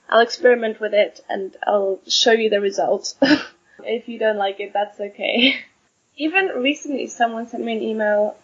I'll 0.09 0.21
experiment 0.21 0.79
with 0.79 0.93
it 0.93 1.21
and 1.29 1.55
I'll 1.65 1.99
show 2.07 2.31
you 2.31 2.49
the 2.49 2.59
results. 2.59 3.15
if 3.83 4.07
you 4.09 4.19
don't 4.19 4.37
like 4.37 4.59
it, 4.59 4.73
that's 4.73 4.99
okay. 4.99 5.59
Even 6.17 6.47
recently, 6.47 7.07
someone 7.07 7.47
sent 7.47 7.63
me 7.63 7.77
an 7.77 7.83
email 7.83 8.35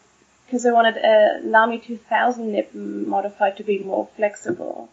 because 0.45 0.63
they 0.63 0.71
wanted 0.71 0.97
a 0.97 1.41
Lamy 1.43 1.79
2000 1.79 2.51
nib 2.51 2.73
modified 2.73 3.57
to 3.57 3.63
be 3.63 3.79
more 3.79 4.07
flexible. 4.15 4.89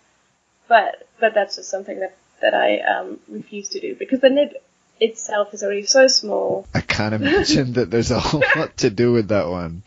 But 0.67 1.07
but 1.21 1.35
that's 1.35 1.57
just 1.57 1.71
something 1.71 2.01
that 2.01 2.17
that 2.41 2.55
I 2.55 2.81
um, 2.81 3.21
refuse 3.29 3.69
to 3.71 3.81
do 3.81 3.95
because 3.95 4.21
the 4.21 4.31
nib 4.31 4.51
itself 4.99 5.53
is 5.53 5.63
already 5.63 5.85
so 5.85 6.07
small. 6.07 6.67
I 6.75 6.81
can't 6.81 7.15
imagine 7.15 7.75
that 7.75 7.91
there's 7.91 8.11
a 8.11 8.19
whole 8.19 8.43
lot 8.57 8.77
to 8.79 8.91
do 8.91 9.13
with 9.13 9.29
that 9.29 9.49
one. 9.49 9.83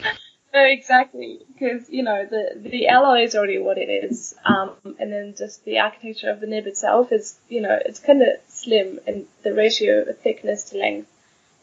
No, 0.56 0.64
exactly, 0.64 1.42
because 1.52 1.90
you 1.90 2.02
know 2.02 2.26
the 2.26 2.54
the 2.56 2.88
alloy 2.88 3.24
is 3.24 3.36
already 3.36 3.58
what 3.58 3.78
it 3.78 3.90
is, 3.90 4.34
um, 4.46 4.72
and 4.98 5.12
then 5.12 5.36
just 5.38 5.66
the 5.66 5.80
architecture 5.80 6.30
of 6.30 6.40
the 6.40 6.48
nib 6.48 6.66
itself 6.66 7.12
is 7.12 7.38
you 7.50 7.60
know 7.60 7.78
it's 7.86 8.00
kind 8.00 8.22
of 8.22 8.30
slim, 8.48 9.02
and 9.06 9.26
the 9.44 9.54
ratio 9.54 10.04
of 10.04 10.18
thickness 10.20 10.64
to 10.70 10.78
length 10.78 11.10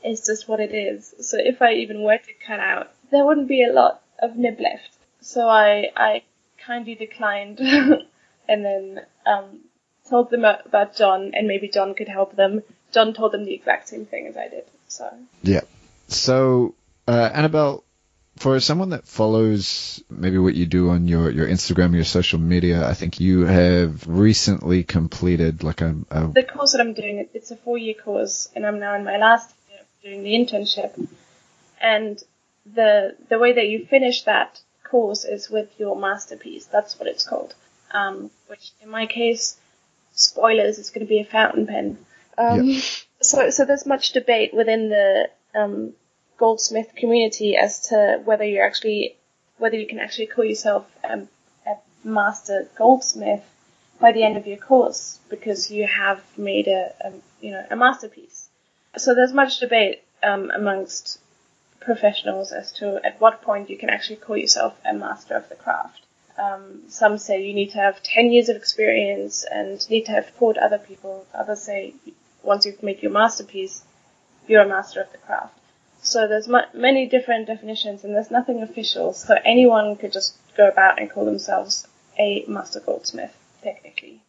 is 0.04 0.26
just 0.26 0.46
what 0.46 0.60
it 0.60 0.74
is. 0.74 1.14
So 1.20 1.38
if 1.40 1.62
I 1.62 1.72
even 1.72 2.02
were 2.02 2.18
to 2.18 2.46
cut 2.46 2.60
out, 2.60 2.90
there 3.10 3.24
wouldn't 3.24 3.48
be 3.48 3.64
a 3.64 3.72
lot 3.72 4.02
of 4.18 4.36
nib 4.36 4.60
left. 4.60 4.90
So 5.22 5.48
I 5.48 5.90
I 5.96 6.22
kindly 6.58 6.94
declined, 6.94 7.60
and 7.60 8.04
then 8.46 9.00
um, 9.24 9.60
told 10.10 10.28
them 10.28 10.44
about 10.44 10.96
John, 10.96 11.30
and 11.32 11.48
maybe 11.48 11.68
John 11.68 11.94
could 11.94 12.08
help 12.08 12.36
them. 12.36 12.62
John 12.92 13.14
told 13.14 13.32
them 13.32 13.46
the 13.46 13.54
exact 13.54 13.88
same 13.88 14.04
thing 14.04 14.26
as 14.26 14.36
I 14.36 14.48
did. 14.48 14.64
So 14.88 15.08
Yeah. 15.42 15.62
So, 16.08 16.74
uh, 17.08 17.30
Anabelle, 17.30 17.84
for 18.42 18.58
someone 18.58 18.90
that 18.90 19.06
follows 19.06 20.02
maybe 20.10 20.36
what 20.36 20.54
you 20.56 20.66
do 20.66 20.90
on 20.90 21.06
your, 21.06 21.30
your 21.30 21.46
Instagram, 21.46 21.94
your 21.94 22.02
social 22.04 22.40
media, 22.40 22.88
I 22.88 22.94
think 22.94 23.20
you 23.20 23.46
have 23.46 24.04
recently 24.08 24.82
completed 24.82 25.62
like 25.62 25.80
a, 25.80 25.94
a 26.10 26.26
the 26.26 26.42
course 26.42 26.72
that 26.72 26.80
I'm 26.80 26.92
doing, 26.92 27.28
it's 27.34 27.52
a 27.52 27.56
four-year 27.56 27.94
course, 27.94 28.48
and 28.56 28.66
I'm 28.66 28.80
now 28.80 28.96
in 28.96 29.04
my 29.04 29.16
last 29.16 29.54
year 29.70 29.78
doing 30.02 30.24
the 30.24 30.32
internship. 30.32 31.08
And 31.80 32.20
the 32.66 33.16
the 33.28 33.38
way 33.38 33.52
that 33.52 33.68
you 33.68 33.86
finish 33.86 34.22
that 34.22 34.60
course 34.82 35.24
is 35.24 35.48
with 35.48 35.70
your 35.78 35.94
masterpiece. 35.96 36.66
That's 36.66 36.98
what 36.98 37.08
it's 37.08 37.24
called. 37.24 37.54
Um, 37.92 38.32
which 38.48 38.72
in 38.82 38.88
my 38.88 39.06
case, 39.06 39.56
spoilers, 40.14 40.80
it's 40.80 40.90
going 40.90 41.06
to 41.06 41.08
be 41.08 41.20
a 41.20 41.24
fountain 41.24 41.68
pen. 41.68 41.98
Um, 42.36 42.76
So 43.20 43.50
so 43.50 43.64
there's 43.64 43.86
much 43.86 44.12
debate 44.12 44.52
within 44.52 44.88
the 44.88 45.30
um, 45.54 45.92
goldsmith 46.42 46.90
community 46.96 47.56
as 47.56 47.72
to 47.88 48.20
whether 48.24 48.44
you're 48.44 48.66
actually 48.66 49.14
whether 49.58 49.76
you 49.76 49.86
can 49.86 50.00
actually 50.00 50.26
call 50.26 50.44
yourself 50.44 50.84
a 51.04 51.28
master 52.02 52.68
goldsmith 52.76 53.44
by 54.00 54.10
the 54.10 54.24
end 54.24 54.36
of 54.36 54.44
your 54.44 54.56
course 54.56 55.20
because 55.28 55.70
you 55.70 55.86
have 55.86 56.20
made 56.36 56.66
a, 56.66 56.92
a 57.06 57.12
you 57.40 57.52
know 57.52 57.64
a 57.70 57.76
masterpiece. 57.76 58.48
So 58.96 59.14
there's 59.14 59.32
much 59.32 59.60
debate 59.60 60.02
um, 60.20 60.50
amongst 60.50 61.20
professionals 61.78 62.50
as 62.50 62.72
to 62.72 63.00
at 63.04 63.20
what 63.20 63.42
point 63.42 63.70
you 63.70 63.78
can 63.78 63.90
actually 63.90 64.16
call 64.16 64.36
yourself 64.36 64.74
a 64.84 64.92
master 64.92 65.36
of 65.36 65.48
the 65.48 65.54
craft. 65.54 66.00
Um, 66.36 66.82
some 66.88 67.18
say 67.18 67.44
you 67.46 67.54
need 67.54 67.70
to 67.70 67.78
have 67.78 68.02
10 68.02 68.32
years 68.32 68.48
of 68.48 68.56
experience 68.56 69.44
and 69.44 69.88
need 69.88 70.06
to 70.06 70.12
have 70.12 70.36
taught 70.38 70.56
other 70.56 70.78
people. 70.78 71.24
Others 71.32 71.62
say 71.62 71.94
once 72.42 72.66
you've 72.66 72.82
made 72.82 73.00
your 73.00 73.12
masterpiece, 73.12 73.84
you're 74.48 74.62
a 74.62 74.68
master 74.68 75.00
of 75.00 75.12
the 75.12 75.18
craft. 75.18 75.54
So 76.02 76.26
there's 76.28 76.48
mu- 76.48 76.70
many 76.74 77.06
different 77.06 77.46
definitions 77.46 78.04
and 78.04 78.14
there's 78.14 78.30
nothing 78.30 78.62
official. 78.62 79.12
So 79.12 79.34
anyone 79.44 79.96
could 79.96 80.12
just 80.12 80.36
go 80.56 80.68
about 80.68 81.00
and 81.00 81.10
call 81.10 81.24
themselves 81.24 81.86
a 82.18 82.44
master 82.48 82.80
goldsmith, 82.80 83.34
technically. 83.62 84.20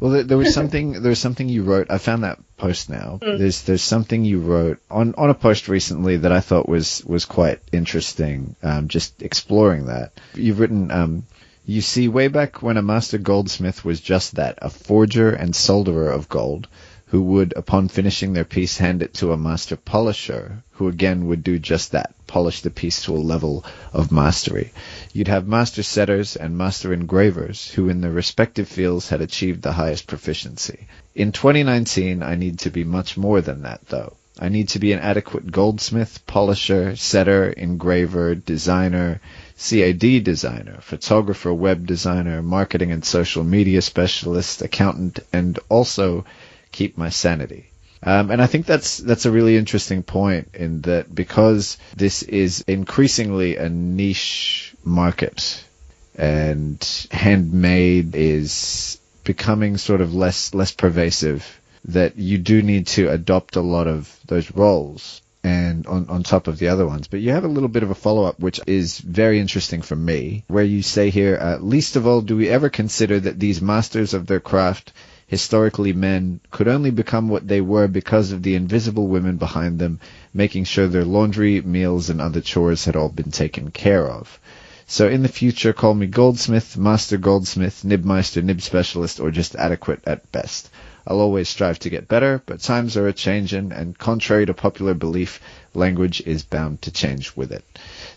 Well, 0.00 0.12
there, 0.12 0.22
there 0.22 0.38
was 0.38 0.54
something. 0.60 0.92
There 0.92 1.10
was 1.10 1.18
something 1.18 1.48
you 1.48 1.62
wrote. 1.64 1.90
I 1.90 1.98
found 1.98 2.24
that 2.24 2.38
post 2.56 2.88
now. 2.90 3.18
There's 3.20 3.62
there's 3.62 3.82
something 3.82 4.24
you 4.24 4.40
wrote 4.40 4.78
on 4.90 5.14
on 5.16 5.30
a 5.30 5.34
post 5.34 5.68
recently 5.68 6.18
that 6.18 6.32
I 6.32 6.40
thought 6.40 6.68
was 6.68 7.04
was 7.04 7.24
quite 7.24 7.60
interesting. 7.72 8.56
Um, 8.62 8.88
just 8.88 9.22
exploring 9.22 9.86
that. 9.86 10.12
You've 10.34 10.60
written. 10.60 10.90
Um, 10.90 11.26
you 11.68 11.80
see, 11.80 12.06
way 12.06 12.28
back 12.28 12.62
when 12.62 12.76
a 12.76 12.82
master 12.82 13.18
goldsmith 13.18 13.84
was 13.84 14.00
just 14.00 14.36
that, 14.36 14.60
a 14.62 14.70
forger 14.70 15.30
and 15.32 15.52
solderer 15.52 16.14
of 16.14 16.28
gold. 16.28 16.68
Who 17.06 17.22
would, 17.22 17.52
upon 17.56 17.86
finishing 17.86 18.32
their 18.32 18.44
piece, 18.44 18.78
hand 18.78 19.00
it 19.00 19.14
to 19.14 19.32
a 19.32 19.36
master 19.36 19.76
polisher, 19.76 20.62
who 20.72 20.88
again 20.88 21.26
would 21.26 21.44
do 21.44 21.58
just 21.58 21.92
that, 21.92 22.12
polish 22.26 22.62
the 22.62 22.70
piece 22.70 23.02
to 23.02 23.14
a 23.14 23.18
level 23.18 23.64
of 23.92 24.10
mastery. 24.10 24.72
You'd 25.12 25.28
have 25.28 25.46
master 25.46 25.84
setters 25.84 26.34
and 26.34 26.58
master 26.58 26.92
engravers, 26.92 27.70
who 27.70 27.88
in 27.88 28.00
their 28.00 28.10
respective 28.10 28.66
fields 28.66 29.08
had 29.08 29.20
achieved 29.20 29.62
the 29.62 29.72
highest 29.72 30.08
proficiency. 30.08 30.88
In 31.14 31.30
2019, 31.30 32.24
I 32.24 32.34
need 32.34 32.58
to 32.60 32.70
be 32.70 32.82
much 32.82 33.16
more 33.16 33.40
than 33.40 33.62
that, 33.62 33.86
though. 33.88 34.14
I 34.38 34.50
need 34.50 34.68
to 34.70 34.78
be 34.78 34.92
an 34.92 34.98
adequate 34.98 35.50
goldsmith, 35.50 36.26
polisher, 36.26 36.94
setter, 36.96 37.48
engraver, 37.48 38.34
designer, 38.34 39.20
CAD 39.58 40.22
designer, 40.24 40.78
photographer, 40.82 41.54
web 41.54 41.86
designer, 41.86 42.42
marketing 42.42 42.92
and 42.92 43.02
social 43.02 43.44
media 43.44 43.80
specialist, 43.80 44.60
accountant, 44.60 45.20
and 45.32 45.58
also 45.70 46.26
keep 46.72 46.96
my 46.96 47.10
sanity. 47.10 47.70
Um, 48.02 48.30
and 48.30 48.42
I 48.42 48.46
think 48.46 48.66
that's 48.66 48.98
that's 48.98 49.26
a 49.26 49.30
really 49.30 49.56
interesting 49.56 50.02
point 50.02 50.50
in 50.54 50.82
that 50.82 51.12
because 51.12 51.78
this 51.96 52.22
is 52.22 52.62
increasingly 52.66 53.56
a 53.56 53.68
niche 53.68 54.74
market, 54.84 55.64
and 56.16 56.78
handmade 57.10 58.14
is 58.14 59.00
becoming 59.24 59.76
sort 59.76 60.00
of 60.00 60.14
less 60.14 60.54
less 60.54 60.72
pervasive. 60.72 61.60
That 61.86 62.16
you 62.16 62.38
do 62.38 62.62
need 62.62 62.88
to 62.88 63.10
adopt 63.10 63.54
a 63.54 63.60
lot 63.60 63.86
of 63.86 64.18
those 64.26 64.50
roles 64.50 65.22
and 65.46 65.86
on, 65.86 66.08
on 66.08 66.24
top 66.24 66.48
of 66.48 66.58
the 66.58 66.68
other 66.68 66.84
ones. 66.84 67.06
But 67.06 67.20
you 67.20 67.30
have 67.30 67.44
a 67.44 67.48
little 67.48 67.68
bit 67.68 67.84
of 67.84 67.90
a 67.90 67.94
follow 67.94 68.24
up, 68.24 68.40
which 68.40 68.60
is 68.66 68.98
very 68.98 69.38
interesting 69.38 69.80
for 69.80 69.94
me, 69.94 70.42
where 70.48 70.64
you 70.64 70.82
say 70.82 71.10
here, 71.10 71.38
uh, 71.40 71.58
least 71.58 71.94
of 71.94 72.04
all, 72.04 72.20
do 72.20 72.36
we 72.36 72.48
ever 72.48 72.68
consider 72.68 73.20
that 73.20 73.38
these 73.38 73.62
masters 73.62 74.12
of 74.12 74.26
their 74.26 74.40
craft 74.40 74.92
historically 75.26 75.92
men, 75.92 76.40
could 76.50 76.68
only 76.68 76.90
become 76.90 77.28
what 77.28 77.48
they 77.48 77.60
were 77.60 77.88
because 77.88 78.32
of 78.32 78.42
the 78.42 78.54
invisible 78.54 79.08
women 79.08 79.36
behind 79.36 79.78
them, 79.78 79.98
making 80.32 80.64
sure 80.64 80.86
their 80.86 81.04
laundry, 81.04 81.60
meals, 81.60 82.10
and 82.10 82.20
other 82.20 82.40
chores 82.40 82.84
had 82.84 82.96
all 82.96 83.08
been 83.08 83.30
taken 83.30 83.70
care 83.70 84.08
of. 84.08 84.38
So 84.86 85.08
in 85.08 85.22
the 85.22 85.28
future, 85.28 85.72
call 85.72 85.94
me 85.94 86.06
goldsmith, 86.06 86.76
master 86.76 87.16
goldsmith, 87.16 87.84
nibmeister, 87.84 88.40
nib 88.40 88.62
specialist, 88.62 89.18
or 89.18 89.32
just 89.32 89.56
adequate 89.56 90.00
at 90.06 90.30
best. 90.30 90.70
I'll 91.04 91.20
always 91.20 91.48
strive 91.48 91.80
to 91.80 91.90
get 91.90 92.06
better, 92.06 92.40
but 92.46 92.60
times 92.60 92.96
are 92.96 93.08
a 93.08 93.12
changin', 93.12 93.72
and 93.72 93.98
contrary 93.98 94.46
to 94.46 94.54
popular 94.54 94.94
belief, 94.94 95.40
language 95.74 96.20
is 96.24 96.44
bound 96.44 96.82
to 96.82 96.92
change 96.92 97.34
with 97.34 97.50
it. 97.50 97.64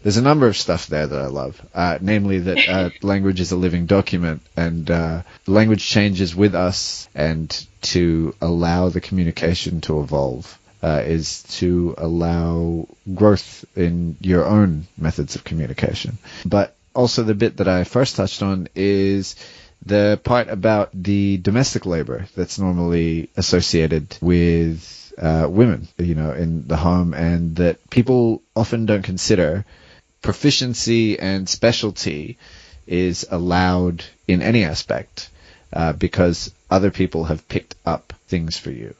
There's 0.01 0.17
a 0.17 0.21
number 0.21 0.47
of 0.47 0.55
stuff 0.55 0.87
there 0.87 1.07
that 1.07 1.19
I 1.19 1.27
love, 1.27 1.61
uh, 1.73 1.97
namely 2.01 2.39
that 2.39 2.69
uh, 2.69 2.89
language 3.01 3.41
is 3.41 3.51
a 3.51 3.57
living 3.57 3.85
document, 3.85 4.41
and 4.55 4.89
uh, 4.89 5.23
language 5.45 5.85
changes 5.85 6.35
with 6.35 6.55
us, 6.55 7.09
and 7.13 7.49
to 7.81 8.33
allow 8.41 8.89
the 8.89 9.01
communication 9.01 9.81
to 9.81 10.01
evolve. 10.01 10.57
Uh, 10.81 11.03
is 11.05 11.43
to 11.43 11.93
allow 11.97 12.87
growth 13.13 13.65
in 13.75 14.15
your 14.21 14.45
own 14.45 14.87
methods 14.97 15.35
of 15.35 15.43
communication. 15.43 16.17
But 16.45 16.73
also 16.95 17.23
the 17.23 17.35
bit 17.35 17.57
that 17.57 17.67
I 17.67 17.83
first 17.83 18.15
touched 18.15 18.41
on 18.41 18.69
is 18.75 19.35
the 19.85 20.21
part 20.23 20.47
about 20.47 20.91
the 20.93 21.35
domestic 21.37 21.85
labor 21.85 22.27
that's 22.33 22.59
normally 22.59 23.29
associated 23.35 24.17
with 24.21 25.13
uh, 25.17 25.47
women, 25.49 25.89
you 25.97 26.15
know, 26.15 26.31
in 26.31 26.67
the 26.67 26.77
home, 26.77 27.13
and 27.13 27.57
that 27.57 27.89
people 27.89 28.41
often 28.55 28.85
don't 28.85 29.03
consider 29.03 29.65
proficiency 30.21 31.19
and 31.19 31.47
specialty 31.47 32.37
is 32.87 33.25
allowed 33.29 34.03
in 34.27 34.41
any 34.41 34.63
aspect 34.63 35.29
uh, 35.71 35.93
because 35.93 36.51
other 36.69 36.91
people 36.91 37.25
have 37.25 37.47
picked 37.47 37.75
up 37.85 38.13
things 38.27 38.57
for 38.57 38.71
you. 38.71 38.95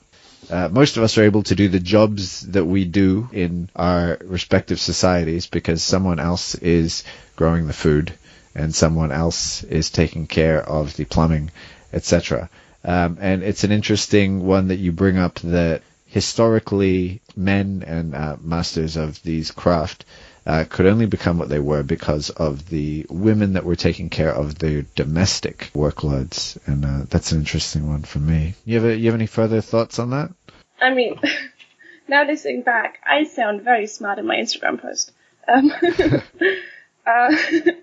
Uh, 0.50 0.68
most 0.72 0.98
of 0.98 1.04
us 1.04 1.18
are 1.18 1.24
able 1.24 1.44
to 1.44 1.56
do 1.56 1.68
the 1.68 1.80
jobs 1.80 2.42
that 2.42 2.66
we 2.66 2.86
do 2.86 3.30
in 3.32 3.70
our 3.76 4.18
respective 4.24 4.80
societies 4.80 5.46
because 5.46 5.84
someone 5.84 6.20
else 6.20 6.56
is 6.56 7.04
growing 7.36 7.68
the 7.68 7.74
food 7.74 8.14
and 8.56 8.74
someone 8.74 9.12
else 9.12 9.64
is 9.64 9.92
taking 9.92 10.26
care 10.26 10.62
of 10.62 10.96
the 10.96 11.06
plumbing, 11.06 11.52
etc. 11.94 12.50
Um, 12.84 13.18
and 13.22 13.44
it's 13.44 13.64
an 13.64 13.72
interesting 13.72 14.44
one 14.46 14.70
that 14.70 14.78
you 14.78 14.92
bring 14.92 15.18
up 15.18 15.36
that 15.40 15.84
historically 16.08 17.22
men 17.36 17.84
and 17.86 18.16
uh, 18.16 18.38
masters 18.42 18.98
of 18.98 19.22
these 19.22 19.52
craft 19.52 20.06
uh, 20.50 20.66
could 20.68 20.88
only 20.88 21.06
become 21.06 21.38
what 21.38 21.48
they 21.48 21.60
were 21.60 21.84
because 21.84 22.32
of 22.32 22.70
the 22.70 23.06
women 23.08 23.54
that 23.54 23.64
were 23.64 23.76
taking 23.76 24.10
care 24.10 24.34
of 24.34 24.58
their 24.58 24.82
domestic 24.96 25.70
workloads, 25.76 26.58
and 26.66 26.84
uh, 26.84 27.06
that's 27.08 27.32
an 27.32 27.38
interesting 27.38 27.88
one 27.88 28.02
for 28.02 28.18
me. 28.18 28.56
You 28.66 28.82
have 28.82 28.90
a, 28.90 28.96
you 28.98 29.06
have 29.06 29.14
any 29.14 29.28
further 29.28 29.62
thoughts 29.62 30.00
on 30.00 30.10
that? 30.10 30.32
I 30.82 30.92
mean, 30.92 31.20
now 32.08 32.26
listening 32.26 32.64
back, 32.64 32.98
I 33.06 33.26
sound 33.26 33.62
very 33.62 33.86
smart 33.86 34.18
in 34.18 34.26
my 34.26 34.38
Instagram 34.38 34.82
post. 34.82 35.12
Um, 35.48 35.72
uh, 37.06 37.36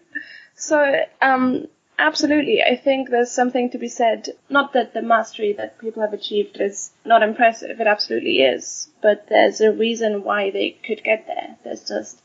so, 0.57 1.05
um, 1.23 1.69
absolutely, 2.01 2.65
I 2.65 2.75
think 2.75 3.11
there's 3.11 3.31
something 3.31 3.71
to 3.71 3.79
be 3.79 3.89
said. 3.89 4.31
Not 4.51 4.73
that 4.73 4.93
the 4.93 5.03
mastery 5.03 5.53
that 5.53 5.79
people 5.79 6.03
have 6.03 6.15
achieved 6.15 6.57
is 6.61 6.91
not 7.05 7.23
impressive, 7.23 7.81
it 7.81 7.87
absolutely 7.87 8.41
is, 8.41 8.89
but 9.01 9.29
there's 9.29 9.61
a 9.61 9.71
reason 9.71 10.25
why 10.25 10.51
they 10.51 10.71
could 10.85 11.05
get 11.05 11.29
there. 11.29 11.59
There's 11.63 11.87
just 11.87 12.23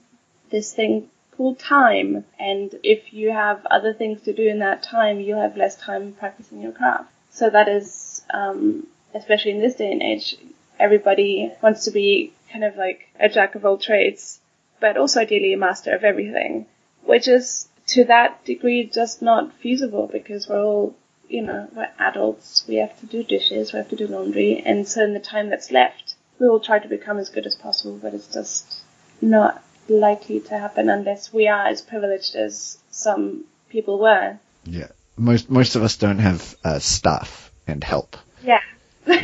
this 0.52 0.74
thing 0.74 1.10
called 1.36 1.60
time, 1.60 2.26
and 2.40 2.76
if 2.84 3.14
you 3.14 3.32
have 3.32 3.66
other 3.66 3.94
things 3.94 4.22
to 4.22 4.34
do 4.34 4.48
in 4.48 4.60
that 4.60 4.84
time, 4.84 5.20
you 5.20 5.36
have 5.36 5.58
less 5.58 5.76
time 5.76 6.14
practicing 6.14 6.62
your 6.62 6.72
craft. 6.72 7.10
So 7.32 7.50
that 7.50 7.68
is, 7.68 8.22
um, 8.34 8.88
especially 9.14 9.52
in 9.52 9.62
this 9.62 9.76
day 9.76 9.92
and 9.92 10.04
age, 10.04 10.36
everybody 10.80 11.52
wants 11.62 11.86
to 11.86 11.92
be 11.92 12.34
kind 12.52 12.64
of 12.64 12.76
like 12.76 13.08
a 13.20 13.30
jack 13.30 13.56
of 13.56 13.66
all 13.66 13.78
trades, 13.78 14.40
but 14.80 14.98
also 14.98 15.22
ideally 15.22 15.54
a 15.54 15.58
master 15.58 15.96
of 15.96 16.04
everything, 16.04 16.66
which 17.04 17.28
is 17.28 17.68
to 17.88 18.04
that 18.06 18.44
degree 18.46 18.84
just 18.86 19.22
not 19.22 19.54
feasible 19.54 20.08
because 20.12 20.48
we're 20.48 20.64
all, 20.64 20.96
you 21.30 21.42
know, 21.42 21.68
we're 21.76 21.90
adults, 22.00 22.66
we 22.68 22.76
have 22.76 23.00
to 23.00 23.06
do 23.06 23.24
dishes, 23.24 23.74
we 23.74 23.78
have 23.78 23.90
to 23.90 23.96
do 23.96 24.08
laundry, 24.08 24.62
and 24.66 24.88
so 24.88 25.04
in 25.04 25.14
the 25.14 25.20
time 25.20 25.50
that's 25.50 25.72
left, 25.72 26.16
we 26.40 26.48
will 26.48 26.60
try 26.60 26.80
to 26.80 26.88
become 26.88 27.18
as 27.18 27.30
good 27.30 27.46
as 27.46 27.56
possible, 27.56 27.98
but 28.02 28.14
it's 28.14 28.34
just 28.34 28.82
not 29.22 29.64
likely 29.88 30.40
to 30.40 30.58
happen 30.58 30.90
unless 30.90 31.34
we 31.34 31.48
are 31.48 31.68
as 31.68 31.82
privileged 31.82 32.36
as 32.36 32.78
some 32.90 33.46
people 33.70 34.00
were. 34.00 34.38
Yeah, 34.66 34.90
most 35.18 35.50
most 35.50 35.76
of 35.76 35.84
us 35.84 35.98
don't 35.98 36.20
have 36.20 36.56
uh, 36.64 36.80
staff 36.80 37.52
and 37.68 37.84
help. 37.84 38.18
Yeah. 38.44 38.62
um, 39.08 39.16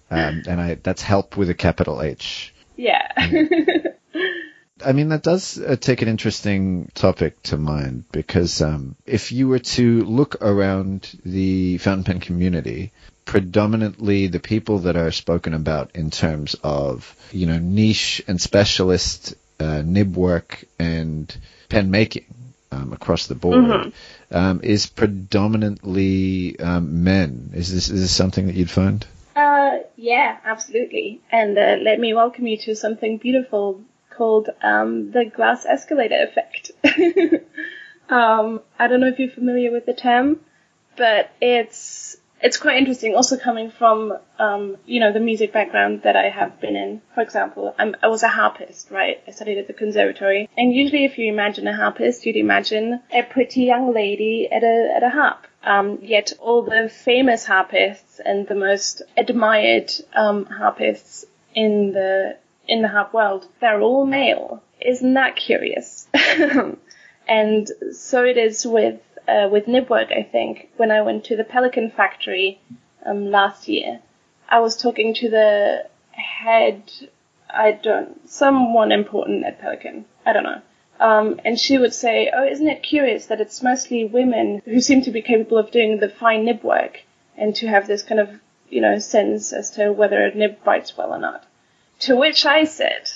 and 0.10 0.60
I 0.60 0.74
that's 0.74 1.02
help 1.02 1.36
with 1.36 1.50
a 1.50 1.54
capital 1.54 2.02
H. 2.02 2.54
Yeah. 2.76 3.12
I 4.84 4.92
mean, 4.92 5.08
that 5.08 5.22
does 5.22 5.58
uh, 5.58 5.76
take 5.76 6.02
an 6.02 6.08
interesting 6.08 6.88
topic 6.94 7.42
to 7.44 7.56
mind 7.56 8.04
because 8.12 8.62
um, 8.62 8.94
if 9.06 9.32
you 9.32 9.48
were 9.48 9.58
to 9.58 10.04
look 10.04 10.36
around 10.40 11.18
the 11.24 11.78
fountain 11.78 12.04
pen 12.04 12.20
community, 12.20 12.92
predominantly 13.24 14.28
the 14.28 14.38
people 14.38 14.80
that 14.80 14.96
are 14.96 15.10
spoken 15.10 15.52
about 15.52 15.96
in 15.96 16.10
terms 16.10 16.54
of, 16.62 17.14
you 17.32 17.46
know, 17.46 17.58
niche 17.58 18.22
and 18.28 18.40
specialist 18.40 19.34
uh, 19.60 19.82
nib 19.84 20.16
work 20.16 20.64
and 20.78 21.36
pen 21.68 21.90
making 21.90 22.26
um, 22.70 22.92
across 22.92 23.26
the 23.26 23.34
board 23.34 23.56
mm-hmm. 23.56 24.36
um, 24.36 24.60
is 24.62 24.86
predominantly 24.86 26.58
um, 26.60 27.04
men. 27.04 27.50
Is 27.54 27.72
this 27.72 27.88
is 27.88 28.00
this 28.02 28.14
something 28.14 28.46
that 28.46 28.54
you'd 28.54 28.70
find? 28.70 29.06
Uh, 29.34 29.78
yeah, 29.96 30.38
absolutely. 30.44 31.20
And 31.30 31.56
uh, 31.56 31.76
let 31.80 32.00
me 32.00 32.12
welcome 32.12 32.46
you 32.46 32.58
to 32.58 32.74
something 32.74 33.18
beautiful 33.18 33.82
called 34.10 34.50
um, 34.62 35.12
the 35.12 35.24
glass 35.24 35.64
escalator 35.64 36.26
effect. 36.28 36.72
um, 38.08 38.60
I 38.78 38.88
don't 38.88 39.00
know 39.00 39.06
if 39.06 39.18
you're 39.18 39.30
familiar 39.30 39.70
with 39.70 39.86
the 39.86 39.94
term, 39.94 40.40
but 40.96 41.30
it's 41.40 42.16
it's 42.40 42.56
quite 42.56 42.76
interesting. 42.76 43.14
Also 43.14 43.36
coming 43.36 43.70
from 43.70 44.16
um, 44.38 44.76
you 44.86 45.00
know 45.00 45.12
the 45.12 45.20
music 45.20 45.52
background 45.52 46.02
that 46.02 46.16
I 46.16 46.28
have 46.28 46.60
been 46.60 46.76
in. 46.76 47.02
For 47.14 47.22
example, 47.22 47.74
I'm, 47.78 47.96
I 48.02 48.08
was 48.08 48.22
a 48.22 48.28
harpist, 48.28 48.90
right? 48.90 49.20
I 49.26 49.30
studied 49.32 49.58
at 49.58 49.66
the 49.66 49.72
conservatory, 49.72 50.48
and 50.56 50.72
usually 50.72 51.04
if 51.04 51.18
you 51.18 51.32
imagine 51.32 51.66
a 51.66 51.76
harpist, 51.76 52.26
you'd 52.26 52.36
imagine 52.36 53.00
a 53.12 53.22
pretty 53.22 53.62
young 53.62 53.92
lady 53.92 54.48
at 54.50 54.62
a 54.62 54.92
at 54.96 55.02
a 55.02 55.10
harp. 55.10 55.46
Um, 55.64 55.98
yet 56.02 56.32
all 56.38 56.62
the 56.62 56.88
famous 56.88 57.44
harpists 57.44 58.20
and 58.24 58.46
the 58.46 58.54
most 58.54 59.02
admired 59.16 59.90
um, 60.14 60.46
harpists 60.46 61.26
in 61.54 61.92
the 61.92 62.36
in 62.68 62.82
the 62.82 62.88
harp 62.88 63.12
world, 63.12 63.46
they're 63.60 63.80
all 63.80 64.06
male. 64.06 64.62
Isn't 64.80 65.14
that 65.14 65.34
curious? 65.34 66.06
and 67.28 67.68
so 67.92 68.24
it 68.24 68.36
is 68.36 68.64
with 68.64 69.00
uh, 69.28 69.48
with 69.50 69.66
Nibwork, 69.66 70.16
I 70.16 70.22
think, 70.22 70.70
when 70.76 70.90
I 70.90 71.02
went 71.02 71.24
to 71.24 71.36
the 71.36 71.44
Pelikan 71.44 71.92
factory 71.94 72.60
um, 73.04 73.30
last 73.30 73.68
year. 73.68 74.00
I 74.48 74.60
was 74.60 74.76
talking 74.76 75.14
to 75.14 75.28
the 75.28 75.86
head, 76.12 76.90
I 77.50 77.72
don't, 77.72 78.28
someone 78.28 78.92
important 78.92 79.44
at 79.44 79.60
Pelikan. 79.60 80.04
I 80.24 80.32
don't 80.32 80.44
know. 80.44 80.62
Um, 81.00 81.40
and 81.44 81.60
she 81.60 81.78
would 81.78 81.94
say, 81.94 82.32
"Oh, 82.34 82.44
isn't 82.44 82.66
it 82.66 82.82
curious 82.82 83.26
that 83.26 83.40
it's 83.40 83.62
mostly 83.62 84.04
women 84.04 84.62
who 84.64 84.80
seem 84.80 85.02
to 85.02 85.12
be 85.12 85.22
capable 85.22 85.58
of 85.58 85.70
doing 85.70 85.98
the 85.98 86.08
fine 86.08 86.44
nib 86.44 86.64
work, 86.64 87.02
and 87.36 87.54
to 87.56 87.68
have 87.68 87.86
this 87.86 88.02
kind 88.02 88.20
of 88.20 88.30
you 88.70 88.80
know, 88.80 88.98
sense 88.98 89.52
as 89.52 89.70
to 89.70 89.92
whether 89.92 90.20
a 90.20 90.34
nib 90.34 90.62
bites 90.64 90.96
well 90.96 91.12
or 91.14 91.18
not. 91.18 91.44
To 92.00 92.16
which 92.16 92.46
I 92.46 92.64
said, 92.64 93.10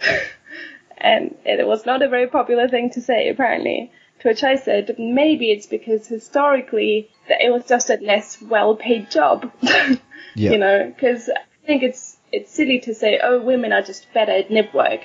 and 0.98 1.36
it 1.44 1.66
was 1.66 1.86
not 1.86 2.02
a 2.02 2.08
very 2.08 2.26
popular 2.26 2.68
thing 2.68 2.90
to 2.90 3.00
say 3.00 3.28
apparently, 3.28 3.92
to 4.20 4.28
which 4.28 4.44
I 4.44 4.56
said 4.56 4.96
maybe 4.98 5.50
it's 5.50 5.66
because 5.66 6.06
historically 6.06 7.10
that 7.28 7.40
it 7.40 7.50
was 7.50 7.66
just 7.66 7.90
a 7.90 7.98
less 8.00 8.40
well 8.40 8.76
paid 8.76 9.10
job. 9.10 9.50
Yeah. 10.34 10.52
You 10.52 10.58
know, 10.58 10.92
because 10.94 11.28
I 11.28 11.66
think 11.66 11.82
it's 11.82 12.16
it's 12.32 12.52
silly 12.52 12.80
to 12.80 12.94
say, 12.94 13.20
oh, 13.22 13.40
women 13.40 13.72
are 13.72 13.82
just 13.82 14.12
better 14.12 14.32
at 14.32 14.50
nib 14.50 14.72
work, 14.72 15.00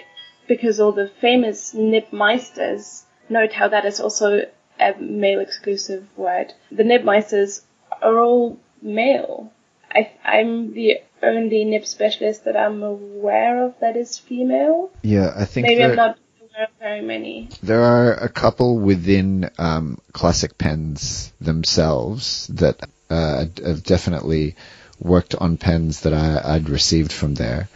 because 0.48 0.80
all 0.80 0.92
the 0.92 1.08
famous 1.20 1.74
nib 1.74 2.12
meisters, 2.12 3.04
note 3.30 3.54
how 3.54 3.68
that 3.70 3.86
is 3.86 4.00
also 4.00 4.46
a 4.80 4.94
male 5.00 5.40
exclusive 5.40 6.06
word. 6.16 6.54
The 6.72 6.84
nib 6.84 7.04
meisters 7.04 7.62
are 8.02 8.20
all 8.20 8.60
male. 8.82 9.52
I, 9.92 10.12
I'm 10.24 10.74
the 10.74 10.98
only 11.24 11.64
nib 11.64 11.86
specialist 11.86 12.46
that 12.46 12.58
I'm 12.58 12.84
aware 12.84 13.66
of 13.66 13.80
that 13.80 13.96
is 13.96 14.18
female. 14.18 14.92
Yeah, 15.02 15.34
I 15.36 15.46
think 15.46 15.68
Maybe 15.68 15.84
I'm 15.84 15.96
not 15.96 16.18
of 16.58 16.70
very 16.80 17.02
many. 17.02 17.50
there 17.64 17.82
are 17.84 18.14
a 18.14 18.30
couple 18.30 18.80
within 18.80 19.50
um, 19.58 19.98
classic 20.14 20.58
pens 20.58 21.32
themselves 21.42 22.48
that 22.48 22.80
uh, 23.10 23.46
have 23.64 23.84
definitely 23.84 24.56
worked 25.00 25.36
on 25.36 25.58
pens 25.58 26.02
that 26.02 26.14
I, 26.14 26.56
I'd 26.56 26.70
received 26.70 27.12
from 27.12 27.34
there. 27.36 27.68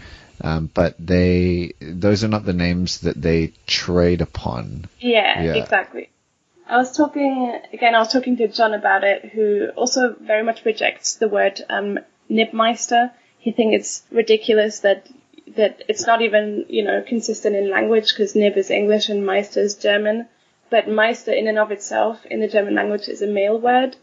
Um, 0.42 0.70
but 0.74 0.96
they, 0.98 1.74
those 1.82 2.24
are 2.24 2.30
not 2.30 2.46
the 2.46 2.54
names 2.54 3.02
that 3.02 3.22
they 3.22 3.52
trade 3.68 4.22
upon. 4.22 4.86
Yeah, 5.00 5.42
Yeah. 5.42 5.56
exactly. 5.56 6.10
I 6.66 6.78
was 6.78 6.96
talking 6.96 7.60
again. 7.74 7.96
I 7.96 8.00
was 8.00 8.14
talking 8.14 8.38
to 8.38 8.48
John 8.48 8.74
about 8.76 9.04
it, 9.04 9.26
who 9.34 9.70
also 9.76 10.16
very 10.22 10.44
much 10.44 10.64
rejects 10.66 11.16
the 11.16 11.28
word 11.28 11.60
um, 11.68 12.00
Nibmeister. 12.30 13.12
He 13.40 13.52
thinks 13.52 13.76
it's 13.76 14.04
ridiculous 14.12 14.82
that 14.82 15.08
that 15.60 15.84
it's 15.88 16.08
not 16.08 16.22
even 16.22 16.66
you 16.70 16.84
know 16.84 17.04
consistent 17.08 17.56
in 17.56 17.70
language 17.70 18.10
because 18.10 18.36
Nib 18.36 18.58
is 18.58 18.72
English 18.72 19.10
and 19.10 19.26
Meister 19.26 19.60
is 19.60 19.76
German. 19.76 20.28
But 20.70 20.88
Meister 20.88 21.32
in 21.32 21.48
and 21.48 21.58
of 21.58 21.72
itself 21.72 22.26
in 22.26 22.40
the 22.42 22.48
German 22.48 22.76
language 22.76 23.08
is 23.08 23.22
a 23.22 23.28
male 23.28 23.60
word, 23.60 23.96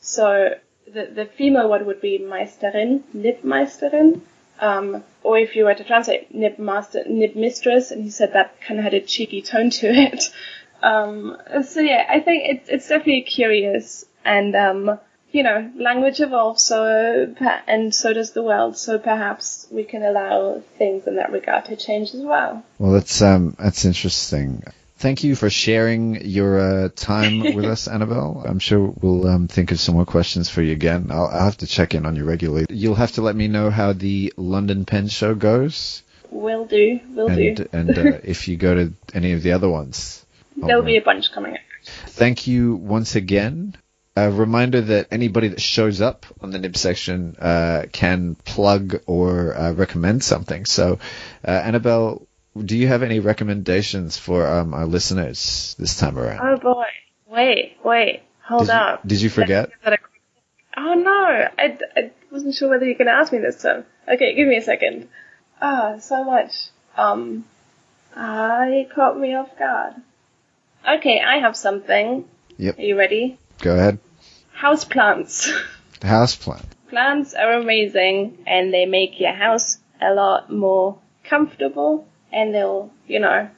so 0.00 0.54
the 0.86 1.06
the 1.06 1.26
female 1.26 1.68
word 1.70 1.86
would 1.86 2.00
be 2.00 2.18
Meisterin, 2.18 3.02
Nibmeisterin. 3.14 4.20
Um, 4.60 5.02
or 5.24 5.38
if 5.38 5.56
you 5.56 5.64
were 5.64 5.74
to 5.74 5.84
translate 5.84 6.32
nib 6.32 6.58
master, 6.58 7.02
nib 7.08 7.34
mistress, 7.34 7.90
and 7.90 8.04
he 8.04 8.10
said 8.10 8.34
that 8.34 8.60
kind 8.60 8.78
of 8.78 8.84
had 8.84 8.94
a 8.94 9.00
cheeky 9.00 9.42
tone 9.42 9.70
to 9.70 9.88
it. 9.88 10.24
Um, 10.82 11.36
so 11.62 11.78
yeah, 11.78 12.04
I 12.08 12.18
think 12.18 12.42
it's 12.44 12.68
it's 12.68 12.88
definitely 12.88 13.22
curious, 13.22 14.04
and 14.24 14.56
um, 14.56 14.98
you 15.32 15.42
know, 15.42 15.70
language 15.76 16.20
evolves, 16.20 16.62
so 16.62 17.34
and 17.66 17.94
so 17.94 18.12
does 18.12 18.32
the 18.32 18.42
world. 18.42 18.76
So 18.76 18.98
perhaps 18.98 19.66
we 19.70 19.84
can 19.84 20.02
allow 20.02 20.62
things 20.76 21.06
in 21.06 21.16
that 21.16 21.32
regard 21.32 21.64
to 21.66 21.76
change 21.76 22.14
as 22.14 22.20
well. 22.20 22.64
Well, 22.78 22.92
that's 22.92 23.20
um, 23.22 23.56
that's 23.58 23.84
interesting. 23.84 24.62
Thank 24.98 25.24
you 25.24 25.34
for 25.34 25.50
sharing 25.50 26.24
your 26.24 26.60
uh, 26.60 26.88
time 26.94 27.40
with 27.56 27.64
us, 27.64 27.88
Anabelle. 27.88 28.48
I'm 28.48 28.60
sure 28.60 28.94
we'll 29.00 29.26
um, 29.26 29.48
think 29.48 29.72
of 29.72 29.80
some 29.80 29.96
more 29.96 30.06
questions 30.06 30.48
for 30.48 30.62
you 30.62 30.72
again. 30.72 31.08
I'll, 31.10 31.26
I'll 31.26 31.44
have 31.46 31.56
to 31.58 31.66
check 31.66 31.94
in 31.94 32.06
on 32.06 32.14
you 32.14 32.24
regularly. 32.24 32.66
You'll 32.68 32.94
have 32.94 33.12
to 33.12 33.22
let 33.22 33.34
me 33.34 33.48
know 33.48 33.70
how 33.70 33.94
the 33.94 34.32
London 34.36 34.84
Pen 34.84 35.08
Show 35.08 35.34
goes, 35.34 36.04
Will 36.30 36.66
do, 36.66 37.00
will 37.14 37.28
and 37.28 37.56
do. 37.56 37.68
and 37.72 37.98
uh, 37.98 38.18
if 38.24 38.46
you 38.46 38.56
go 38.56 38.74
to 38.74 38.92
any 39.12 39.32
of 39.32 39.42
the 39.42 39.52
other 39.52 39.68
ones. 39.68 40.24
There'll 40.56 40.82
be 40.82 40.98
a 40.98 41.02
bunch 41.02 41.32
coming 41.32 41.54
up. 41.54 41.60
Thank 41.84 42.46
you 42.46 42.76
once 42.76 43.16
again. 43.16 43.74
A 44.14 44.30
reminder 44.30 44.80
that 44.82 45.08
anybody 45.10 45.48
that 45.48 45.60
shows 45.62 46.02
up 46.02 46.26
on 46.42 46.50
the 46.50 46.58
nib 46.58 46.76
section 46.76 47.34
uh, 47.38 47.86
can 47.92 48.34
plug 48.34 49.00
or 49.06 49.56
uh, 49.56 49.72
recommend 49.72 50.22
something. 50.22 50.66
So, 50.66 50.98
uh, 51.42 51.50
Anabelle, 51.50 52.26
do 52.62 52.76
you 52.76 52.88
have 52.88 53.02
any 53.02 53.20
recommendations 53.20 54.18
for 54.18 54.46
um, 54.46 54.74
our 54.74 54.84
listeners 54.84 55.74
this 55.78 55.96
time 55.98 56.18
around? 56.18 56.40
Oh 56.46 56.58
boy, 56.58 56.84
wait, 57.26 57.78
wait, 57.82 58.22
hold 58.42 58.66
Did 58.66 58.68
you- 58.68 58.72
up. 58.78 59.06
did 59.06 59.20
you 59.22 59.30
forget? 59.30 59.70
Let's 59.70 59.76
give 59.76 59.84
that 59.84 59.92
a 59.94 59.96
quick- 59.98 60.20
Oh 60.76 60.94
no, 60.94 61.48
I, 61.58 61.78
I 61.96 62.10
wasn't 62.30 62.54
sure 62.54 62.68
whether 62.68 62.84
you're 62.84 62.98
going 62.98 63.06
to 63.06 63.14
ask 63.14 63.32
me 63.32 63.38
this 63.38 63.62
time. 63.62 63.86
Okay, 64.06 64.34
give 64.34 64.46
me 64.46 64.56
a 64.58 64.62
second. 64.62 65.08
Ah, 65.62 65.96
so 66.00 66.22
much. 66.24 66.52
Um, 66.98 67.46
ah, 68.14 68.64
you 68.66 68.86
caught 68.94 69.18
me 69.18 69.34
off 69.34 69.58
guard. 69.58 69.94
Okay, 70.98 71.18
I 71.20 71.38
have 71.38 71.56
something. 71.56 72.26
Yep. 72.58 72.78
Are 72.78 72.82
you 72.82 72.98
ready? 72.98 73.38
Go 73.62 73.76
ahead. 73.76 73.98
Houseplants. 74.58 75.48
Houseplant. 76.00 76.64
Plants 76.90 77.32
are 77.32 77.52
amazing 77.52 78.38
and 78.44 78.74
they 78.74 78.86
make 78.86 79.20
your 79.20 79.32
house 79.32 79.78
a 80.00 80.12
lot 80.12 80.52
more 80.52 80.98
comfortable 81.22 82.08
and 82.32 82.52
they'll, 82.52 82.90
you 83.06 83.20
know, 83.20 83.48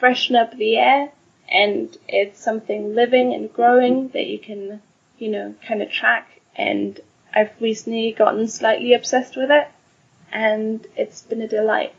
freshen 0.00 0.34
up 0.34 0.56
the 0.56 0.76
air 0.78 1.12
and 1.48 1.96
it's 2.08 2.40
something 2.40 2.96
living 2.96 3.32
and 3.32 3.52
growing 3.52 4.08
that 4.08 4.26
you 4.26 4.40
can, 4.40 4.82
you 5.18 5.30
know, 5.30 5.54
kind 5.66 5.80
of 5.80 5.92
track 5.92 6.40
and 6.56 6.98
I've 7.32 7.52
recently 7.60 8.10
gotten 8.10 8.48
slightly 8.48 8.94
obsessed 8.94 9.36
with 9.36 9.52
it 9.52 9.68
and 10.32 10.84
it's 10.96 11.22
been 11.22 11.40
a 11.40 11.48
delight. 11.48 11.94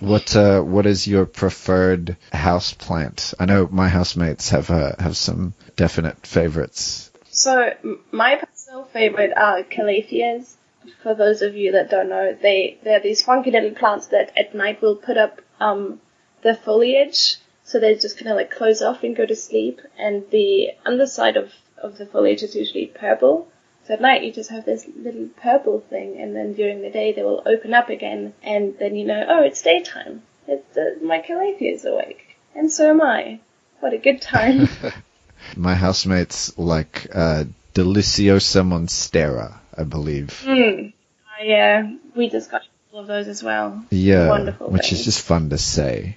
What 0.00 0.34
uh, 0.34 0.62
what 0.62 0.86
is 0.86 1.06
your 1.06 1.26
preferred 1.26 2.16
house 2.32 2.72
plant? 2.72 3.34
I 3.38 3.44
know 3.44 3.68
my 3.70 3.88
housemates 3.88 4.48
have 4.50 4.70
uh, 4.70 4.92
have 4.98 5.16
some 5.16 5.52
definite 5.76 6.26
favorites. 6.26 7.10
So 7.30 7.74
my 8.10 8.36
personal 8.36 8.84
favorite 8.84 9.32
are 9.36 9.62
calatheas. 9.62 10.54
For 11.02 11.14
those 11.14 11.42
of 11.42 11.54
you 11.54 11.72
that 11.72 11.90
don't 11.90 12.08
know, 12.08 12.36
they 12.40 12.78
they're 12.82 13.00
these 13.00 13.22
funky 13.22 13.50
little 13.50 13.72
plants 13.72 14.06
that 14.08 14.32
at 14.38 14.54
night 14.54 14.80
will 14.80 14.96
put 14.96 15.18
up 15.18 15.42
um 15.60 16.00
the 16.42 16.54
foliage, 16.54 17.36
so 17.64 17.78
they 17.78 17.94
just 17.94 18.16
kind 18.16 18.30
of 18.30 18.36
like 18.36 18.50
close 18.50 18.80
off 18.80 19.02
and 19.02 19.14
go 19.14 19.26
to 19.26 19.36
sleep. 19.36 19.82
And 19.98 20.24
the 20.30 20.70
underside 20.86 21.36
of 21.36 21.52
of 21.76 21.98
the 21.98 22.06
foliage 22.06 22.42
is 22.42 22.54
usually 22.54 22.86
purple. 22.86 23.48
At 23.90 24.00
night 24.00 24.22
you 24.22 24.32
just 24.32 24.50
have 24.50 24.64
this 24.64 24.86
little 24.96 25.28
purple 25.42 25.80
thing, 25.80 26.20
and 26.20 26.34
then 26.34 26.54
during 26.54 26.80
the 26.80 26.90
day 26.90 27.12
they 27.12 27.24
will 27.24 27.42
open 27.44 27.74
up 27.74 27.88
again, 27.88 28.34
and 28.42 28.78
then 28.78 28.94
you 28.94 29.04
know, 29.04 29.24
oh, 29.28 29.42
it's 29.42 29.62
daytime. 29.62 30.22
It's, 30.46 30.76
uh, 30.76 31.04
my 31.04 31.20
calathea 31.20 31.74
is 31.74 31.84
awake, 31.84 32.36
and 32.54 32.72
so 32.72 32.90
am 32.90 33.02
I. 33.02 33.40
What 33.80 33.92
a 33.92 33.98
good 33.98 34.20
time. 34.20 34.68
My 35.56 35.74
housemates 35.74 36.56
like 36.58 37.06
uh, 37.14 37.44
Deliciosa 37.74 38.62
monstera, 38.62 39.58
I 39.74 39.84
believe. 39.84 40.42
Mm. 40.44 40.92
Uh, 40.92 41.42
yeah, 41.42 41.90
we 42.14 42.28
just 42.28 42.50
got 42.50 42.62
all 42.92 43.00
of 43.00 43.06
those 43.06 43.26
as 43.26 43.42
well. 43.42 43.84
Yeah, 43.90 44.28
Wonderful 44.28 44.68
which 44.70 44.92
is 44.92 45.04
just 45.04 45.22
fun 45.22 45.50
to 45.50 45.58
say. 45.58 46.16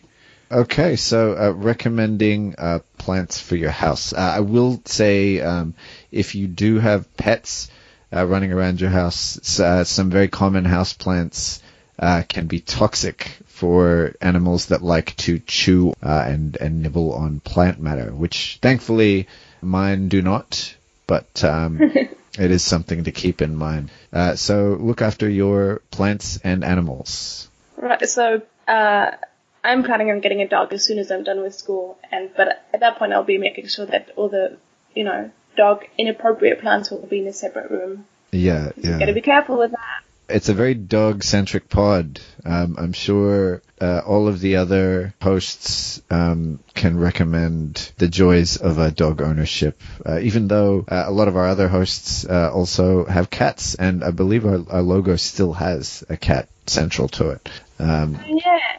Okay, 0.54 0.98
so 0.98 1.36
uh, 1.36 1.50
recommending 1.50 2.54
uh, 2.60 2.80
plants 3.00 3.42
for 3.42 3.56
your 3.56 3.72
house. 3.72 4.14
Uh, 4.14 4.34
I 4.36 4.42
will 4.42 4.80
say 4.86 5.42
um, 5.42 5.74
if 6.12 6.36
you 6.36 6.46
do 6.46 6.78
have 6.78 7.18
pets 7.18 7.72
uh, 8.16 8.24
running 8.24 8.54
around 8.54 8.80
your 8.80 8.92
house, 8.92 9.60
uh, 9.60 9.84
some 9.84 10.12
very 10.12 10.28
common 10.28 10.64
house 10.64 10.94
plants 10.94 11.60
uh, 11.98 12.22
can 12.30 12.46
be 12.46 12.60
toxic 12.60 13.32
for 13.48 14.14
animals 14.22 14.68
that 14.68 14.84
like 14.84 15.16
to 15.16 15.40
chew 15.40 15.96
uh, 16.04 16.24
and 16.28 16.56
and 16.58 16.84
nibble 16.84 17.14
on 17.14 17.40
plant 17.40 17.80
matter, 17.80 18.14
which 18.14 18.60
thankfully 18.62 19.28
mine 19.60 20.08
do 20.08 20.22
not. 20.22 20.76
But 21.08 21.44
um, 21.44 21.82
it 22.38 22.52
is 22.52 22.64
something 22.64 23.06
to 23.06 23.12
keep 23.12 23.42
in 23.42 23.56
mind. 23.56 23.90
Uh, 24.12 24.36
so 24.36 24.78
look 24.80 25.02
after 25.02 25.28
your 25.28 25.82
plants 25.90 26.38
and 26.44 26.64
animals. 26.64 27.50
Right, 27.76 28.08
so 28.08 28.44
uh, 28.68 29.12
I'm 29.64 29.84
planning 29.84 30.12
on 30.12 30.20
getting 30.20 30.42
a 30.42 30.48
dog 30.48 30.74
as 30.74 30.84
soon 30.84 31.00
as 31.00 31.12
I'm 31.12 31.24
done 31.24 31.42
with 31.42 31.56
school, 31.56 31.98
and 32.12 32.30
but 32.36 32.66
at 32.74 32.82
that 32.82 32.98
point 32.98 33.14
I'll 33.14 33.24
be 33.24 33.38
making 33.38 33.68
sure 33.68 33.86
that 33.86 34.10
all 34.16 34.30
the 34.30 34.58
you 34.94 35.04
know 35.04 35.32
dog 35.56 35.86
inappropriate 35.98 36.62
plants 36.62 36.92
will 36.92 37.06
be 37.06 37.20
in 37.20 37.28
a 37.28 37.34
separate 37.34 37.72
room. 37.72 38.06
Yeah, 38.32 38.72
yeah. 38.78 39.00
Got 39.00 39.06
to 39.06 39.14
be 39.14 39.22
careful 39.22 39.58
with 39.58 39.72
that. 39.72 40.04
It's 40.30 40.50
a 40.50 40.54
very 40.54 40.74
dog-centric 40.74 41.70
pod. 41.70 42.20
Um, 42.46 42.76
I'm 42.80 42.94
sure 42.94 43.62
uh, 43.80 44.02
all 44.06 44.30
of 44.30 44.40
the 44.40 44.56
other 44.56 45.14
hosts 45.22 46.02
um, 46.10 46.60
can 46.74 46.98
recommend 46.98 47.92
the 47.98 48.08
joys 48.08 48.56
of 48.56 48.78
a 48.80 48.90
dog 48.90 49.22
ownership, 49.22 49.82
uh, 50.06 50.20
even 50.20 50.48
though 50.48 50.86
uh, 50.88 51.04
a 51.06 51.12
lot 51.12 51.28
of 51.28 51.36
our 51.36 51.48
other 51.48 51.68
hosts 51.68 52.26
uh, 52.26 52.50
also 52.52 53.06
have 53.06 53.30
cats, 53.30 53.76
and 53.76 54.04
I 54.04 54.12
believe 54.12 54.46
our, 54.46 54.64
our 54.70 54.82
logo 54.82 55.18
still 55.18 55.54
has 55.54 56.06
a 56.10 56.16
cat 56.16 56.48
central 56.68 57.10
to 57.10 57.32
it. 57.32 57.50
Um, 57.78 58.18
Yeah. 58.26 58.73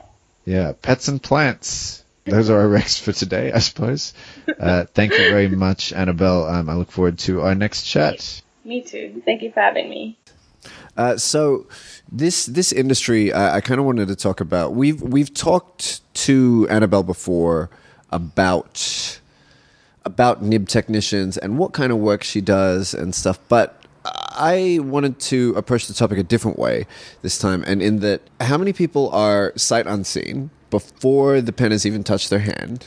Yeah, 0.44 0.72
pets 0.80 1.08
and 1.08 1.22
plants. 1.22 2.04
Those 2.24 2.48
are 2.48 2.58
our 2.60 2.68
recs 2.68 3.00
for 3.00 3.12
today, 3.12 3.52
I 3.52 3.58
suppose. 3.58 4.14
Uh, 4.58 4.84
thank 4.94 5.12
you 5.12 5.30
very 5.30 5.48
much, 5.48 5.92
Anabelle. 5.92 6.50
Um, 6.50 6.70
I 6.70 6.74
look 6.74 6.90
forward 6.90 7.18
to 7.20 7.42
our 7.42 7.54
next 7.54 7.84
chat. 7.84 8.42
Me 8.64 8.82
too. 8.82 9.22
Thank 9.24 9.42
you 9.42 9.52
for 9.52 9.60
having 9.60 9.90
me. 9.90 10.16
Uh, 10.96 11.16
so 11.16 11.66
this 12.10 12.46
this 12.46 12.72
industry, 12.72 13.32
I, 13.32 13.56
I 13.56 13.60
kind 13.60 13.78
of 13.80 13.86
wanted 13.86 14.08
to 14.08 14.16
talk 14.16 14.40
about. 14.40 14.74
We've 14.74 15.02
we've 15.02 15.32
talked 15.34 16.00
to 16.14 16.66
Anabelle 16.70 17.04
before 17.04 17.68
about 18.10 19.20
about 20.04 20.42
nib 20.42 20.68
technicians 20.68 21.36
and 21.36 21.58
what 21.58 21.72
kind 21.72 21.90
of 21.90 21.98
work 21.98 22.22
she 22.22 22.40
does 22.40 22.94
and 22.94 23.14
stuff. 23.14 23.38
But 23.48 23.83
I 24.04 24.80
wanted 24.82 25.18
to 25.20 25.54
approach 25.56 25.86
the 25.86 25.94
topic 25.94 26.18
a 26.18 26.22
different 26.22 26.58
way 26.58 26.86
this 27.22 27.38
time, 27.38 27.64
and 27.66 27.80
in 27.80 28.00
that, 28.00 28.20
how 28.40 28.58
many 28.58 28.72
people 28.72 29.08
are 29.10 29.52
sight 29.56 29.86
unseen 29.86 30.50
before 30.70 31.40
the 31.40 31.52
pen 31.52 31.70
has 31.70 31.86
even 31.86 32.04
touched 32.04 32.30
their 32.30 32.40
hand? 32.40 32.86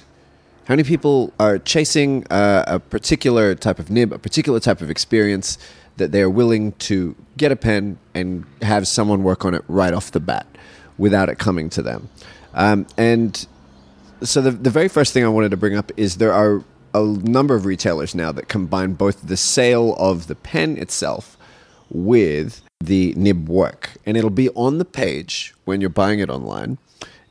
How 0.65 0.73
many 0.73 0.83
people 0.83 1.33
are 1.39 1.57
chasing 1.57 2.27
uh, 2.29 2.65
a 2.67 2.79
particular 2.79 3.55
type 3.55 3.79
of 3.79 3.89
nib, 3.89 4.11
a 4.11 4.19
particular 4.19 4.59
type 4.59 4.81
of 4.81 4.89
experience 4.89 5.57
that 5.95 6.11
they're 6.11 6.29
willing 6.29 6.73
to 6.73 7.15
get 7.37 7.51
a 7.51 7.55
pen 7.55 7.97
and 8.13 8.45
have 8.61 8.87
someone 8.87 9.23
work 9.23 9.45
on 9.45 9.53
it 9.53 9.63
right 9.67 9.93
off 9.93 10.11
the 10.11 10.19
bat 10.19 10.45
without 10.97 11.29
it 11.29 11.39
coming 11.39 11.69
to 11.69 11.81
them? 11.81 12.09
Um, 12.53 12.85
and 12.97 13.47
so 14.21 14.41
the, 14.41 14.51
the 14.51 14.69
very 14.69 14.89
first 14.89 15.13
thing 15.13 15.23
I 15.23 15.29
wanted 15.29 15.51
to 15.51 15.57
bring 15.57 15.77
up 15.77 15.91
is 15.95 16.17
there 16.17 16.33
are 16.33 16.63
a 16.97 17.17
number 17.27 17.55
of 17.55 17.65
retailers 17.65 18.15
now 18.15 18.31
that 18.31 18.47
combine 18.47 18.93
both 18.93 19.27
the 19.27 19.37
sale 19.37 19.95
of 19.97 20.27
the 20.27 20.35
pen 20.35 20.77
itself 20.77 21.37
with 21.89 22.61
the 22.79 23.13
nib 23.15 23.47
work. 23.49 23.93
And 24.05 24.17
it'll 24.17 24.29
be 24.29 24.49
on 24.49 24.77
the 24.77 24.85
page 24.85 25.53
when 25.65 25.81
you're 25.81 25.89
buying 25.89 26.19
it 26.19 26.29
online 26.29 26.77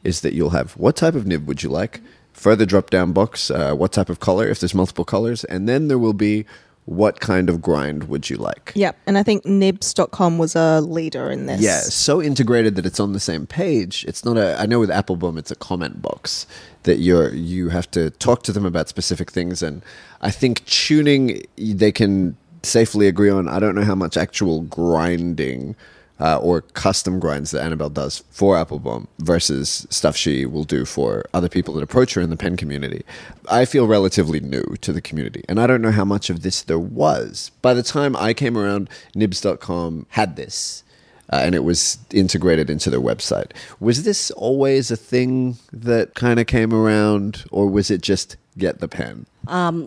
is 0.04 0.20
that 0.20 0.34
you'll 0.34 0.50
have 0.50 0.72
what 0.76 0.96
type 0.96 1.14
of 1.14 1.26
nib 1.26 1.46
would 1.48 1.62
you 1.62 1.68
like? 1.68 2.00
Further 2.32 2.66
drop 2.66 2.90
down 2.90 3.12
box, 3.12 3.50
uh, 3.50 3.74
what 3.74 3.92
type 3.92 4.08
of 4.08 4.20
color, 4.20 4.46
if 4.46 4.60
there's 4.60 4.74
multiple 4.74 5.04
colors. 5.04 5.42
And 5.44 5.68
then 5.68 5.88
there 5.88 5.98
will 5.98 6.12
be 6.12 6.44
what 6.86 7.18
kind 7.18 7.50
of 7.50 7.60
grind 7.60 8.04
would 8.04 8.30
you 8.30 8.36
like? 8.36 8.72
Yep. 8.74 8.96
And 9.06 9.18
I 9.18 9.22
think 9.22 9.44
nibs.com 9.44 10.38
was 10.38 10.54
a 10.54 10.80
leader 10.80 11.30
in 11.30 11.46
this. 11.46 11.60
Yeah, 11.60 11.80
so 11.80 12.22
integrated 12.22 12.76
that 12.76 12.86
it's 12.86 13.00
on 13.00 13.12
the 13.12 13.20
same 13.20 13.46
page. 13.46 14.04
It's 14.08 14.24
not 14.24 14.36
a. 14.36 14.58
I 14.58 14.66
know 14.66 14.80
with 14.80 14.90
Appelboom, 14.90 15.36
it's 15.38 15.50
a 15.50 15.56
comment 15.56 16.00
box 16.00 16.46
that 16.84 16.98
you're 16.98 17.34
you 17.34 17.68
have 17.70 17.90
to 17.90 18.10
talk 18.10 18.44
to 18.44 18.52
them 18.52 18.64
about 18.64 18.88
specific 18.88 19.30
things, 19.30 19.62
and 19.62 19.82
I 20.22 20.30
think 20.30 20.64
tuning 20.64 21.42
they 21.56 21.92
can 21.92 22.36
safely 22.62 23.08
agree 23.08 23.30
on. 23.30 23.48
I 23.48 23.58
don't 23.58 23.74
know 23.74 23.84
how 23.84 23.96
much 23.96 24.16
actual 24.16 24.62
grinding. 24.62 25.74
Uh, 26.18 26.38
or 26.38 26.62
custom 26.62 27.20
grinds 27.20 27.50
that 27.50 27.62
Anabelle 27.62 27.92
does 27.92 28.24
for 28.30 28.56
Appelboom 28.56 29.06
versus 29.18 29.86
stuff 29.90 30.16
she 30.16 30.46
will 30.46 30.64
do 30.64 30.86
for 30.86 31.26
other 31.34 31.50
people 31.50 31.74
that 31.74 31.82
approach 31.82 32.14
her 32.14 32.22
in 32.22 32.30
the 32.30 32.38
pen 32.38 32.56
community. 32.56 33.04
I 33.50 33.66
feel 33.66 33.86
relatively 33.86 34.40
new 34.40 34.76
to 34.80 34.94
the 34.94 35.02
community, 35.02 35.44
and 35.46 35.60
I 35.60 35.66
don't 35.66 35.82
know 35.82 35.90
how 35.90 36.06
much 36.06 36.30
of 36.30 36.40
this 36.40 36.62
there 36.62 36.78
was. 36.78 37.50
By 37.60 37.74
the 37.74 37.82
time 37.82 38.16
I 38.16 38.32
came 38.32 38.56
around, 38.56 38.88
Nibs.com 39.14 40.06
had 40.08 40.36
this 40.36 40.84
uh, 41.32 41.36
and 41.36 41.54
it 41.54 41.64
was 41.64 41.98
integrated 42.10 42.70
into 42.70 42.90
their 42.90 43.00
website. 43.00 43.52
Was 43.80 44.04
this 44.04 44.30
always 44.32 44.90
a 44.90 44.96
thing 44.96 45.56
that 45.72 46.14
kind 46.14 46.38
of 46.38 46.46
came 46.46 46.72
around, 46.72 47.44
or 47.50 47.66
was 47.68 47.90
it 47.90 48.02
just 48.02 48.36
get 48.58 48.80
the 48.80 48.88
pen? 48.88 49.26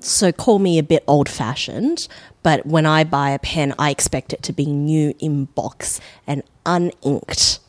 So 0.02 0.32
call 0.32 0.60
me 0.60 0.78
a 0.80 0.84
bit 0.84 1.04
old 1.08 1.28
fashioned, 1.30 2.08
but 2.44 2.66
when 2.66 2.86
I 2.86 3.04
buy 3.04 3.32
a 3.32 3.40
pen, 3.40 3.74
I 3.78 3.90
expect 3.90 4.34
it 4.34 4.42
to 4.44 4.54
be 4.54 4.66
new 4.66 5.14
in 5.20 5.46
box 5.46 6.00
and 6.26 6.44
uninked, 6.66 7.60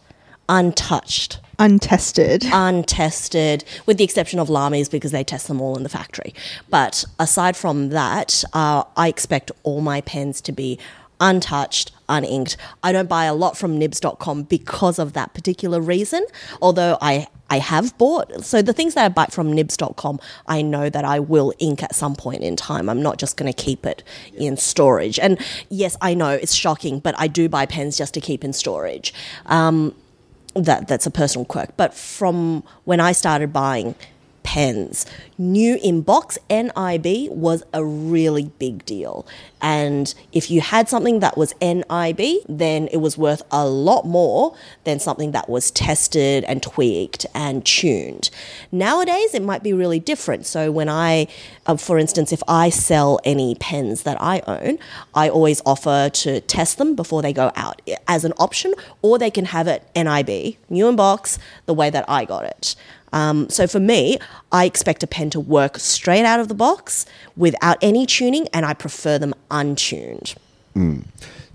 untouched. 0.49 1.41
Untested. 1.59 2.47
untested, 2.51 3.65
with 3.85 3.99
the 3.99 4.05
exception 4.05 4.39
of 4.39 4.49
Lamys 4.49 4.91
because 4.91 5.13
they 5.13 5.23
test 5.23 5.47
them 5.47 5.61
all 5.61 5.77
in 5.77 5.83
the 5.83 5.91
factory. 5.91 6.35
But 6.71 7.05
aside 7.19 7.55
from 7.55 7.91
that, 7.91 8.45
uh, 8.55 8.85
I 8.97 9.09
expect 9.09 9.51
all 9.63 9.83
my 9.83 10.01
pens 10.01 10.41
to 10.41 10.53
be 10.53 10.79
untouched, 11.21 11.93
uninked. 12.09 12.57
I 12.83 12.93
don't 12.93 13.09
buy 13.09 13.25
a 13.25 13.35
lot 13.35 13.57
from 13.57 13.79
nibs.com 13.79 14.45
because 14.45 14.99
of 14.99 15.12
that 15.12 15.35
particular 15.35 15.81
reason, 15.81 16.25
although 16.61 16.99
I 17.01 17.29
I 17.51 17.59
have 17.59 17.99
bought. 17.99 18.45
So 18.45 18.62
the 18.62 18.73
things 18.73 18.95
that 18.95 19.05
I 19.05 19.09
buy 19.09 19.27
from 19.27 19.53
nibs.com, 19.53 20.21
I 20.47 20.62
know 20.62 20.89
that 20.89 21.05
I 21.05 21.18
will 21.18 21.53
ink 21.59 21.83
at 21.83 21.97
some 21.97 22.14
point 22.14 22.43
in 22.43 22.55
time. 22.55 22.89
I'm 22.89 23.03
not 23.03 23.18
just 23.18 23.37
going 23.37 23.53
to 23.53 23.62
keep 23.62 23.85
it 23.85 24.05
in 24.35 24.57
storage. 24.57 25.18
And 25.18 25.39
yes, 25.68 25.97
I 26.01 26.14
know 26.14 26.31
it's 26.31 26.55
shocking, 26.55 27.01
but 27.01 27.16
I 27.18 27.27
do 27.27 27.49
buy 27.49 27.66
pens 27.66 27.99
just 27.99 28.14
to 28.14 28.21
keep 28.21 28.45
in 28.45 28.53
storage. 28.53 29.12
Um, 29.47 29.97
that 30.55 30.89
that's 30.89 31.07
a 31.07 31.11
personal 31.11 31.45
quirk. 31.45 31.77
But 31.77 31.93
from 31.93 32.62
when 32.85 33.01
I 33.01 33.12
started 33.12 33.53
buying 33.53 33.95
pens, 34.43 35.07
new 35.38 35.78
in 35.82 36.03
box 36.03 36.38
NIB 36.49 37.30
was 37.30 37.62
a 37.72 37.84
really 37.84 38.51
big 38.59 38.84
deal. 38.84 39.26
And 39.62 40.12
if 40.32 40.51
you 40.51 40.61
had 40.61 40.88
something 40.88 41.20
that 41.20 41.36
was 41.36 41.55
NIB, 41.61 42.45
then 42.49 42.88
it 42.88 42.99
was 42.99 43.18
worth 43.18 43.43
a 43.51 43.66
lot 43.66 44.07
more 44.07 44.57
than 44.84 44.99
something 44.99 45.32
that 45.32 45.49
was 45.49 45.70
tested 45.70 46.45
and 46.45 46.62
tweaked 46.62 47.26
and 47.34 47.64
tuned. 47.64 48.30
Nowadays, 48.72 49.34
it 49.34 49.43
might 49.43 49.62
be 49.62 49.72
really 49.72 49.99
different. 49.99 50.47
So 50.47 50.70
when 50.70 50.88
I, 50.88 51.28
uh, 51.66 51.76
for 51.76 51.99
instance, 51.99 52.32
if 52.32 52.43
I 52.49 52.70
sell 52.70 53.20
any 53.24 53.55
pens 53.55 54.03
that 54.05 54.20
I 54.20 54.43
own, 54.47 54.78
I 55.14 55.28
always 55.28 55.61
offer 55.66 56.11
to 56.11 56.41
test 56.41 56.78
them 56.78 56.95
before 56.95 57.22
they 57.22 57.32
go 57.32 57.53
out 57.55 57.82
as 58.09 58.24
an 58.24 58.32
option, 58.38 58.74
or 59.03 59.18
they 59.18 59.30
can 59.30 59.47
have 59.47 59.68
it 59.68 59.84
NIB, 59.95 60.57
new 60.70 60.88
in 60.88 60.97
box, 60.97 61.38
the 61.66 61.74
way 61.74 61.91
that 61.91 62.05
I 62.09 62.24
got 62.24 62.45
it. 62.45 62.74
Um, 63.13 63.49
so 63.49 63.67
for 63.67 63.81
me, 63.81 64.19
I 64.53 64.65
expect 64.65 65.03
a 65.03 65.07
pen 65.07 65.31
to 65.31 65.41
work 65.41 65.79
straight 65.79 66.25
out 66.25 66.41
of 66.41 66.49
the 66.49 66.55
box 66.55 67.07
without 67.37 67.77
any 67.83 68.07
tuning, 68.07 68.47
and 68.53 68.65
I 68.65 68.75
prefer 68.75 69.19
them 69.19 69.35
untuned. 69.51 70.35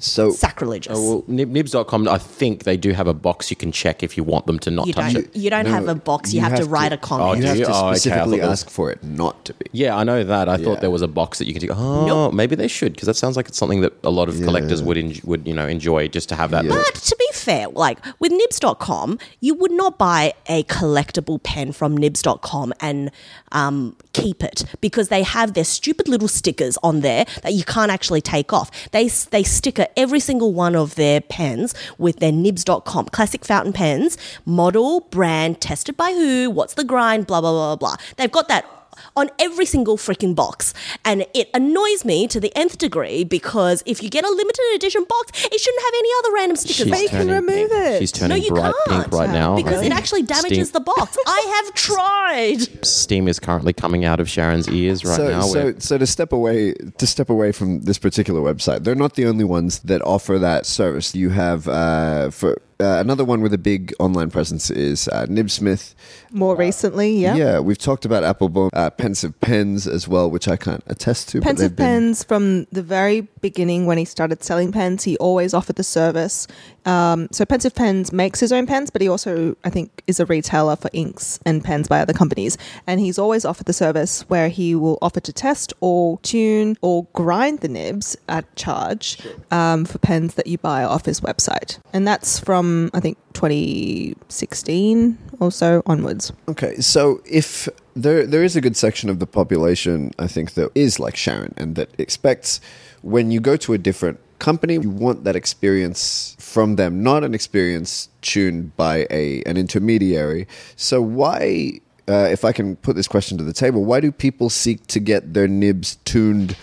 So 0.05 0.31
Sacrilegious. 0.31 0.93
Oh, 0.95 1.09
well, 1.09 1.23
nib- 1.27 1.49
nibs.com, 1.49 2.07
I 2.07 2.17
think 2.17 2.63
they 2.63 2.77
do 2.77 2.91
have 2.91 3.07
a 3.07 3.13
box 3.13 3.49
you 3.49 3.55
can 3.55 3.71
check 3.71 4.03
if 4.03 4.15
you 4.17 4.23
want 4.23 4.45
them 4.45 4.59
to 4.59 4.71
not 4.71 4.87
you 4.87 4.93
touch 4.93 5.13
don't. 5.13 5.25
it. 5.25 5.35
You 5.35 5.49
don't 5.49 5.65
No, 5.65 5.71
have 5.71 5.87
a 5.87 5.95
box. 5.95 6.33
You, 6.33 6.37
you 6.37 6.43
have, 6.43 6.53
to 6.55 6.61
have 6.63 6.71
write 6.71 6.89
to- 6.89 6.95
a 6.95 6.97
comment. 6.97 7.29
Oh, 7.29 7.33
you 7.33 7.41
do 7.41 7.47
have 7.47 7.57
you? 7.57 7.65
to 7.65 7.71
Oh, 7.71 7.75
okay, 7.75 7.87
I 7.87 7.93
specifically 7.95 8.37
thought 8.39 8.47
it 8.47 8.51
ask 8.51 8.69
for 8.69 8.91
it 8.91 9.03
not 9.03 9.45
to 9.45 9.53
be. 9.53 9.65
Yeah, 9.71 9.95
I 9.97 10.03
know 10.03 10.23
that. 10.23 10.47
I 10.49 10.57
Yeah. 10.57 10.63
thought 10.63 10.81
there 10.81 10.91
was 10.91 11.01
a 11.01 11.07
box 11.07 11.39
that 11.39 11.47
you 11.47 11.53
could 11.53 11.61
take. 11.61 11.71
Oh, 11.75 12.05
Nope. 12.05 12.33
maybe 12.33 12.55
they 12.55 12.67
should 12.67 12.93
because 12.93 13.07
that 13.07 13.15
sounds 13.15 13.35
like 13.35 13.47
it's 13.47 13.57
something 13.57 13.81
that 13.81 13.93
a 14.03 14.09
lot 14.11 14.29
of 14.29 14.35
collectors 14.41 14.81
would 14.83 14.97
en- 14.97 15.19
would 15.23 15.47
you 15.47 15.53
know 15.53 15.67
enjoy 15.67 16.07
just 16.07 16.29
to 16.29 16.35
have 16.35 16.51
that. 16.51 16.65
Yeah. 16.65 16.71
But 16.71 16.95
to 16.95 17.15
be 17.17 17.27
fair, 17.33 17.67
like 17.69 17.99
with 18.19 18.31
nibs.com, 18.31 19.19
you 19.39 19.53
would 19.55 19.71
not 19.71 19.97
buy 19.97 20.33
a 20.47 20.63
collectible 20.63 21.41
pen 21.41 21.71
from 21.71 21.97
nibs.com 21.97 22.73
and 22.79 23.11
um, 23.51 23.95
keep 24.13 24.43
it 24.43 24.65
because 24.81 25.07
they 25.09 25.23
have 25.23 25.53
their 25.53 25.63
stupid 25.63 26.07
little 26.07 26.27
stickers 26.27 26.77
on 26.83 27.01
there 27.01 27.25
that 27.43 27.53
you 27.53 27.63
can't 27.63 27.91
actually 27.91 28.21
take 28.21 28.51
off. 28.53 28.69
They, 28.91 29.07
they 29.07 29.43
sticker 29.43 29.87
every 29.97 30.19
single 30.19 30.53
one 30.53 30.75
of 30.75 30.95
their 30.95 31.21
pens 31.21 31.73
with 31.97 32.19
their 32.19 32.31
nibs.com 32.31 33.05
classic 33.07 33.45
fountain 33.45 33.73
pens, 33.73 34.17
model, 34.45 35.01
brand, 35.01 35.61
tested 35.61 35.95
by 35.97 36.11
who, 36.11 36.49
what's 36.49 36.73
the 36.73 36.83
grind, 36.83 37.27
blah, 37.27 37.41
blah, 37.41 37.51
blah, 37.51 37.75
blah. 37.75 37.95
They've 38.17 38.31
got 38.31 38.47
that 38.47 38.74
on 39.15 39.29
every 39.39 39.65
single 39.65 39.97
freaking 39.97 40.35
box. 40.35 40.73
And 41.03 41.25
it 41.33 41.49
annoys 41.53 42.05
me 42.05 42.27
to 42.27 42.39
the 42.39 42.51
nth 42.55 42.77
degree 42.77 43.23
because 43.23 43.83
if 43.85 44.01
you 44.03 44.09
get 44.09 44.25
a 44.25 44.29
limited 44.29 44.63
edition 44.75 45.03
box, 45.07 45.45
it 45.45 45.59
shouldn't 45.59 45.83
have 45.83 45.93
any 45.97 46.09
other 46.19 46.33
random 46.33 46.55
stickers. 46.57 46.75
She's 46.77 46.89
But 46.89 47.01
you 47.01 47.09
can 47.09 47.27
turning 47.27 47.35
remove 47.45 47.69
pink. 47.71 47.71
it. 47.93 47.99
She's 47.99 48.21
No, 48.21 48.27
turning 48.27 48.43
you 48.43 48.49
bright 48.51 48.73
can't. 48.87 49.03
pink 49.03 49.13
right 49.13 49.29
now. 49.29 49.55
because 49.55 49.81
I 49.81 49.85
it 49.85 49.91
actually 49.91 50.23
damages 50.23 50.69
steam, 50.69 50.73
the 50.73 50.79
box. 50.81 51.17
I 51.27 51.61
have 51.63 51.73
tried. 51.85 52.85
steam 52.85 53.27
is 53.27 53.39
currently 53.39 53.73
coming 53.73 54.05
out 54.05 54.19
of 54.19 54.27
Sharyn's 54.27 54.67
ears 54.69 55.03
right 55.05 55.15
so, 55.15 55.27
now. 55.29 55.41
so, 55.41 55.73
so 55.79 55.97
to 55.97 56.05
step 56.07 56.31
away 56.31 56.73
to 56.73 57.07
step 57.07 57.29
away 57.29 57.51
from 57.51 57.81
this 57.81 57.97
particular 57.97 58.41
website, 58.41 58.83
they're 58.83 58.95
not 58.95 59.15
the 59.15 59.25
only 59.25 59.43
ones 59.43 59.79
that 59.79 60.01
offer 60.03 60.37
that 60.39 60.65
service. 60.65 61.15
You 61.15 61.29
have 61.29 61.67
uh, 61.67 62.29
for 62.31 62.61
uh, 62.79 62.99
another 62.99 63.23
one 63.23 63.41
with 63.41 63.53
a 63.53 63.57
big 63.57 63.93
online 63.99 64.29
presence 64.29 64.69
is 64.69 65.07
uh, 65.07 65.25
Nibsmith. 65.27 65.93
More 66.35 66.57
recently, 66.57 67.15
yeah. 67.15 67.35
Yeah, 67.35 67.59
we've 67.61 67.77
talked 67.77 68.03
about 68.03 68.23
Appelboom, 68.23 68.69
uh, 68.73 68.89
Pensive 68.89 69.39
Pens 69.39 69.87
as 69.87 70.05
well, 70.05 70.29
which 70.29 70.49
I 70.49 70.57
can't 70.57 70.83
attest 70.87 71.29
to. 71.29 71.39
Pensive 71.39 71.77
Pens 71.77 72.25
from 72.25 72.65
the 72.73 72.83
very 72.83 73.21
beginning 73.39 73.85
when 73.85 73.97
he 73.97 74.03
started 74.03 74.43
selling 74.43 74.73
pens, 74.73 75.05
he 75.05 75.15
always 75.17 75.53
offered 75.53 75.77
the 75.77 75.83
service. 75.83 76.45
Um, 76.83 77.29
so 77.31 77.45
Pensive 77.45 77.73
Pens 77.73 78.11
makes 78.11 78.41
his 78.41 78.51
own 78.51 78.67
pens, 78.67 78.89
but 78.89 79.01
he 79.01 79.07
also, 79.07 79.55
I 79.63 79.69
think, 79.69 80.03
is 80.07 80.19
a 80.19 80.25
retailer 80.25 80.75
for 80.75 80.89
inks 80.91 81.39
and 81.45 81.63
pens 81.63 81.87
by 81.87 82.01
other 82.01 82.11
companies. 82.11 82.57
And 82.85 82.99
he's 82.99 83.17
always 83.17 83.45
offered 83.45 83.67
the 83.67 83.73
service 83.73 84.23
where 84.27 84.49
he 84.49 84.75
will 84.75 84.97
offer 85.01 85.21
to 85.21 85.31
test 85.31 85.73
or 85.79 86.19
tune 86.19 86.77
or 86.81 87.07
grind 87.13 87.59
the 87.59 87.69
nibs 87.69 88.17
at 88.27 88.53
charge 88.57 89.19
um, 89.51 89.85
for 89.85 89.99
pens 89.99 90.35
that 90.35 90.47
you 90.47 90.57
buy 90.57 90.83
off 90.83 91.05
his 91.05 91.21
website. 91.21 91.79
And 91.93 92.05
that's 92.05 92.39
from, 92.39 92.91
I 92.93 92.99
think, 92.99 93.17
2016 93.33 95.17
or 95.39 95.51
so 95.51 95.83
onwards. 95.85 96.24
Okay, 96.47 96.75
so 96.77 97.21
if 97.25 97.67
there 97.95 98.25
there 98.25 98.43
is 98.43 98.55
a 98.55 98.61
good 98.61 98.77
section 98.77 99.09
of 99.09 99.19
the 99.19 99.27
population, 99.27 100.11
I 100.19 100.27
think 100.27 100.53
that 100.53 100.71
is 100.75 100.99
like 100.99 101.15
Sharyn, 101.15 101.53
and 101.57 101.75
that 101.75 101.89
expects 101.97 102.61
when 103.01 103.31
you 103.31 103.39
go 103.39 103.55
to 103.57 103.73
a 103.73 103.77
different 103.77 104.19
company, 104.39 104.73
you 104.73 104.89
want 104.89 105.23
that 105.23 105.35
experience 105.35 106.35
from 106.39 106.75
them, 106.75 107.03
not 107.03 107.23
an 107.23 107.33
experience 107.33 108.09
tuned 108.21 108.75
by 108.75 109.07
a 109.09 109.41
an 109.43 109.57
intermediary. 109.57 110.47
So 110.75 111.01
why? 111.01 111.79
Uh, 112.07 112.29
if 112.29 112.45
I 112.45 112.51
can 112.51 112.75
put 112.75 112.95
this 112.95 113.07
question 113.07 113.35
to 113.39 113.43
the 113.43 113.53
table, 113.53 113.83
why 113.83 113.99
do 113.99 114.11
people 114.11 114.51
seek 114.51 114.85
to 114.87 114.99
get 114.99 115.33
their 115.33 115.47
nibs 115.47 115.95
tuned 116.05 116.55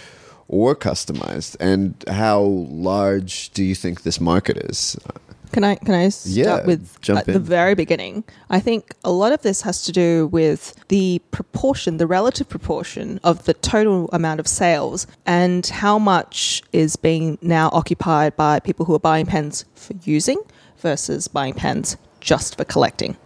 or 0.47 0.77
customized? 0.77 1.57
And 1.59 1.97
how 2.07 2.43
large 2.43 3.51
do 3.51 3.65
you 3.65 3.75
think 3.75 4.03
this 4.03 4.21
market 4.21 4.57
is? 4.57 4.97
Can 5.53 5.65
I 5.65 5.75
can 5.75 5.95
I 5.95 6.09
start 6.09 6.37
Yeah, 6.37 6.67
with 6.67 6.99
at 7.11 7.27
the 7.27 7.39
very 7.39 7.75
beginning? 7.75 8.25
I 8.49 8.59
think 8.59 8.95
a 9.05 9.13
lot 9.13 9.33
of 9.33 9.43
this 9.43 9.63
has 9.63 9.85
to 9.85 9.93
do 9.93 10.27
with 10.29 10.75
the 10.89 11.21
proportion, 11.31 11.99
the 11.99 12.07
relative 12.07 12.49
proportion 12.49 13.21
of 13.23 13.45
the 13.45 13.55
total 13.55 14.09
amount 14.13 14.41
of 14.41 14.49
sales 14.49 15.07
and 15.27 15.67
how 15.67 15.99
much 15.99 16.63
is 16.73 16.97
being 16.97 17.39
now 17.43 17.69
occupied 17.73 18.35
by 18.37 18.61
people 18.61 18.87
who 18.87 18.95
are 18.95 18.99
buying 19.11 19.27
pens 19.27 19.67
for 19.75 19.95
using 20.05 20.41
versus 20.79 21.29
buying 21.29 21.55
pens 21.55 21.97
just 22.21 22.57
for 22.57 22.65
collecting 22.65 23.17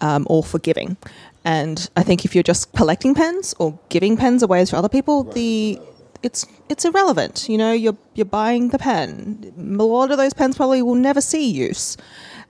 um, 0.00 0.26
or 0.28 0.42
for 0.42 0.58
giving. 0.58 0.96
And 1.44 1.88
I 1.96 2.02
think 2.02 2.24
if 2.24 2.34
you're 2.34 2.42
just 2.42 2.72
collecting 2.72 3.14
pens 3.14 3.54
or 3.58 3.78
giving 3.90 4.16
pens 4.16 4.42
away 4.42 4.64
to 4.64 4.76
other 4.76 4.88
people, 4.88 5.24
the 5.24 5.78
it's 6.24 6.46
it's 6.68 6.84
irrelevant. 6.84 7.48
You 7.48 7.58
know, 7.58 7.72
you're 7.72 7.96
you're 8.14 8.24
buying 8.24 8.68
the 8.68 8.78
pen. 8.78 9.52
A 9.78 9.82
lot 9.82 10.10
of 10.10 10.18
those 10.18 10.34
pens 10.34 10.56
probably 10.56 10.82
will 10.82 10.94
never 10.94 11.20
see 11.20 11.48
use. 11.50 11.96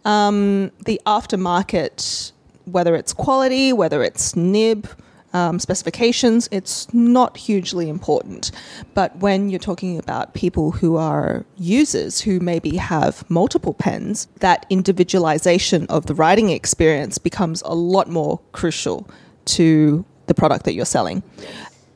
Um, 0.05 0.71
the 0.85 1.01
aftermarket, 1.07 2.33
whether 2.67 2.95
it's 2.95 3.13
quality, 3.13 3.73
whether 3.73 4.03
it's 4.03 4.37
nib. 4.37 4.89
Um, 5.33 5.59
specifications, 5.59 6.49
it's 6.53 6.95
not 6.95 7.37
hugely 7.37 7.89
important. 7.89 8.53
But 8.95 9.17
when 9.17 9.51
you're 9.51 9.59
talking 9.59 9.99
about 9.99 10.33
people 10.33 10.71
who 10.71 10.95
are 10.95 11.45
users 11.59 12.21
who 12.21 12.39
maybe 12.39 12.77
have 12.77 13.29
multiple 13.29 13.75
pens, 13.75 14.29
that 14.39 14.65
individualization 14.71 15.89
of 15.89 16.07
the 16.07 16.15
writing 16.15 16.51
experience 16.51 17.19
becomes 17.19 17.63
a 17.63 17.75
lot 17.75 18.09
more 18.09 18.39
crucial 18.53 19.11
to 19.47 20.05
the 20.27 20.35
product 20.35 20.65
that 20.67 20.75
you're 20.75 20.85
selling. 20.85 21.25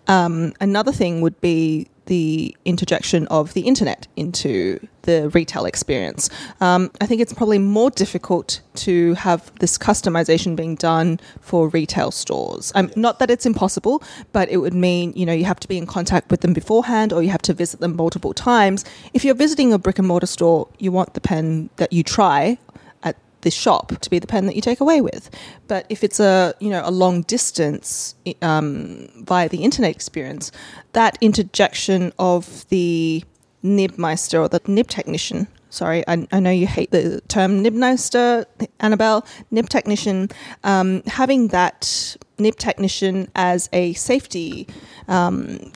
Um, 0.08 0.54
another 0.60 0.92
thing 0.92 1.20
would 1.20 1.40
be 1.40 1.88
the 2.08 2.56
interjection 2.64 3.26
of 3.28 3.52
the 3.52 3.60
internet 3.60 4.08
into 4.16 4.80
the 5.02 5.28
retail 5.30 5.66
experience. 5.66 6.30
Um, 6.60 6.90
I 7.02 7.06
think 7.06 7.20
it's 7.20 7.34
probably 7.34 7.58
more 7.58 7.90
difficult 7.90 8.60
to 8.76 9.14
have 9.14 9.52
this 9.60 9.76
customization 9.76 10.56
being 10.56 10.74
done 10.74 11.20
for 11.40 11.68
retail 11.68 12.10
stores. 12.10 12.72
Um, 12.74 12.90
not 12.96 13.18
that 13.18 13.30
it's 13.30 13.44
impossible, 13.44 14.02
but 14.32 14.48
it 14.48 14.56
would 14.56 14.74
mean 14.74 15.12
you 15.14 15.26
know 15.26 15.32
you 15.32 15.44
have 15.44 15.60
to 15.60 15.68
be 15.68 15.76
in 15.76 15.86
contact 15.86 16.30
with 16.30 16.40
them 16.40 16.54
beforehand, 16.54 17.12
or 17.12 17.22
you 17.22 17.28
have 17.28 17.42
to 17.42 17.52
visit 17.52 17.80
them 17.80 17.94
multiple 17.94 18.32
times. 18.32 18.84
If 19.12 19.24
you're 19.24 19.34
visiting 19.34 19.72
a 19.72 19.78
brick 19.78 19.98
and 19.98 20.08
mortar 20.08 20.26
store, 20.26 20.68
you 20.78 20.90
want 20.90 21.12
the 21.12 21.20
pen 21.20 21.68
that 21.76 21.92
you 21.92 22.02
try 22.02 22.58
this 23.42 23.54
shop 23.54 23.98
to 24.00 24.10
be 24.10 24.18
the 24.18 24.26
pen 24.26 24.46
that 24.46 24.56
you 24.56 24.62
take 24.62 24.80
away 24.80 25.00
with. 25.00 25.30
But 25.66 25.86
if 25.88 26.04
it's 26.04 26.20
a 26.20 26.54
you 26.60 26.70
know 26.70 26.82
a 26.84 26.90
long 26.90 27.22
distance 27.22 28.14
um, 28.42 29.08
via 29.16 29.48
the 29.48 29.62
internet 29.64 29.90
experience, 29.90 30.52
that 30.92 31.18
interjection 31.20 32.12
of 32.18 32.68
the 32.68 33.24
nibmeister 33.62 34.40
or 34.40 34.48
the 34.48 34.60
nib 34.66 34.88
technician. 34.88 35.48
Sorry, 35.70 36.02
I, 36.08 36.26
I 36.32 36.40
know 36.40 36.50
you 36.50 36.66
hate 36.66 36.92
the 36.92 37.20
term 37.28 37.62
nibmeister, 37.62 38.46
Anabelle. 38.80 39.26
Nib 39.50 39.68
technician, 39.68 40.30
um, 40.64 41.02
having 41.06 41.48
that 41.48 42.16
nib 42.38 42.56
technician 42.56 43.30
as 43.34 43.68
a 43.72 43.92
safety 43.92 44.66
um, 45.08 45.72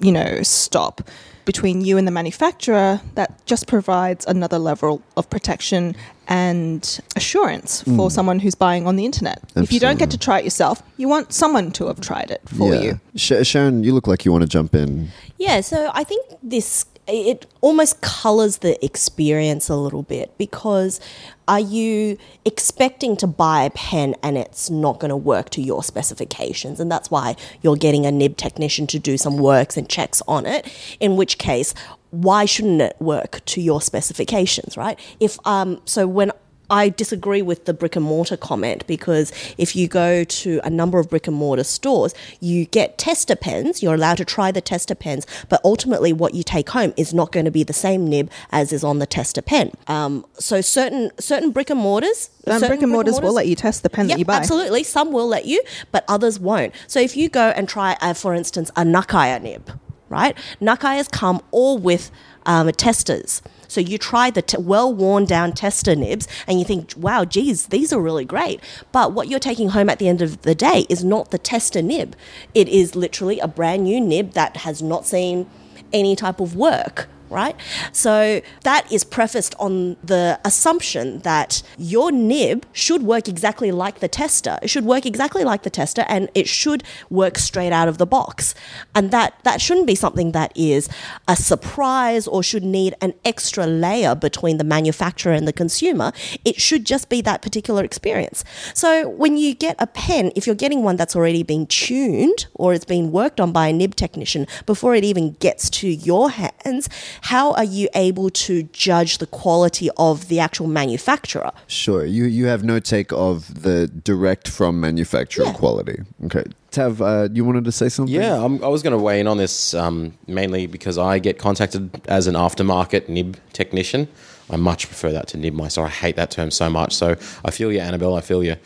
you 0.00 0.12
know, 0.12 0.42
stop 0.42 1.08
between 1.46 1.80
you 1.80 1.96
and 1.96 2.06
the 2.06 2.10
manufacturer, 2.10 3.00
that 3.14 3.44
just 3.46 3.66
provides 3.66 4.26
another 4.26 4.58
level 4.58 5.00
of 5.16 5.30
protection 5.30 5.96
and 6.28 7.00
assurance 7.14 7.82
for 7.82 8.08
mm. 8.08 8.12
someone 8.12 8.40
who's 8.40 8.54
buying 8.54 8.86
on 8.86 8.96
the 8.96 9.06
internet. 9.06 9.42
If 9.54 9.72
you 9.72 9.80
don't 9.80 9.98
get 9.98 10.10
to 10.10 10.18
try 10.18 10.40
it 10.40 10.44
yourself, 10.44 10.82
you 10.98 11.08
want 11.08 11.32
someone 11.32 11.70
to 11.72 11.86
have 11.86 12.00
tried 12.00 12.30
it 12.30 12.42
for 12.46 12.74
you. 12.74 13.00
Sh- 13.14 13.32
Sharyn, 13.32 13.84
you 13.84 13.94
look 13.94 14.06
like 14.06 14.24
you 14.24 14.32
want 14.32 14.42
to 14.42 14.48
jump 14.48 14.74
in. 14.74 15.08
Yeah, 15.38 15.60
so 15.60 15.90
I 15.94 16.04
think 16.04 16.26
this 16.42 16.84
it 17.08 17.46
almost 17.60 18.00
colors 18.00 18.58
the 18.58 18.84
experience 18.84 19.68
a 19.68 19.76
little 19.76 20.02
bit 20.02 20.36
because 20.38 21.00
are 21.48 21.60
you 21.60 22.18
expecting 22.44 23.16
to 23.18 23.26
buy 23.26 23.62
a 23.62 23.70
pen 23.70 24.14
and 24.22 24.36
it's 24.36 24.68
not 24.68 24.98
going 24.98 25.10
to 25.10 25.16
work 25.16 25.50
to 25.50 25.62
your 25.62 25.82
specifications? 25.82 26.80
And 26.80 26.90
that's 26.90 27.10
why 27.10 27.36
you're 27.62 27.76
getting 27.76 28.04
a 28.06 28.12
nib 28.12 28.36
technician 28.36 28.86
to 28.88 28.98
do 28.98 29.16
some 29.16 29.38
works 29.38 29.76
and 29.76 29.88
checks 29.88 30.22
on 30.26 30.46
it 30.46 30.66
in 31.00 31.16
which 31.16 31.38
case 31.38 31.74
why 32.10 32.44
shouldn't 32.44 32.80
it 32.80 32.96
work 33.00 33.44
to 33.44 33.60
your 33.60 33.80
specifications 33.80 34.76
right? 34.76 34.98
If 35.20 35.38
um 35.46 35.80
so 35.84 36.06
when 36.06 36.32
I 36.68 36.88
disagree 36.88 37.42
with 37.42 37.64
the 37.64 37.72
brick 37.74 37.96
and 37.96 38.04
mortar 38.04 38.36
comment 38.36 38.86
because 38.86 39.32
if 39.56 39.76
you 39.76 39.86
go 39.88 40.24
to 40.24 40.60
a 40.64 40.70
number 40.70 40.98
of 40.98 41.08
brick 41.08 41.26
and 41.26 41.36
mortar 41.36 41.64
stores, 41.64 42.14
you 42.40 42.64
get 42.66 42.98
tester 42.98 43.36
pens. 43.36 43.82
You're 43.82 43.94
allowed 43.94 44.16
to 44.18 44.24
try 44.24 44.50
the 44.50 44.60
tester 44.60 44.94
pens, 44.94 45.26
but 45.48 45.60
ultimately, 45.64 46.12
what 46.12 46.34
you 46.34 46.42
take 46.42 46.70
home 46.70 46.92
is 46.96 47.14
not 47.14 47.30
going 47.32 47.44
to 47.44 47.50
be 47.50 47.62
the 47.62 47.72
same 47.72 48.08
nib 48.08 48.30
as 48.50 48.72
is 48.72 48.82
on 48.82 48.98
the 48.98 49.06
tester 49.06 49.42
pen. 49.42 49.70
Um, 49.86 50.24
so 50.38 50.60
certain 50.60 51.10
certain 51.18 51.50
brick 51.52 51.70
and 51.70 51.78
mortars, 51.80 52.30
Um, 52.46 52.60
brick 52.60 52.82
and 52.82 52.90
mortars 52.90 53.20
will 53.20 53.32
let 53.32 53.46
you 53.46 53.54
test 53.56 53.82
the 53.82 53.90
pen 53.90 54.08
that 54.08 54.18
you 54.18 54.24
buy. 54.24 54.36
absolutely. 54.36 54.82
Some 54.82 55.12
will 55.12 55.28
let 55.28 55.44
you, 55.46 55.62
but 55.92 56.04
others 56.08 56.40
won't. 56.40 56.72
So 56.88 57.00
if 57.00 57.16
you 57.16 57.28
go 57.28 57.50
and 57.50 57.68
try, 57.68 57.96
uh, 58.00 58.14
for 58.14 58.34
instance, 58.34 58.70
a 58.76 58.82
Nakaya 58.82 59.40
nib, 59.40 59.70
right? 60.08 60.36
Nakayas 60.60 61.10
come 61.10 61.40
all 61.50 61.78
with 61.78 62.10
um, 62.44 62.70
testers. 62.72 63.42
So 63.68 63.80
you 63.80 63.98
try 63.98 64.30
the 64.30 64.42
t- 64.42 64.58
well 64.58 64.92
worn 64.92 65.24
down 65.24 65.52
tester 65.52 65.94
nibs 65.94 66.28
and 66.46 66.58
you 66.58 66.64
think, 66.64 66.94
wow, 66.96 67.24
geez, 67.24 67.66
these 67.66 67.92
are 67.92 68.00
really 68.00 68.24
great. 68.24 68.60
But 68.92 69.12
what 69.12 69.28
you're 69.28 69.38
taking 69.38 69.70
home 69.70 69.88
at 69.88 69.98
the 69.98 70.08
end 70.08 70.22
of 70.22 70.42
the 70.42 70.54
day 70.54 70.86
is 70.88 71.04
not 71.04 71.30
the 71.30 71.38
tester 71.38 71.82
nib. 71.82 72.16
It 72.54 72.68
is 72.68 72.94
literally 72.94 73.40
a 73.40 73.48
brand 73.48 73.84
new 73.84 74.00
nib 74.00 74.32
that 74.32 74.58
has 74.58 74.82
not 74.82 75.06
seen 75.06 75.48
any 75.92 76.16
type 76.16 76.40
of 76.40 76.56
work 76.56 77.08
right? 77.30 77.56
So 77.92 78.40
that 78.62 78.90
is 78.92 79.04
prefaced 79.04 79.54
on 79.58 79.96
the 80.02 80.40
assumption 80.44 81.20
that 81.20 81.62
your 81.76 82.12
nib 82.12 82.66
should 82.72 83.02
work 83.02 83.28
exactly 83.28 83.70
like 83.72 84.00
the 84.00 84.08
tester. 84.08 84.58
It 84.62 84.68
should 84.68 84.84
work 84.84 85.06
exactly 85.06 85.44
like 85.44 85.62
the 85.62 85.70
tester 85.70 86.04
and 86.08 86.28
it 86.34 86.48
should 86.48 86.82
work 87.10 87.38
straight 87.38 87.72
out 87.72 87.88
of 87.88 87.98
the 87.98 88.06
box. 88.06 88.54
And 88.94 89.10
that 89.10 89.34
that 89.44 89.60
shouldn't 89.60 89.86
be 89.86 89.94
something 89.94 90.32
that 90.32 90.52
is 90.54 90.88
a 91.28 91.36
surprise 91.36 92.26
or 92.26 92.42
should 92.42 92.64
need 92.64 92.94
an 93.00 93.14
extra 93.24 93.66
layer 93.66 94.14
between 94.14 94.58
the 94.58 94.64
manufacturer 94.64 95.32
and 95.32 95.46
the 95.46 95.52
consumer. 95.52 96.12
It 96.44 96.60
should 96.60 96.84
just 96.84 97.08
be 97.08 97.20
that 97.22 97.42
particular 97.42 97.84
experience. 97.84 98.44
So 98.74 99.08
when 99.08 99.36
you 99.36 99.54
get 99.54 99.76
a 99.78 99.86
pen, 99.86 100.32
if 100.34 100.46
you're 100.46 100.56
getting 100.56 100.82
one 100.82 100.96
that's 100.96 101.16
already 101.16 101.42
been 101.42 101.66
tuned 101.66 102.46
or 102.54 102.74
it's 102.74 102.84
been 102.84 103.12
worked 103.12 103.40
on 103.40 103.52
by 103.52 103.68
a 103.68 103.72
nib 103.72 103.94
technician 103.94 104.46
before 104.66 104.94
it 104.94 105.04
even 105.04 105.32
gets 105.32 105.68
to 105.70 105.88
your 105.88 106.30
hands, 106.30 106.88
how 107.22 107.52
are 107.52 107.64
you 107.64 107.88
able 107.94 108.30
to 108.30 108.64
judge 108.72 109.18
the 109.18 109.26
quality 109.26 109.90
of 109.96 110.28
the 110.28 110.40
actual 110.40 110.66
manufacturer? 110.66 111.50
Sure. 111.66 112.04
You 112.04 112.24
you 112.24 112.46
have 112.46 112.64
no 112.64 112.78
take 112.80 113.12
of 113.12 113.62
the 113.62 113.86
direct 113.88 114.48
from 114.48 114.80
manufacturer 114.80 115.46
Yeah. 115.46 115.52
quality. 115.52 115.98
Okay. 116.26 116.44
Tav, 116.70 117.00
uh, 117.00 117.28
you 117.32 117.44
wanted 117.44 117.64
to 117.64 117.72
say 117.72 117.88
something? 117.88 118.14
Yeah, 118.14 118.44
I'm, 118.44 118.62
I 118.62 118.68
was 118.68 118.82
going 118.82 118.92
to 118.92 118.98
weigh 119.02 119.18
in 119.20 119.26
on 119.26 119.38
this 119.38 119.72
um, 119.72 120.12
mainly 120.26 120.66
because 120.66 120.98
I 120.98 121.18
get 121.18 121.38
contacted 121.38 121.88
as 122.06 122.26
an 122.26 122.34
aftermarket 122.34 123.08
nib 123.08 123.38
technician. 123.54 124.08
I 124.50 124.56
much 124.56 124.86
prefer 124.86 125.10
that 125.12 125.26
to 125.28 125.38
nibmeister. 125.38 125.82
I 125.82 125.88
hate 125.88 126.16
that 126.16 126.30
term 126.30 126.50
so 126.50 126.68
much. 126.68 126.94
So 126.94 127.16
I 127.44 127.50
feel 127.50 127.72
you, 127.72 127.80
Anabelle. 127.80 128.16
I 128.16 128.20
feel 128.20 128.44
you. 128.44 128.56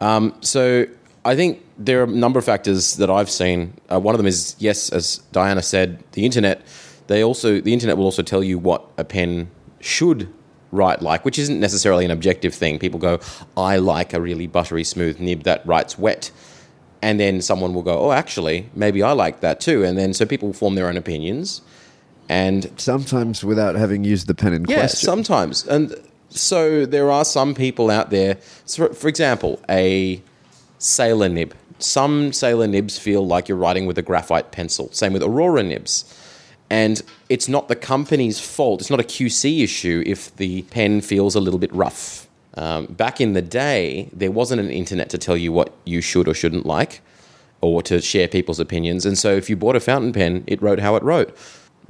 Um, 0.00 0.32
so 0.40 0.86
I 1.24 1.34
think 1.34 1.62
there 1.76 2.00
are 2.00 2.04
a 2.04 2.06
number 2.06 2.38
of 2.38 2.44
factors 2.44 2.96
that 2.96 3.10
I've 3.10 3.28
seen. 3.30 3.74
Uh, 3.90 3.98
one 3.98 4.14
of 4.14 4.18
them 4.18 4.26
is 4.28 4.54
yes, 4.58 4.88
as 4.90 5.18
Diana 5.32 5.60
said, 5.62 5.98
the 6.12 6.24
internet. 6.24 6.62
They 7.06 7.22
also 7.22 7.60
the 7.60 7.72
internet 7.72 7.96
will 7.96 8.04
also 8.04 8.22
tell 8.22 8.42
you 8.42 8.58
what 8.58 8.86
a 8.98 9.04
pen 9.04 9.50
should 9.80 10.28
write 10.72 11.00
like, 11.00 11.24
which 11.24 11.38
isn't 11.38 11.60
necessarily 11.60 12.04
an 12.04 12.10
objective 12.10 12.54
thing. 12.54 12.78
People 12.78 12.98
go, 12.98 13.20
I 13.56 13.76
like 13.76 14.12
a 14.12 14.20
really 14.20 14.46
buttery 14.46 14.84
smooth 14.84 15.20
nib 15.20 15.44
that 15.44 15.64
writes 15.66 15.98
wet 15.98 16.30
and 17.02 17.20
then 17.20 17.40
someone 17.40 17.74
will 17.74 17.82
go, 17.82 17.98
"Oh, 17.98 18.12
actually, 18.12 18.68
maybe 18.74 19.02
I 19.02 19.12
like 19.12 19.40
that 19.40 19.60
too." 19.60 19.84
And 19.84 19.96
then 19.96 20.14
so 20.14 20.26
people 20.26 20.52
form 20.52 20.74
their 20.74 20.88
own 20.88 20.96
opinions, 20.96 21.60
and 22.28 22.70
Sometimes 22.76 23.44
without 23.44 23.76
having 23.76 24.04
used 24.04 24.26
the 24.26 24.34
pen 24.34 24.52
in 24.52 24.64
yeah, 24.68 24.78
question. 24.78 25.06
sometimes. 25.06 25.66
And 25.66 25.94
so 26.30 26.86
there 26.86 27.10
are 27.10 27.24
some 27.24 27.54
people 27.54 27.90
out 27.90 28.10
there. 28.10 28.38
So 28.64 28.88
for, 28.88 28.94
for 28.94 29.08
example, 29.08 29.60
a 29.68 30.20
sailor 30.78 31.28
nib. 31.28 31.54
Some 31.78 32.32
sailor 32.32 32.66
nibs 32.66 32.98
feel 32.98 33.26
like 33.26 33.48
you're 33.48 33.58
writing 33.58 33.86
with 33.86 33.98
a 33.98 34.02
graphite 34.02 34.50
pencil. 34.50 34.88
Same 34.92 35.12
with 35.12 35.22
Aurora 35.22 35.62
nibs. 35.62 36.04
And 36.68 37.02
it's 37.28 37.48
not 37.48 37.68
the 37.68 37.76
company's 37.76 38.40
fault. 38.40 38.80
It's 38.80 38.90
not 38.90 39.00
a 39.00 39.04
QC 39.04 39.62
issue 39.62 40.02
if 40.06 40.34
the 40.36 40.62
pen 40.62 41.00
feels 41.00 41.34
a 41.34 41.40
little 41.40 41.60
bit 41.60 41.72
rough. 41.72 42.26
Um, 42.54 42.86
back 42.86 43.20
in 43.20 43.34
the 43.34 43.42
day, 43.42 44.08
there 44.12 44.30
wasn't 44.30 44.60
an 44.60 44.70
internet 44.70 45.10
to 45.10 45.18
tell 45.18 45.36
you 45.36 45.52
what 45.52 45.72
you 45.84 46.00
should 46.00 46.26
or 46.26 46.34
shouldn't 46.34 46.66
like 46.66 47.02
or 47.60 47.82
to 47.82 48.00
share 48.00 48.28
people's 48.28 48.60
opinions. 48.60 49.06
And 49.06 49.16
so 49.16 49.34
if 49.34 49.48
you 49.48 49.56
bought 49.56 49.76
a 49.76 49.80
fountain 49.80 50.12
pen, 50.12 50.44
it 50.46 50.60
wrote 50.60 50.80
how 50.80 50.96
it 50.96 51.02
wrote. 51.02 51.36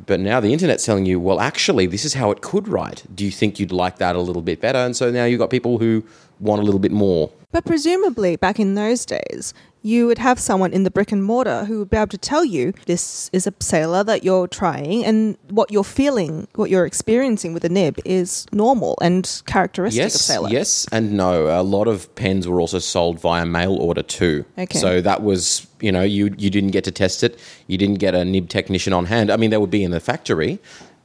But 0.05 0.21
now 0.21 0.41
the 0.41 0.53
internet's 0.53 0.85
telling 0.85 1.07
you, 1.07 1.19
well, 1.19 1.41
actually, 1.41 1.87
this 1.87 2.05
is 2.05 2.15
how 2.15 2.31
it 2.31 2.43
could 2.43 2.69
write. 2.69 3.05
Do 3.15 3.25
you 3.25 3.31
think 3.31 3.59
you'd 3.59 3.73
like 3.73 3.97
that 3.99 4.15
a 4.15 4.21
little 4.21 4.43
bit 4.43 4.61
better? 4.61 4.79
And 4.79 4.95
so 4.95 5.11
now 5.11 5.25
you've 5.25 5.39
got 5.39 5.51
people 5.51 5.79
who 5.79 6.05
want 6.41 6.61
a 6.61 6.65
little 6.65 6.81
bit 6.81 6.93
more 6.93 7.31
But 7.53 7.65
presumably, 7.65 8.37
back 8.37 8.59
in 8.61 8.75
those 8.75 9.07
days, 9.07 9.55
you 9.83 10.07
would 10.09 10.19
have 10.19 10.39
someone 10.39 10.73
in 10.75 10.83
the 10.83 10.91
brick 10.91 11.13
and 11.13 11.23
mortar 11.23 11.65
who 11.65 11.79
would 11.79 11.89
be 11.91 11.97
able 11.97 12.09
to 12.09 12.19
tell 12.19 12.45
you 12.45 12.73
this 12.87 13.31
is 13.33 13.47
a 13.47 13.53
sailor 13.61 14.03
that 14.05 14.25
you're 14.25 14.49
trying, 14.49 15.05
and 15.05 15.39
what 15.49 15.71
you're 15.71 15.85
feeling, 15.85 16.49
what 16.57 16.69
you're 16.71 16.85
experiencing 16.85 17.55
with 17.55 17.65
a 17.65 17.69
nib 17.69 17.99
is 18.05 18.47
normal 18.53 18.99
and 19.01 19.43
characteristic 19.47 20.03
of 20.03 20.07
Yes, 20.13 20.21
sailor. 20.21 20.51
yes, 20.51 20.87
and 20.93 21.13
no. 21.17 21.47
A 21.49 21.63
lot 21.63 21.87
of 21.89 22.13
pens 22.17 22.47
were 22.49 22.61
also 22.61 22.81
sold 22.81 23.21
via 23.21 23.47
mail 23.47 23.75
order 23.77 24.03
too. 24.03 24.45
Okay. 24.59 24.79
So 24.79 25.01
that 25.01 25.23
was, 25.23 25.67
you 25.81 25.93
know, 25.93 26.03
you 26.03 26.35
you 26.37 26.51
didn't 26.51 26.73
get 26.73 26.85
to 26.85 26.91
test 26.91 27.23
it. 27.23 27.39
You 27.69 27.79
didn't 27.79 28.01
get 28.01 28.15
a 28.15 28.25
nib 28.25 28.49
technician 28.49 28.93
on 28.93 29.07
hand. 29.07 29.31
I 29.31 29.37
mean, 29.37 29.51
they 29.51 29.59
would 29.59 29.71
be 29.71 29.85
in 29.85 29.93
the 29.93 30.01
factory, 30.01 30.59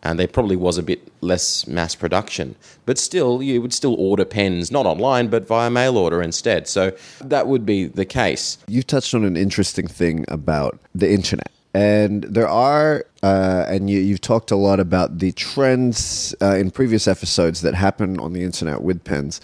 and 0.03 0.19
there 0.19 0.27
probably 0.27 0.55
was 0.55 0.77
a 0.77 0.83
bit 0.83 1.11
less 1.21 1.67
mass 1.67 1.95
production. 1.95 2.55
But 2.85 2.97
still, 2.97 3.41
you 3.41 3.61
would 3.61 3.73
still 3.73 3.95
order 3.95 4.25
pens 4.25 4.71
not 4.71 4.85
online, 4.85 5.27
but 5.27 5.47
via 5.47 5.69
mail 5.69 5.97
order 5.97 6.21
instead. 6.21 6.67
So 6.67 6.91
that 7.19 7.47
would 7.47 7.65
be 7.65 7.85
the 7.85 8.05
case. 8.05 8.57
You 8.67 8.83
touched 8.83 9.13
on 9.13 9.23
an 9.23 9.37
interesting 9.37 9.87
thing 9.87 10.25
about 10.27 10.79
the 10.95 11.11
internet. 11.11 11.51
And 11.73 12.23
there 12.23 12.49
are, 12.49 13.05
uh, 13.23 13.65
and 13.67 13.89
you, 13.89 13.99
you've 13.99 14.21
talked 14.21 14.51
a 14.51 14.57
lot 14.57 14.79
about 14.79 15.19
the 15.19 15.31
trends 15.31 16.35
uh, 16.41 16.55
in 16.55 16.69
previous 16.71 17.07
episodes 17.07 17.61
that 17.61 17.75
happen 17.75 18.19
on 18.19 18.33
the 18.33 18.43
internet 18.43 18.81
with 18.81 19.03
pens. 19.03 19.39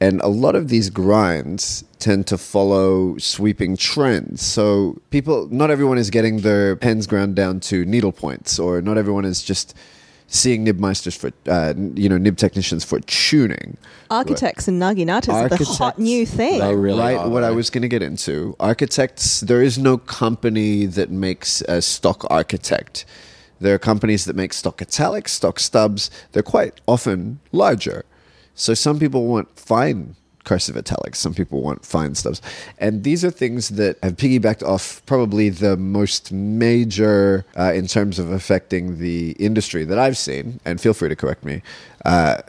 And 0.00 0.20
a 0.22 0.28
lot 0.28 0.56
of 0.56 0.68
these 0.68 0.88
grinds 0.88 1.84
tend 1.98 2.26
to 2.28 2.38
follow 2.38 3.18
sweeping 3.18 3.76
trends. 3.76 4.42
So 4.42 5.00
people, 5.10 5.46
not 5.50 5.70
everyone 5.70 5.98
is 5.98 6.08
getting 6.08 6.38
their 6.38 6.74
pens 6.74 7.06
ground 7.06 7.36
down 7.36 7.60
to 7.60 7.84
needle 7.84 8.10
points, 8.10 8.58
or 8.58 8.80
not 8.80 8.96
everyone 8.96 9.26
is 9.26 9.42
just 9.42 9.76
seeing 10.30 10.64
Nibmeisters 10.64 11.16
for, 11.16 11.32
uh, 11.48 11.74
you 11.94 12.08
know, 12.08 12.16
nib 12.16 12.36
technicians 12.36 12.84
for 12.84 13.00
tuning. 13.00 13.76
Architects 14.10 14.68
and 14.68 14.80
naginatas 14.80 15.34
are 15.34 15.48
the 15.48 15.64
hot 15.64 15.98
new 15.98 16.24
thing. 16.24 16.60
They 16.60 16.74
really 16.74 17.00
right 17.00 17.18
are, 17.18 17.28
what 17.28 17.42
I 17.42 17.50
was 17.50 17.68
going 17.68 17.82
to 17.82 17.88
get 17.88 18.00
into. 18.00 18.56
Architects, 18.60 19.40
there 19.40 19.60
is 19.60 19.76
no 19.76 19.98
company 19.98 20.86
that 20.86 21.10
makes 21.10 21.62
a 21.62 21.82
stock 21.82 22.24
architect. 22.30 23.04
There 23.58 23.74
are 23.74 23.78
companies 23.78 24.24
that 24.24 24.36
make 24.36 24.52
stock 24.52 24.80
italics, 24.80 25.32
stock 25.32 25.58
stubs. 25.58 26.10
They're 26.32 26.44
quite 26.44 26.80
often 26.86 27.40
larger. 27.50 28.04
So 28.54 28.72
some 28.72 29.00
people 29.00 29.26
want 29.26 29.58
fine 29.58 30.14
cursive 30.44 30.76
italics, 30.76 31.18
some 31.18 31.34
people 31.34 31.60
want 31.62 31.84
fine 31.84 32.14
stubs. 32.14 32.40
And 32.78 33.04
these 33.04 33.24
are 33.24 33.30
things 33.30 33.70
that 33.70 33.98
have 34.02 34.16
piggybacked 34.16 34.62
off 34.62 35.02
probably 35.06 35.48
the 35.50 35.76
most 35.76 36.32
major 36.32 37.44
uh, 37.58 37.72
in 37.74 37.86
terms 37.86 38.18
of 38.18 38.30
affecting 38.30 38.98
the 38.98 39.32
industry 39.32 39.84
that 39.84 39.98
I've 39.98 40.16
seen. 40.16 40.60
And 40.64 40.80
feel 40.80 40.94
free 40.94 41.08
to 41.08 41.16
correct 41.16 41.44
me. 41.44 41.62
Uh, 42.04 42.42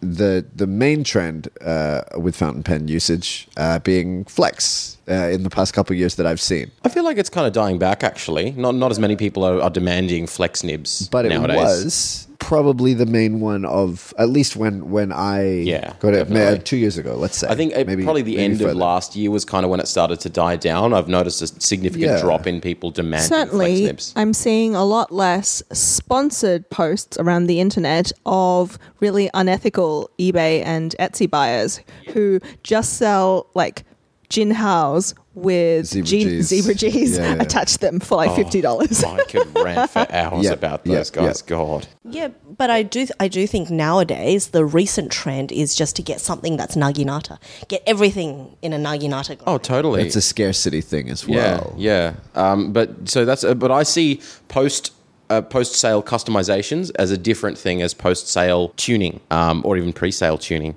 the 0.00 0.44
the 0.54 0.66
main 0.66 1.04
trend 1.04 1.48
uh, 1.62 2.02
with 2.18 2.36
fountain 2.36 2.62
pen 2.62 2.86
usage 2.86 3.48
uh, 3.56 3.78
being 3.80 4.24
flex 4.24 4.98
uh, 5.08 5.14
in 5.30 5.42
the 5.42 5.50
past 5.50 5.72
couple 5.72 5.94
of 5.94 5.98
years 5.98 6.16
that 6.16 6.26
I've 6.26 6.40
seen, 6.40 6.70
I 6.84 6.88
feel 6.88 7.02
like 7.04 7.16
it's 7.16 7.30
kind 7.30 7.46
of 7.46 7.52
dying 7.52 7.78
back. 7.78 8.04
Actually, 8.04 8.52
not 8.52 8.74
not 8.74 8.90
as 8.90 8.98
many 8.98 9.16
people 9.16 9.44
are, 9.44 9.60
are 9.60 9.70
demanding 9.70 10.26
flex 10.26 10.62
nibs 10.62 11.08
but 11.08 11.24
it 11.24 11.30
nowadays. 11.30 11.56
was 11.56 12.28
probably 12.46 12.94
the 12.94 13.06
main 13.06 13.40
one 13.40 13.64
of 13.64 14.14
at 14.18 14.28
least 14.28 14.54
when 14.56 14.88
when 14.90 15.10
I 15.10 15.42
Yeah, 15.62 15.94
got 15.98 16.14
it 16.14 16.18
definitely. 16.28 16.58
uh, 16.60 16.62
two 16.62 16.76
years 16.76 16.96
ago. 16.96 17.16
Let's 17.16 17.38
say 17.38 17.48
I 17.48 17.56
think 17.56 17.72
it, 17.72 17.86
Maybe- 17.88 18.04
probably 18.04 18.22
the 18.22 18.36
maybe 18.36 18.44
end 18.44 18.58
further. 18.58 18.70
of 18.70 18.76
last 18.76 19.16
year 19.16 19.32
was 19.32 19.44
kind 19.44 19.64
of 19.64 19.70
when 19.70 19.80
it 19.80 19.88
started 19.88 20.20
to 20.20 20.28
die 20.30 20.54
down. 20.54 20.94
I've 20.94 21.08
noticed 21.08 21.42
a 21.42 21.48
significant 21.60 22.12
Yeah. 22.12 22.20
drop 22.20 22.46
in 22.46 22.60
people 22.60 22.92
demanding 22.92 23.28
Certainly, 23.28 23.84
flex. 23.86 24.12
I'm 24.14 24.32
seeing 24.32 24.76
a 24.76 24.84
lot 24.84 25.10
less 25.12 25.60
sponsored 25.72 26.70
posts 26.70 27.18
around 27.18 27.46
the 27.48 27.58
internet 27.58 28.12
of 28.24 28.78
really 29.00 29.28
unethical 29.34 30.08
eBay 30.18 30.62
and 30.64 30.94
Etsy 31.00 31.28
buyers 31.28 31.80
who 32.14 32.38
just 32.62 32.94
sell 32.94 33.48
like 33.54 33.82
Jinhaos 34.28 35.14
with 35.34 35.86
Zebra 35.86 36.06
gin- 36.08 36.38
Gs. 36.40 36.46
zebra 36.46 36.74
G's 36.74 37.18
Yeah, 37.18 37.34
yeah. 37.34 37.42
attached 37.42 37.80
them 37.80 38.00
for 38.00 38.16
like 38.16 38.34
fifty 38.34 38.60
dollars. 38.60 39.04
I 39.04 39.22
could 39.24 39.46
rant 39.62 39.90
for 39.90 40.06
hours 40.10 40.44
Yeah, 40.44 40.52
about 40.52 40.80
yeah, 40.86 40.94
those 40.96 41.10
guys. 41.10 41.42
yeah. 41.44 41.48
God. 41.50 41.86
Yeah, 42.04 42.28
but 42.56 42.70
I 42.70 42.82
do 42.82 43.06
I 43.20 43.28
do 43.28 43.46
think 43.46 43.70
nowadays 43.70 44.48
the 44.48 44.64
recent 44.64 45.12
trend 45.12 45.52
is 45.52 45.74
just 45.74 45.94
to 45.96 46.02
get 46.02 46.20
something 46.20 46.56
that's 46.56 46.74
naginata. 46.74 47.38
Get 47.68 47.82
everything 47.86 48.56
in 48.62 48.72
a 48.72 48.78
naginata. 48.78 49.38
Oh, 49.46 49.58
totally. 49.58 50.02
It's 50.02 50.16
a 50.16 50.22
scarcity 50.22 50.80
thing 50.80 51.10
as 51.10 51.26
yeah, 51.28 51.58
well. 51.58 51.74
yeah. 51.76 52.14
Um, 52.34 52.72
but 52.72 53.08
so 53.08 53.24
that's. 53.24 53.44
Uh, 53.44 53.54
but 53.54 53.70
I 53.70 53.82
see 53.82 54.20
post. 54.48 54.92
Uh, 55.28 55.42
post-sale 55.42 56.04
customizations 56.04 56.92
as 57.00 57.10
a 57.10 57.18
different 57.18 57.58
thing 57.58 57.82
as 57.82 57.92
post-sale 57.92 58.68
tuning 58.76 59.18
um, 59.32 59.60
or 59.64 59.76
even 59.76 59.92
pre-sale 59.92 60.38
tuning. 60.38 60.76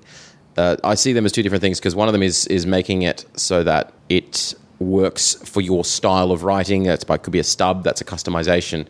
Uh, 0.60 0.76
I 0.84 0.95
see 0.95 1.14
them 1.14 1.26
as 1.26 1.32
two 1.32 1.41
different 1.41 1.62
things 1.62 1.80
because 1.80 1.95
one 1.95 2.10
of 2.10 2.14
them 2.14 2.22
is 2.22 2.45
is 2.47 2.66
making 2.66 3.03
it 3.03 3.26
so 3.36 3.64
that 3.64 3.93
it 4.10 4.53
works 4.80 5.36
for 5.36 5.62
your 5.62 5.86
style 5.86 6.32
of 6.32 6.43
writing. 6.43 6.84
That's 6.84 7.05
by 7.05 7.18
could 7.18 7.32
be 7.32 7.39
a 7.39 7.43
stub. 7.45 7.84
That's 7.86 8.01
a 8.01 8.05
customization. 8.05 8.86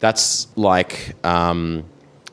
That's 0.00 0.48
like 0.56 1.14
um, 1.24 1.84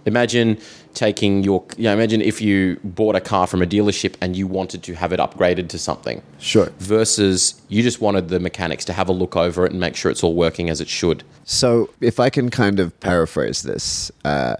imagine 0.05 0.57
taking 0.95 1.43
your. 1.43 1.63
Yeah, 1.77 1.93
imagine 1.93 2.21
if 2.21 2.41
you 2.41 2.79
bought 2.83 3.15
a 3.15 3.21
car 3.21 3.45
from 3.45 3.61
a 3.61 3.67
dealership 3.67 4.15
and 4.19 4.35
you 4.35 4.47
wanted 4.47 4.81
to 4.83 4.95
have 4.95 5.13
it 5.13 5.19
upgraded 5.19 5.69
to 5.69 5.77
something 5.77 6.23
Sure. 6.39 6.71
versus 6.79 7.61
you 7.69 7.83
just 7.83 8.01
wanted 8.01 8.29
the 8.29 8.39
mechanics 8.39 8.83
to 8.85 8.93
have 8.93 9.07
a 9.09 9.13
look 9.13 9.35
over 9.35 9.63
it 9.65 9.71
and 9.71 9.79
make 9.79 9.95
sure 9.95 10.09
it's 10.09 10.23
all 10.23 10.33
working 10.33 10.71
as 10.71 10.81
it 10.81 10.87
should. 10.87 11.23
So, 11.45 11.89
if 12.01 12.19
I 12.19 12.31
can 12.31 12.49
kind 12.49 12.79
of 12.79 12.99
paraphrase 12.99 13.61
this, 13.61 14.11
uh, 14.25 14.55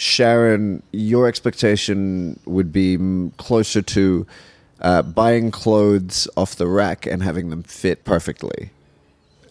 Sharyn, 0.00 0.80
your 0.92 1.28
expectation 1.28 2.40
would 2.46 2.72
be 2.72 2.96
closer 3.36 3.82
to 3.82 4.26
uh, 4.80 5.02
buying 5.02 5.50
clothes 5.50 6.26
off 6.38 6.56
the 6.56 6.66
rack 6.66 7.04
and 7.04 7.22
having 7.22 7.50
them 7.50 7.62
fit 7.62 8.02
perfectly. 8.04 8.70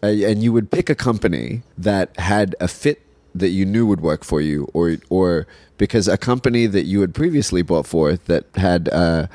Uh, 0.02 0.08
and 0.08 0.42
you 0.42 0.52
would 0.52 0.72
pick 0.72 0.90
a 0.90 0.96
company 0.96 1.62
that 1.78 2.18
had 2.18 2.56
a 2.60 2.68
fit 2.68 3.00
that 3.36 3.50
you 3.50 3.64
knew 3.64 3.86
would 3.86 4.02
work 4.02 4.24
for 4.24 4.42
you, 4.42 4.68
or 4.74 4.98
or 5.12 5.46
because 5.78 6.08
a 6.08 6.18
company 6.18 6.66
that 6.66 6.86
you 6.86 7.02
had 7.02 7.14
previously 7.14 7.62
bought 7.62 7.86
for 7.86 8.16
that 8.16 8.46
had 8.56 8.90
uh, 8.90 9.28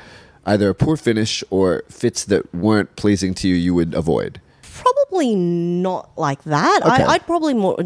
either 0.45 0.67
a 0.67 0.75
poor 0.75 0.97
finish 0.97 1.45
or 1.49 1.83
fits 1.89 2.25
that 2.25 2.53
weren't 2.53 2.93
pleasing 2.97 3.33
to 3.35 3.47
you, 3.47 3.55
you 3.55 3.73
would 3.73 3.93
avoid. 3.93 4.41
Probably 4.63 5.33
not 5.33 6.09
like 6.17 6.43
that. 6.43 6.81
Okay. 6.81 7.03
I, 7.03 7.13
I'd 7.13 7.25
probably 7.25 7.53
more 7.53 7.77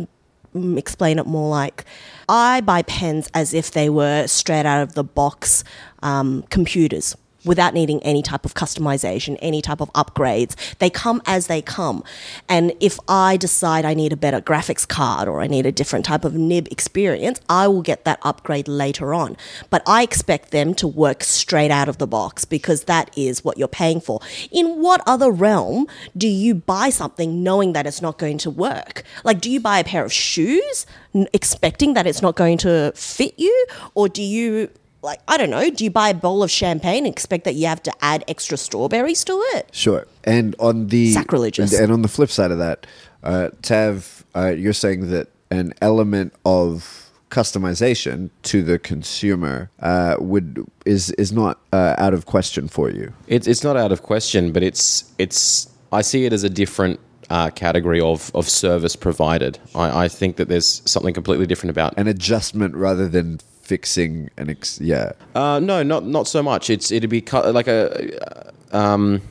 mm, 0.56 0.78
explain 0.80 1.20
it 1.20 1.28
more 1.28 1.48
like 1.48 1.86
I 2.30 2.62
buy 2.62 2.84
pens 2.84 3.28
as 3.34 3.54
if 3.56 3.72
they 3.72 3.90
were 3.90 4.28
straight 4.28 4.66
out 4.66 4.84
of 4.84 4.94
the 4.94 5.04
box 5.04 5.64
um, 6.04 6.44
computers. 6.50 7.18
Without 7.46 7.74
needing 7.74 8.02
any 8.04 8.22
type 8.22 8.46
of 8.46 8.54
customization, 8.54 9.38
any 9.42 9.62
type 9.62 9.82
of 9.82 9.92
upgrades. 9.94 10.56
They 10.80 10.90
come 10.90 11.22
as 11.26 11.48
they 11.48 11.62
come. 11.62 12.04
And 12.48 12.74
if 12.80 13.00
I 13.08 13.38
decide 13.38 13.86
I 13.86 13.94
need 13.94 14.12
a 14.12 14.18
better 14.18 14.42
graphics 14.42 14.88
card 14.88 15.28
or 15.28 15.42
I 15.42 15.48
need 15.48 15.66
a 15.66 15.72
different 15.72 16.06
type 16.06 16.26
of 16.26 16.34
nib 16.34 16.68
experience, 16.72 17.40
I 17.50 17.68
will 17.68 17.82
get 17.82 18.06
that 18.06 18.20
upgrade 18.24 18.68
later 18.68 19.14
on. 19.14 19.38
But 19.70 19.84
I 19.88 20.04
expect 20.04 20.52
them 20.52 20.74
to 20.76 20.88
work 20.88 21.24
straight 21.24 21.72
out 21.72 21.88
of 21.88 21.98
the 21.98 22.08
box 22.08 22.46
because 22.46 22.84
that 22.84 23.10
is 23.18 23.44
what 23.44 23.58
you're 23.58 23.68
paying 23.68 24.02
for. 24.02 24.20
In 24.52 24.82
what 24.82 25.02
other 25.08 25.32
realm 25.32 25.88
do 26.18 26.28
you 26.28 26.56
buy 26.56 26.90
something 26.90 27.44
knowing 27.44 27.74
that 27.74 27.88
it's 27.88 28.02
not 28.02 28.18
going 28.18 28.38
to 28.40 28.50
work? 28.50 29.04
Like, 29.24 29.42
do 29.42 29.50
you 29.50 29.60
buy 29.60 29.80
a 29.80 29.84
pair 29.84 30.04
of 30.04 30.12
shoes 30.12 30.86
expecting 31.34 31.94
that 31.94 32.06
it's 32.06 32.22
not 32.22 32.36
going 32.36 32.58
to 32.60 32.92
fit 32.96 33.34
you? 33.38 33.66
Or 33.96 34.10
do 34.10 34.22
you, 34.22 34.70
like, 35.02 35.20
I 35.28 35.38
don't 35.38 35.50
know, 35.50 35.70
do 35.70 35.84
you 35.84 35.91
buy 35.91 36.10
a 36.10 36.14
bowl 36.14 36.43
of 36.43 36.52
champagne 36.52 37.06
and 37.06 37.14
expect 37.14 37.45
that 37.45 37.56
you 37.56 37.68
have 37.68 37.82
to 37.84 37.93
add 38.02 38.24
extra 38.28 38.58
strawberries 38.58 39.24
to 39.26 39.34
it? 39.56 39.70
Sure. 39.72 40.08
And 40.24 40.56
on 40.60 40.88
the 40.88 41.12
Sacrilegious. 41.12 41.74
And, 41.74 41.84
and 41.84 41.93
on 41.93 42.02
the 42.02 42.08
flip 42.08 42.30
side 42.30 42.52
of 42.52 42.58
that, 42.58 42.86
uh, 43.24 43.50
Tav, 43.62 44.26
uh, 44.36 44.47
you're 44.47 44.74
saying 44.74 45.10
that 45.10 45.30
an 45.52 45.74
element 45.82 46.34
of 46.45 47.12
customization 47.30 48.30
to 48.41 48.64
the 48.64 48.80
consumer 48.80 49.70
uh, 49.82 50.16
would 50.20 50.66
is 50.86 51.12
is 51.12 51.32
not 51.32 51.60
uh, 51.72 51.95
out 51.97 52.14
of 52.14 52.26
question 52.26 52.68
for 52.68 52.89
you. 52.89 53.14
It's 53.28 53.47
it's 53.47 53.64
not 53.64 53.78
out 53.78 53.91
of 53.91 54.04
question, 54.04 54.52
but 54.52 54.64
it's 54.64 55.12
it's 55.18 55.70
I 55.91 56.02
see 56.02 56.26
it 56.26 56.34
as 56.34 56.43
a 56.43 56.50
different 56.50 57.00
uh, 57.30 57.50
category 57.52 58.02
of 58.02 58.32
of 58.34 58.50
service 58.50 58.95
provided. 58.95 59.60
I, 59.76 60.06
I 60.06 60.08
think 60.08 60.38
that 60.38 60.47
there's 60.47 60.82
something 60.86 61.14
completely 61.14 61.45
different 61.45 61.72
about. 61.72 61.97
An 61.97 62.08
adjustment 62.08 62.76
rather 62.76 63.08
than 63.08 63.39
fixing 63.70 64.32
an 64.36 64.49
ex- 64.49 64.82
yeah. 64.82 65.11
Uh, 65.36 65.59
no, 65.59 65.84
not 65.84 66.03
not 66.05 66.28
so 66.28 66.41
much. 66.41 66.70
It's 66.72 66.91
it'd 66.91 67.09
be 67.09 67.22
cut 67.22 67.53
like 67.53 67.67
a 67.67 68.51
uh, 68.74 68.76
um, 68.76 69.22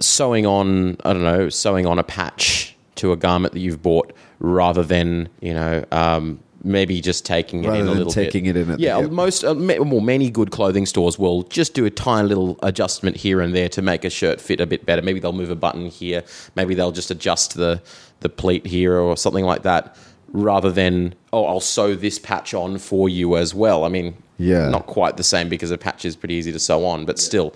sewing 0.00 0.46
on. 0.46 0.96
I 1.04 1.12
don't 1.12 1.22
know, 1.22 1.48
sewing 1.50 1.86
on 1.86 1.98
a 1.98 2.02
patch 2.02 2.74
to 2.96 3.12
a 3.12 3.16
garment 3.16 3.52
that 3.52 3.60
you've 3.60 3.82
bought, 3.82 4.12
rather 4.40 4.82
than 4.82 5.28
you 5.40 5.54
know. 5.54 5.84
Um, 5.92 6.40
Maybe 6.64 7.00
just 7.00 7.26
taking 7.26 7.64
it 7.64 7.68
Rather 7.70 7.80
in 7.80 7.88
a 7.88 7.90
little 7.90 8.12
taking 8.12 8.44
bit. 8.44 8.56
it 8.56 8.60
in 8.60 8.68
the 8.68 8.78
yeah, 8.78 9.00
hip. 9.00 9.10
most 9.10 9.42
uh, 9.42 9.52
well, 9.52 10.00
many 10.00 10.30
good 10.30 10.52
clothing 10.52 10.86
stores 10.86 11.18
will 11.18 11.42
just 11.42 11.74
do 11.74 11.84
a 11.86 11.90
tiny 11.90 12.28
little 12.28 12.56
adjustment 12.62 13.16
here 13.16 13.40
and 13.40 13.52
there 13.52 13.68
to 13.70 13.82
make 13.82 14.04
a 14.04 14.10
shirt 14.10 14.40
fit 14.40 14.60
a 14.60 14.66
bit 14.66 14.86
better. 14.86 15.02
Maybe 15.02 15.18
they'll 15.18 15.32
move 15.32 15.50
a 15.50 15.56
button 15.56 15.86
here. 15.86 16.22
Maybe 16.54 16.76
they'll 16.76 16.92
just 16.92 17.10
adjust 17.10 17.56
the 17.56 17.82
the 18.20 18.28
pleat 18.28 18.64
here 18.64 18.94
or 18.96 19.16
something 19.16 19.44
like 19.44 19.62
that, 19.64 19.96
rather 20.32 20.70
than 20.70 21.14
oh, 21.32 21.44
I'll 21.46 21.60
sew 21.60 21.94
this 21.94 22.18
patch 22.18 22.52
on 22.54 22.78
for 22.78 23.08
you 23.08 23.36
as 23.36 23.54
well. 23.54 23.84
I 23.84 23.88
mean, 23.88 24.14
Yeah. 24.38 24.68
not 24.68 24.86
quite 24.86 25.16
the 25.16 25.22
same 25.22 25.48
because 25.48 25.70
a 25.70 25.78
patch 25.78 26.04
is 26.04 26.16
pretty 26.16 26.34
easy 26.34 26.52
to 26.52 26.58
sew 26.58 26.84
on, 26.84 27.04
but 27.04 27.18
still, 27.18 27.54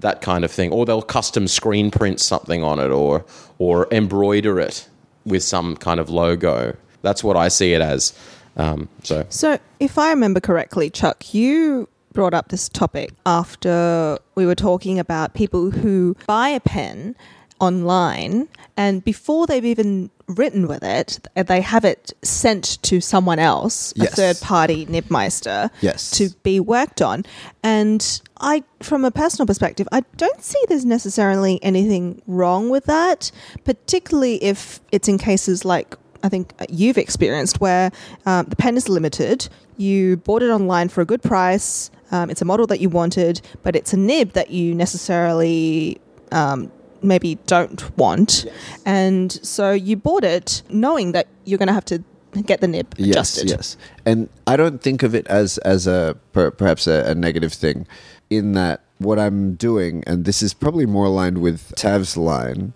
that 0.00 0.20
kind 0.20 0.44
of 0.44 0.50
thing, 0.52 0.70
or 0.72 0.86
they'll 0.86 1.02
custom 1.02 1.48
screen 1.48 1.90
print 1.90 2.20
something 2.20 2.62
on 2.62 2.78
it, 2.78 2.90
or 2.90 3.24
or 3.58 3.88
embroider 3.90 4.60
it 4.60 4.88
with 5.24 5.42
some 5.42 5.76
kind 5.76 5.98
of 6.00 6.08
logo. 6.10 6.76
That's 7.02 7.22
what 7.24 7.36
I 7.36 7.48
see 7.48 7.72
it 7.74 7.80
as. 7.82 8.12
Um, 8.56 8.88
so 9.04 9.24
So, 9.28 9.58
if 9.78 9.98
I 9.98 10.10
remember 10.10 10.40
correctly, 10.40 10.90
Chuck, 10.90 11.32
you 11.34 11.88
brought 12.12 12.34
up 12.34 12.48
this 12.48 12.68
topic 12.68 13.12
after 13.26 14.18
we 14.34 14.46
were 14.46 14.54
talking 14.56 14.98
about 14.98 15.34
people 15.34 15.70
who 15.70 16.16
buy 16.26 16.48
a 16.48 16.58
pen 16.60 17.14
online 17.60 18.48
and 18.76 19.04
before 19.04 19.46
they've 19.46 19.64
even 19.64 20.10
written 20.28 20.66
with 20.68 20.82
it, 20.84 21.18
they 21.34 21.60
have 21.60 21.84
it 21.84 22.12
sent 22.22 22.80
to 22.82 23.00
someone 23.00 23.38
else, 23.38 23.92
Yes. 23.96 24.12
a 24.12 24.16
third 24.16 24.40
party 24.40 24.86
Nibmeister, 24.86 25.70
Yes. 25.80 26.10
to 26.12 26.30
be 26.42 26.60
worked 26.60 27.00
on. 27.02 27.24
And 27.62 28.20
I, 28.40 28.62
from 28.80 29.04
a 29.04 29.10
personal 29.10 29.46
perspective, 29.46 29.88
I 29.90 30.02
don't 30.16 30.42
see 30.42 30.58
there's 30.68 30.84
necessarily 30.84 31.58
anything 31.62 32.22
wrong 32.26 32.68
with 32.68 32.84
that, 32.84 33.32
particularly 33.64 34.42
if 34.42 34.80
it's 34.92 35.08
in 35.08 35.18
cases 35.18 35.64
like 35.64 35.96
I 36.22 36.28
think 36.28 36.52
you've 36.68 36.98
experienced 36.98 37.60
where 37.60 37.92
um, 38.26 38.46
the 38.46 38.56
pen 38.56 38.76
is 38.76 38.88
limited. 38.88 39.48
You 39.76 40.16
bought 40.16 40.42
it 40.42 40.50
online 40.50 40.88
for 40.88 41.00
a 41.00 41.04
good 41.04 41.22
price. 41.22 41.92
Um, 42.10 42.28
it's 42.28 42.42
a 42.42 42.44
model 42.44 42.66
that 42.66 42.80
you 42.80 42.88
wanted, 42.88 43.40
but 43.62 43.76
it's 43.76 43.92
a 43.92 43.96
nib 43.96 44.32
that 44.32 44.50
you 44.50 44.74
necessarily 44.74 46.00
um, 46.32 46.72
maybe 47.02 47.36
don't 47.46 47.96
want. 47.96 48.46
And 48.84 49.32
so 49.32 49.72
you 49.72 49.96
bought 49.96 50.24
it 50.24 50.62
knowing 50.68 51.12
that 51.12 51.26
you're 51.44 51.58
going 51.58 51.68
to 51.68 51.74
have 51.74 51.84
to 51.86 52.02
get 52.44 52.60
the 52.60 52.68
nib 52.68 52.94
adjusted. 52.98 53.48
Yes, 53.48 53.56
yes. 53.56 53.76
And 54.04 54.28
I 54.46 54.56
don't 54.56 54.82
think 54.82 55.02
of 55.02 55.14
it 55.14 55.26
as 55.28 55.58
as 55.58 55.86
a 55.86 56.16
per, 56.32 56.50
perhaps 56.50 56.86
a, 56.86 57.10
a 57.10 57.14
negative 57.14 57.52
thing, 57.52 57.86
in 58.30 58.52
that 58.52 58.82
what 58.98 59.18
I'm 59.18 59.54
doing, 59.54 60.04
and 60.06 60.24
this 60.24 60.42
is 60.42 60.52
probably 60.52 60.86
more 60.86 61.06
aligned 61.06 61.38
with 61.38 61.72
Tav's 61.76 62.16
line 62.16 62.74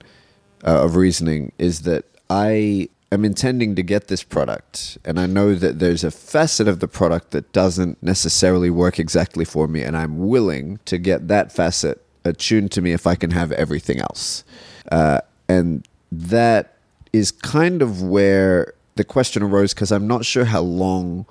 uh, 0.64 0.84
of 0.84 0.96
reasoning, 0.96 1.52
is 1.58 1.82
that 1.82 2.04
I 2.30 2.88
am 3.10 3.24
intending 3.24 3.74
to 3.74 3.82
get 3.82 4.08
this 4.08 4.22
product, 4.22 4.96
and 5.04 5.20
I 5.20 5.26
know 5.26 5.54
that 5.54 5.80
there's 5.80 6.04
a 6.04 6.10
facet 6.10 6.66
of 6.66 6.80
the 6.80 6.88
product 6.88 7.32
that 7.32 7.52
doesn't 7.52 8.02
necessarily 8.02 8.70
work 8.70 8.98
exactly 8.98 9.44
for 9.44 9.68
me, 9.68 9.82
and 9.82 9.96
I'm 9.96 10.18
willing 10.28 10.78
to 10.86 10.96
get 10.96 11.28
that 11.28 11.52
facet 11.52 12.02
attuned 12.24 12.72
to 12.72 12.82
me 12.82 12.92
if 12.92 13.06
I 13.06 13.14
can 13.14 13.30
have 13.30 13.52
everything 13.52 14.00
else. 14.00 14.44
Uh, 14.90 15.20
and 15.48 15.86
that 16.10 16.76
is 17.12 17.30
kind 17.30 17.82
of 17.82 18.02
where 18.02 18.74
the 18.94 19.04
question 19.04 19.42
arose 19.42 19.74
because 19.74 19.92
I'm 19.92 20.06
not 20.06 20.24
sure 20.24 20.44
how 20.44 20.60
long 20.60 21.26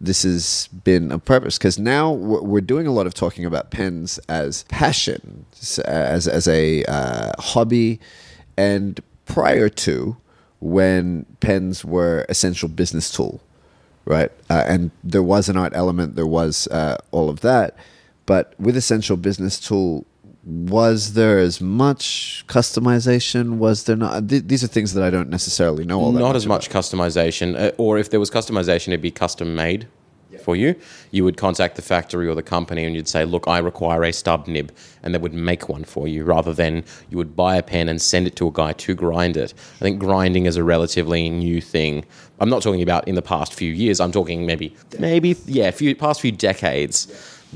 this 0.00 0.22
has 0.22 0.68
been 0.84 1.10
a 1.10 1.18
purpose 1.18 1.58
because 1.58 1.78
now 1.78 2.12
we're 2.12 2.60
doing 2.60 2.86
a 2.86 2.92
lot 2.92 3.06
of 3.06 3.14
talking 3.14 3.44
about 3.44 3.70
pens 3.70 4.18
as 4.28 4.62
passion, 4.64 5.44
as 5.84 6.28
as 6.28 6.46
a 6.46 6.84
uh, 6.84 7.32
hobby, 7.38 7.98
and 8.56 9.00
prior 9.26 9.68
to 9.68 10.16
when 10.60 11.26
pens 11.40 11.84
were 11.84 12.26
essential 12.28 12.68
business 12.68 13.10
tool, 13.10 13.40
right? 14.04 14.30
Uh, 14.48 14.64
and 14.66 14.90
there 15.02 15.22
was 15.22 15.48
an 15.48 15.56
art 15.56 15.72
element, 15.74 16.14
there 16.14 16.26
was 16.26 16.68
uh, 16.68 16.96
all 17.10 17.28
of 17.28 17.40
that, 17.40 17.76
but 18.26 18.54
with 18.58 18.76
essential 18.76 19.16
business 19.16 19.58
tool. 19.58 20.04
Was 20.48 21.12
there 21.12 21.38
as 21.38 21.60
much 21.60 22.42
customization? 22.48 23.58
Was 23.58 23.84
there 23.84 23.96
not? 23.96 24.28
Th- 24.30 24.42
these 24.42 24.64
are 24.64 24.66
things 24.66 24.94
that 24.94 25.04
I 25.04 25.10
don't 25.10 25.28
necessarily 25.28 25.84
know 25.84 26.00
all 26.00 26.12
that 26.12 26.20
not 26.20 26.28
much 26.28 26.36
as 26.36 26.46
much 26.46 26.70
customization, 26.70 27.54
uh, 27.54 27.72
or 27.76 27.98
if 27.98 28.08
there 28.08 28.18
was 28.18 28.30
customization, 28.30 28.88
it'd 28.88 29.02
be 29.02 29.10
custom 29.10 29.54
made 29.54 29.88
for 30.42 30.56
you. 30.56 30.74
You 31.10 31.24
would 31.24 31.36
contact 31.36 31.76
the 31.76 31.82
factory 31.82 32.26
or 32.26 32.34
the 32.34 32.42
company 32.42 32.84
and 32.86 32.94
you'd 32.94 33.08
say, 33.08 33.26
"Look, 33.26 33.46
I 33.46 33.58
require 33.58 34.02
a 34.04 34.12
stub 34.12 34.46
nib," 34.48 34.72
and 35.02 35.14
they 35.14 35.18
would 35.18 35.34
make 35.34 35.68
one 35.68 35.84
for 35.84 36.08
you, 36.08 36.24
rather 36.24 36.54
than 36.54 36.82
you 37.10 37.18
would 37.18 37.36
buy 37.36 37.56
a 37.56 37.62
pen 37.62 37.86
and 37.86 38.00
send 38.00 38.26
it 38.26 38.34
to 38.36 38.48
a 38.48 38.50
guy 38.50 38.72
to 38.72 38.94
grind 38.94 39.36
it. 39.36 39.52
I 39.76 39.80
think 39.80 39.98
grinding 39.98 40.46
is 40.46 40.56
a 40.56 40.64
relatively 40.64 41.28
new 41.28 41.60
thing. 41.60 42.06
I'm 42.40 42.48
not 42.48 42.62
talking 42.62 42.80
about 42.80 43.06
in 43.06 43.16
the 43.16 43.22
past 43.22 43.52
few 43.52 43.70
years. 43.70 44.00
I'm 44.00 44.12
talking 44.12 44.46
maybe, 44.46 44.74
maybe 44.98 45.36
yeah, 45.44 45.70
few 45.72 45.94
past 45.94 46.22
few 46.22 46.32
decades. 46.32 47.06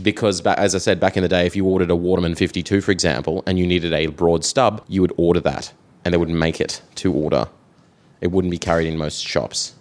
Because, 0.00 0.40
as 0.46 0.74
I 0.74 0.78
said, 0.78 0.98
back 1.00 1.16
in 1.16 1.22
the 1.22 1.28
day, 1.28 1.44
if 1.46 1.54
you 1.54 1.66
ordered 1.66 1.90
a 1.90 1.96
Waterman 1.96 2.34
52, 2.34 2.80
for 2.80 2.90
example, 2.92 3.42
and 3.46 3.58
you 3.58 3.66
needed 3.66 3.92
a 3.92 4.06
broad 4.06 4.44
stub, 4.44 4.82
you 4.88 5.02
would 5.02 5.12
order 5.16 5.40
that, 5.40 5.72
and 6.04 6.14
they 6.14 6.18
would 6.18 6.30
make 6.30 6.60
it 6.60 6.80
to 6.96 7.12
order. 7.12 7.48
It 8.20 8.30
wouldn't 8.30 8.50
be 8.50 8.58
carried 8.58 8.86
in 8.88 8.96
most 8.96 9.22
shops. 9.22 9.74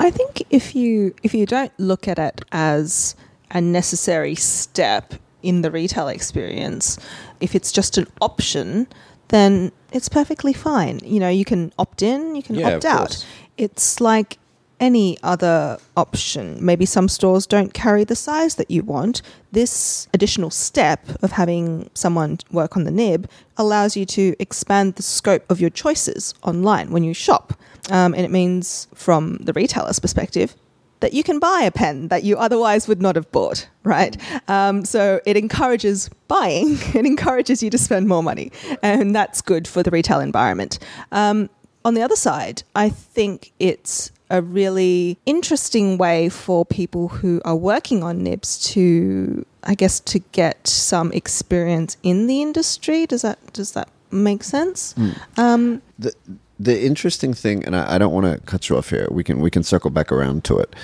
I 0.00 0.10
think 0.10 0.42
if 0.50 0.74
you 0.74 1.14
if 1.22 1.34
you 1.34 1.44
don't 1.44 1.72
look 1.78 2.06
at 2.06 2.18
it 2.18 2.40
as 2.52 3.16
a 3.50 3.60
necessary 3.60 4.36
step 4.36 5.14
in 5.42 5.62
the 5.62 5.70
retail 5.70 6.08
experience, 6.08 6.98
if 7.40 7.54
it's 7.54 7.72
just 7.72 7.98
an 7.98 8.06
option, 8.20 8.86
then 9.28 9.72
it's 9.92 10.08
perfectly 10.08 10.52
fine. 10.52 11.00
You 11.04 11.18
know, 11.20 11.28
you 11.28 11.44
can 11.44 11.72
opt 11.78 12.02
in, 12.02 12.36
you 12.36 12.42
can 12.42 12.54
Yeah, 12.56 12.76
opt 12.76 12.84
out. 12.84 13.08
course. 13.08 13.26
It's 13.56 14.00
like 14.00 14.38
any 14.80 15.18
other 15.22 15.78
option. 15.96 16.64
Maybe 16.64 16.86
some 16.86 17.08
stores 17.08 17.46
don't 17.46 17.74
carry 17.74 18.04
the 18.04 18.16
size 18.16 18.56
that 18.56 18.70
you 18.70 18.82
want. 18.82 19.22
This 19.52 20.08
additional 20.14 20.50
step 20.50 21.06
of 21.22 21.32
having 21.32 21.90
someone 21.94 22.38
work 22.50 22.76
on 22.76 22.84
the 22.84 22.90
nib 22.90 23.28
allows 23.56 23.96
you 23.96 24.04
to 24.06 24.36
expand 24.38 24.94
the 24.94 25.02
scope 25.02 25.44
of 25.50 25.60
your 25.60 25.70
choices 25.70 26.34
online 26.42 26.90
when 26.90 27.04
you 27.04 27.14
shop. 27.14 27.54
Um, 27.90 28.14
and 28.14 28.24
it 28.24 28.30
means, 28.30 28.88
from 28.94 29.38
the 29.38 29.52
retailer's 29.52 29.98
perspective, 29.98 30.54
that 31.00 31.12
you 31.12 31.22
can 31.22 31.38
buy 31.38 31.62
a 31.62 31.70
pen 31.70 32.08
that 32.08 32.24
you 32.24 32.36
otherwise 32.36 32.88
would 32.88 33.00
not 33.00 33.16
have 33.16 33.30
bought, 33.30 33.68
right? 33.84 34.16
Um, 34.48 34.84
so 34.84 35.20
it 35.24 35.36
encourages 35.36 36.10
buying, 36.26 36.72
it 36.94 37.06
encourages 37.06 37.62
you 37.62 37.70
to 37.70 37.78
spend 37.78 38.08
more 38.08 38.22
money, 38.22 38.52
and 38.82 39.14
that's 39.14 39.40
good 39.40 39.68
for 39.68 39.82
the 39.82 39.90
retail 39.90 40.20
environment. 40.20 40.78
Um, 41.12 41.48
on 41.84 41.94
the 41.94 42.02
other 42.02 42.16
side, 42.16 42.64
I 42.74 42.90
think 42.90 43.52
it's 43.58 44.10
a 44.30 44.42
really 44.42 45.18
interesting 45.26 45.98
way 45.98 46.28
for 46.28 46.64
people 46.64 47.08
who 47.08 47.40
are 47.44 47.56
working 47.56 48.02
on 48.02 48.22
nibs 48.22 48.58
to, 48.72 49.44
I 49.64 49.74
guess, 49.74 50.00
to 50.00 50.18
get 50.32 50.66
some 50.66 51.12
experience 51.12 51.96
in 52.02 52.26
the 52.26 52.42
industry. 52.42 53.06
Does 53.06 53.22
that 53.22 53.38
does 53.52 53.72
that 53.72 53.88
make 54.10 54.42
sense? 54.42 54.94
Um, 55.36 55.82
the 55.98 56.12
the 56.60 56.84
interesting 56.84 57.32
thing, 57.34 57.64
and 57.64 57.76
I, 57.76 57.94
I 57.94 57.98
don't 57.98 58.12
want 58.12 58.26
to 58.26 58.40
cut 58.46 58.68
you 58.68 58.76
off 58.76 58.90
here. 58.90 59.08
We 59.10 59.24
can 59.24 59.40
we 59.40 59.50
can 59.50 59.62
circle 59.62 59.90
back 59.90 60.12
around 60.12 60.44
to 60.44 60.58
it. 60.58 60.74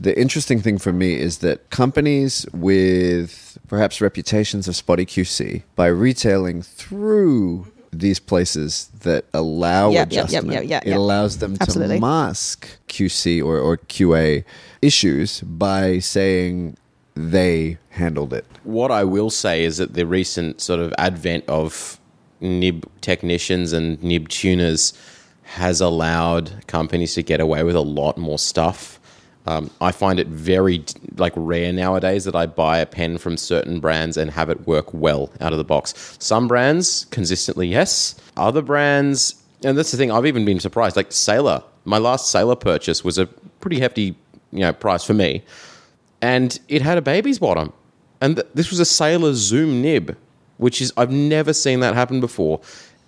The 0.00 0.18
interesting 0.18 0.60
thing 0.60 0.78
for 0.78 0.92
me 0.92 1.14
is 1.18 1.38
that 1.38 1.70
companies 1.70 2.46
with 2.52 3.58
perhaps 3.66 4.00
reputations 4.00 4.68
of 4.68 4.76
spotty 4.76 5.04
QC 5.04 5.64
by 5.74 5.88
retailing 5.88 6.62
through 6.62 7.66
these 7.92 8.20
places 8.20 8.90
that 9.00 9.24
allow 9.32 9.90
Yep, 9.90 9.92
yep, 9.92 10.12
yep, 10.12 10.24
adjustment, 10.28 10.54
yep, 10.54 10.70
yep, 10.70 10.82
it 10.84 10.88
yep. 10.90 10.98
allows 10.98 11.38
them 11.38 11.56
Absolutely. 11.60 11.96
to 11.96 12.00
mask 12.00 12.68
QC 12.88 13.42
or, 13.44 13.58
or 13.58 13.78
QA 13.78 14.44
issues 14.82 15.40
by 15.42 15.98
saying 15.98 16.76
they 17.14 17.78
handled 17.90 18.32
it. 18.32 18.44
What 18.64 18.90
I 18.90 19.04
will 19.04 19.30
say 19.30 19.64
is 19.64 19.78
that 19.78 19.94
the 19.94 20.06
recent 20.06 20.60
sort 20.60 20.80
of 20.80 20.94
advent 20.98 21.44
of 21.48 21.98
nib 22.40 22.88
technicians 23.00 23.72
and 23.72 24.00
nib 24.02 24.28
tuners 24.28 24.92
has 25.42 25.80
allowed 25.80 26.66
companies 26.66 27.14
to 27.14 27.22
get 27.22 27.40
away 27.40 27.62
with 27.62 27.74
a 27.74 27.80
lot 27.80 28.18
more 28.18 28.38
stuff. 28.38 29.00
Um, 29.48 29.70
I 29.80 29.92
find 29.92 30.20
it 30.20 30.26
very 30.26 30.84
like 31.16 31.32
rare 31.36 31.72
nowadays 31.72 32.24
that 32.24 32.36
I 32.36 32.46
buy 32.46 32.78
a 32.78 32.86
pen 32.86 33.18
from 33.18 33.36
certain 33.36 33.80
brands 33.80 34.16
and 34.16 34.30
have 34.30 34.50
it 34.50 34.66
work 34.66 34.92
well 34.92 35.30
out 35.40 35.52
of 35.52 35.58
the 35.58 35.64
box. 35.64 36.16
Some 36.18 36.48
brands 36.48 37.06
consistently 37.10 37.66
yes, 37.68 38.14
other 38.36 38.62
brands, 38.62 39.42
and 39.64 39.78
that's 39.78 39.90
the 39.90 39.96
thing. 39.96 40.10
I've 40.10 40.26
even 40.26 40.44
been 40.44 40.60
surprised. 40.60 40.96
Like 40.96 41.12
Sailor, 41.12 41.62
my 41.84 41.98
last 41.98 42.30
Sailor 42.30 42.56
purchase 42.56 43.02
was 43.02 43.16
a 43.16 43.26
pretty 43.60 43.80
hefty, 43.80 44.14
you 44.52 44.60
know, 44.60 44.72
price 44.72 45.04
for 45.04 45.14
me 45.14 45.42
and 46.20 46.58
it 46.68 46.82
had 46.82 46.98
a 46.98 47.02
baby's 47.02 47.38
bottom. 47.38 47.72
And 48.20 48.36
th- 48.36 48.48
this 48.54 48.70
was 48.70 48.80
a 48.80 48.84
Sailor 48.84 49.34
Zoom 49.34 49.80
nib, 49.82 50.16
which 50.56 50.80
is 50.80 50.92
I've 50.96 51.10
never 51.10 51.52
seen 51.52 51.80
that 51.80 51.94
happen 51.94 52.20
before. 52.20 52.60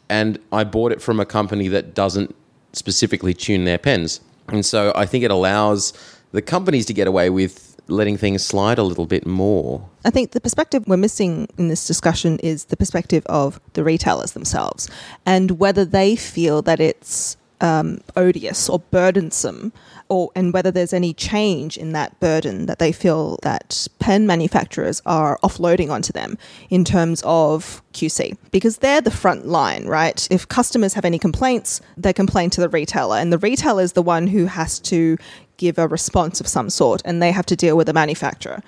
And 0.09 0.39
I 0.53 0.65
bought 0.65 0.93
it 0.93 1.03
from 1.03 1.21
a 1.21 1.27
company 1.27 1.69
that 1.69 1.95
doesn't 1.95 2.35
specifically 2.73 3.35
tune 3.35 3.65
their 3.65 3.79
pens. 3.79 4.21
And 4.49 4.65
so 4.65 4.93
I 4.95 5.07
think 5.07 5.25
it 5.25 5.31
allows 5.31 5.93
the 6.33 6.43
companies 6.43 6.87
to 6.87 6.95
get 6.95 7.07
away 7.07 7.31
with 7.31 7.71
letting 7.89 8.17
things 8.17 8.45
slide 8.45 8.79
a 8.79 8.83
little 8.83 9.07
bit 9.07 9.27
more. 9.27 9.89
I 10.05 10.11
think 10.11 10.31
the 10.31 10.41
perspective 10.41 10.85
we're 10.87 10.97
missing 10.97 11.49
in 11.59 11.69
this 11.69 11.87
discussion 11.87 12.39
is 12.39 12.67
the 12.67 12.77
perspective 12.77 13.27
of 13.27 13.61
the 13.73 13.85
retailers 13.85 14.33
themselves 14.33 14.89
and 15.27 15.53
whether 15.59 15.85
they 15.85 16.17
feel 16.17 16.63
that 16.63 16.81
it's 16.81 17.37
um, 17.61 18.01
odious 18.17 18.69
or 18.69 18.79
burdensome 18.79 19.73
or 20.09 20.31
and 20.35 20.53
whether 20.53 20.71
there's 20.71 20.93
any 20.93 21.13
change 21.13 21.77
in 21.77 21.93
that 21.93 22.19
burden 22.19 22.67
that 22.67 22.79
they 22.79 22.91
feel 22.91 23.39
that 23.43 23.87
pen 23.99 24.27
manufacturers 24.27 25.03
are 25.07 25.39
offloading 25.43 25.91
onto 25.91 26.13
them 26.13 26.39
in 26.71 26.85
terms 26.85 27.23
of 27.25 27.83
QC 27.93 28.37
because 28.51 28.79
they're 28.79 29.01
the 29.01 29.11
front 29.11 29.47
line, 29.47 29.87
right? 29.87 30.27
If 30.31 30.49
customers 30.49 30.95
have 30.95 31.05
any 31.05 31.19
complaints, 31.19 31.81
they 31.97 32.13
complain 32.13 32.51
to 32.51 32.61
the 32.61 32.69
retailer 32.69 33.17
and 33.17 33.33
the 33.33 33.39
retailer 33.39 33.83
is 33.83 33.93
the 33.93 34.03
one 34.03 34.27
who 34.27 34.47
has 34.47 34.79
to 34.81 35.19
give 35.61 35.79
a 35.79 35.87
response 35.87 36.41
of 36.41 36.49
some 36.49 36.71
sort 36.71 37.03
and 37.05 37.23
they 37.23 37.31
have 37.31 37.47
to 37.47 37.57
deal 37.65 37.77
with 37.77 37.87
the 37.87 37.93
manufacturer. 37.93 38.61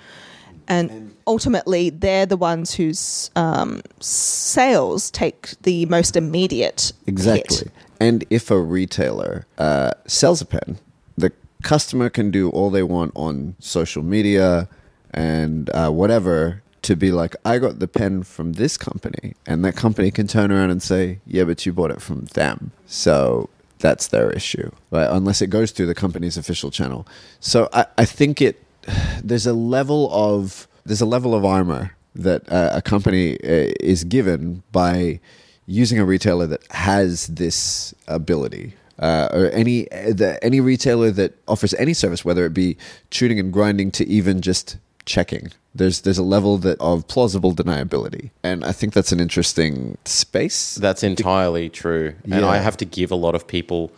and 0.67 1.13
ultimately 1.27 1.89
they're 1.89 2.25
the 2.25 2.37
ones 2.37 2.73
whose 2.73 3.29
um, 3.35 3.81
sales 3.99 5.11
take 5.11 5.41
the 5.63 5.85
most 5.87 6.15
immediate 6.15 6.81
hit. 6.95 7.07
Exactly. 7.07 7.71
And 7.99 8.25
if 8.29 8.51
a 8.51 8.59
retailer 8.59 9.45
uh, 9.57 9.91
sells 10.07 10.41
a 10.41 10.45
pen, 10.45 10.77
the 11.17 11.31
customer 11.63 12.09
can 12.09 12.31
do 12.31 12.49
all 12.49 12.69
they 12.69 12.83
want 12.83 13.11
on 13.15 13.55
social 13.59 14.03
media 14.03 14.67
and 15.11 15.69
uh, 15.73 15.89
whatever 15.89 16.61
to 16.83 16.95
be 16.95 17.11
like, 17.11 17.35
I 17.45 17.59
got 17.59 17.79
the 17.79 17.87
pen 17.87 18.23
from 18.23 18.53
this 18.53 18.77
company. 18.77 19.35
And 19.45 19.63
that 19.63 19.75
company 19.75 20.11
can 20.11 20.27
turn 20.27 20.51
around 20.51 20.69
and 20.69 20.83
say, 20.83 21.19
yeah, 21.25 21.45
but 21.45 21.65
you 21.65 21.73
bought 21.73 21.91
it 21.91 22.01
from 22.01 22.25
them. 22.33 22.71
So 22.85 23.49
that's 23.83 24.07
their 24.07 24.31
issue, 24.31 24.71
right? 24.91 25.09
Unless 25.09 25.41
it 25.41 25.47
goes 25.47 25.71
through 25.71 25.87
the 25.87 25.93
company's 25.93 26.37
official 26.37 26.71
channel. 26.71 27.05
So 27.41 27.67
I, 27.73 27.85
I 27.97 28.05
think 28.05 28.41
it, 28.41 28.63
there's 29.23 29.45
a 29.45 29.53
level 29.53 30.09
of, 30.11 30.67
there's 30.85 31.01
a 31.01 31.05
level 31.05 31.35
of 31.35 31.43
armor 31.43 31.95
that 32.15 32.49
uh, 32.49 32.69
a 32.73 32.81
company 32.81 33.33
uh, 33.43 33.73
is 33.81 34.05
given 34.05 34.63
by 34.71 35.19
using 35.65 35.99
a 35.99 36.05
retailer 36.05 36.47
that 36.47 36.63
has 36.71 37.27
this 37.27 37.93
ability. 38.07 38.73
Uh, 38.99 39.27
or 39.33 39.49
any 39.49 39.83
the, 40.21 40.39
any 40.43 40.61
retailer 40.61 41.11
that 41.11 41.33
offers 41.47 41.73
any 41.73 41.93
service, 41.93 42.23
whether 42.23 42.45
it 42.45 42.53
be 42.53 42.77
tuning 43.09 43.39
and 43.39 43.51
grinding 43.51 43.91
to 43.91 44.07
even 44.07 44.39
just 44.39 44.77
checking. 45.05 45.51
There's 45.75 46.01
there's 46.01 46.19
a 46.19 46.23
level 46.23 46.57
that 46.59 46.77
of 46.79 47.07
plausible 47.07 47.53
deniability, 47.53 48.29
and 48.43 48.63
I 48.63 48.71
think 48.71 48.93
that's 48.93 49.11
an 49.11 49.19
interesting 49.19 49.97
space. 50.05 50.75
That's 50.75 51.03
entirely 51.03 51.69
true. 51.69 52.13
And 52.23 52.41
Yeah. 52.41 52.47
I 52.47 52.57
have 52.57 52.77
to 52.77 52.85
give 52.85 53.11
a 53.11 53.15
lot 53.15 53.33
of 53.35 53.47
people 53.47 53.91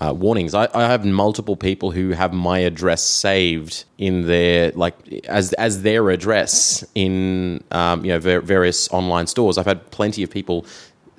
uh, 0.00 0.12
warnings. 0.12 0.54
I, 0.54 0.66
I 0.74 0.84
have 0.88 1.04
multiple 1.04 1.56
people 1.56 1.90
who 1.92 2.10
have 2.10 2.32
my 2.32 2.58
address 2.60 3.02
saved 3.02 3.84
in 3.98 4.26
their 4.26 4.72
like 4.72 4.94
as 5.28 5.52
as 5.52 5.82
their 5.82 6.10
address 6.10 6.82
in 6.94 7.62
um, 7.70 8.04
you 8.04 8.10
know 8.12 8.18
ver- 8.18 8.40
various 8.40 8.88
online 8.92 9.26
stores. 9.26 9.56
I've 9.58 9.66
had 9.66 9.88
plenty 9.90 10.22
of 10.22 10.30
people 10.30 10.64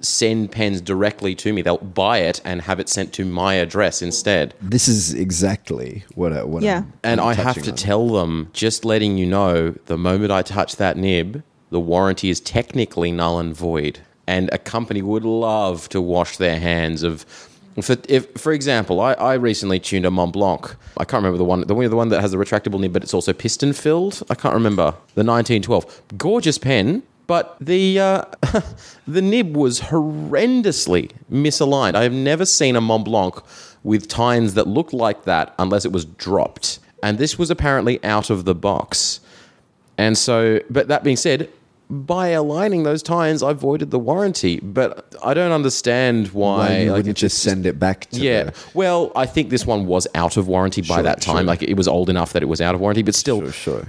send 0.03 0.51
pens 0.51 0.81
directly 0.81 1.35
to 1.35 1.53
me. 1.53 1.61
They'll 1.61 1.77
buy 1.77 2.19
it 2.19 2.41
and 2.45 2.61
have 2.61 2.79
it 2.79 2.89
sent 2.89 3.13
to 3.13 3.25
my 3.25 3.55
address 3.55 4.01
instead. 4.01 4.53
This 4.61 4.87
is 4.87 5.13
exactly 5.13 6.03
what 6.15 6.33
I, 6.33 6.43
what 6.43 6.63
Yeah. 6.63 6.77
I'm, 6.79 6.93
And 7.03 7.21
I'm 7.21 7.27
I 7.29 7.33
have 7.35 7.61
to 7.63 7.71
on. 7.71 7.75
tell 7.77 8.07
them, 8.09 8.49
just 8.53 8.85
letting 8.85 9.17
you 9.17 9.25
know, 9.25 9.71
the 9.85 9.97
moment 9.97 10.31
I 10.31 10.41
touch 10.41 10.75
that 10.77 10.97
nib, 10.97 11.43
the 11.69 11.79
warranty 11.79 12.29
is 12.29 12.39
technically 12.39 13.11
null 13.11 13.39
and 13.39 13.55
void. 13.55 13.99
And 14.27 14.49
a 14.53 14.57
company 14.57 15.01
would 15.01 15.23
love 15.25 15.89
to 15.89 15.99
wash 16.01 16.37
their 16.37 16.59
hands 16.59 17.03
of. 17.03 17.25
For, 17.81 17.95
if, 18.09 18.29
for 18.35 18.51
example, 18.51 18.99
I, 18.99 19.13
I 19.13 19.33
recently 19.35 19.79
tuned 19.79 20.05
a 20.05 20.09
Montblanc. 20.09 20.75
I 20.97 21.05
can't 21.05 21.23
remember 21.23 21.37
the 21.37 21.45
one, 21.45 21.61
the 21.65 21.73
one, 21.73 21.89
the 21.89 21.95
one 21.95 22.09
that 22.09 22.19
has 22.19 22.31
the 22.31 22.37
retractable 22.37 22.79
nib, 22.79 22.91
but 22.91 23.01
it's 23.01 23.13
also 23.13 23.31
piston 23.31 23.71
filled. 23.71 24.21
I 24.29 24.35
can't 24.35 24.53
remember 24.53 24.91
the 25.15 25.23
1912. 25.23 26.01
Gorgeous 26.17 26.57
pen, 26.57 27.03
but 27.31 27.55
the 27.61 27.97
uh, 27.97 28.25
the 29.07 29.21
nib 29.21 29.55
was 29.55 29.79
horrendously 29.79 31.11
misaligned. 31.31 31.95
I 31.95 32.03
have 32.03 32.11
never 32.11 32.45
seen 32.45 32.75
a 32.75 32.81
Montblanc 32.81 33.41
with 33.83 34.09
tines 34.09 34.53
that 34.55 34.67
looked 34.67 34.91
like 34.91 35.23
that 35.23 35.53
unless 35.57 35.85
it 35.85 35.93
was 35.93 36.03
dropped. 36.03 36.79
And 37.01 37.17
this 37.17 37.39
was 37.39 37.49
apparently 37.49 38.03
out 38.03 38.29
of 38.29 38.43
the 38.43 38.53
box. 38.53 39.21
And 39.97 40.17
so, 40.17 40.59
but 40.69 40.89
that 40.89 41.05
being 41.05 41.15
said, 41.15 41.49
by 41.89 42.27
aligning 42.29 42.83
those 42.83 43.01
tines, 43.01 43.41
I 43.41 43.53
voided 43.53 43.91
the 43.91 43.99
warranty. 43.99 44.59
But 44.59 45.15
I 45.23 45.33
don't 45.33 45.53
understand 45.53 46.27
why. 46.33 46.57
Why 46.57 46.77
you 46.79 46.85
like, 46.91 46.97
wouldn't 46.97 47.11
it's 47.11 47.21
just 47.21 47.41
send 47.43 47.65
it 47.65 47.79
back 47.79 48.09
to 48.09 48.19
yeah. 48.19 48.43
the- 48.43 48.53
Well, 48.73 49.13
I 49.15 49.25
think 49.25 49.51
this 49.51 49.65
one 49.65 49.85
was 49.87 50.05
out 50.15 50.35
of 50.35 50.49
warranty 50.49 50.81
by 50.81 50.95
Sure, 50.95 51.03
that 51.03 51.21
time. 51.21 51.35
sure. 51.37 51.43
Like 51.45 51.63
it 51.63 51.77
was 51.77 51.87
old 51.87 52.09
enough 52.09 52.33
that 52.33 52.43
it 52.43 52.47
was 52.47 52.59
out 52.59 52.75
of 52.75 52.81
warranty, 52.81 53.03
but 53.03 53.15
still, 53.15 53.39
Sure, 53.39 53.51
sure. 53.53 53.87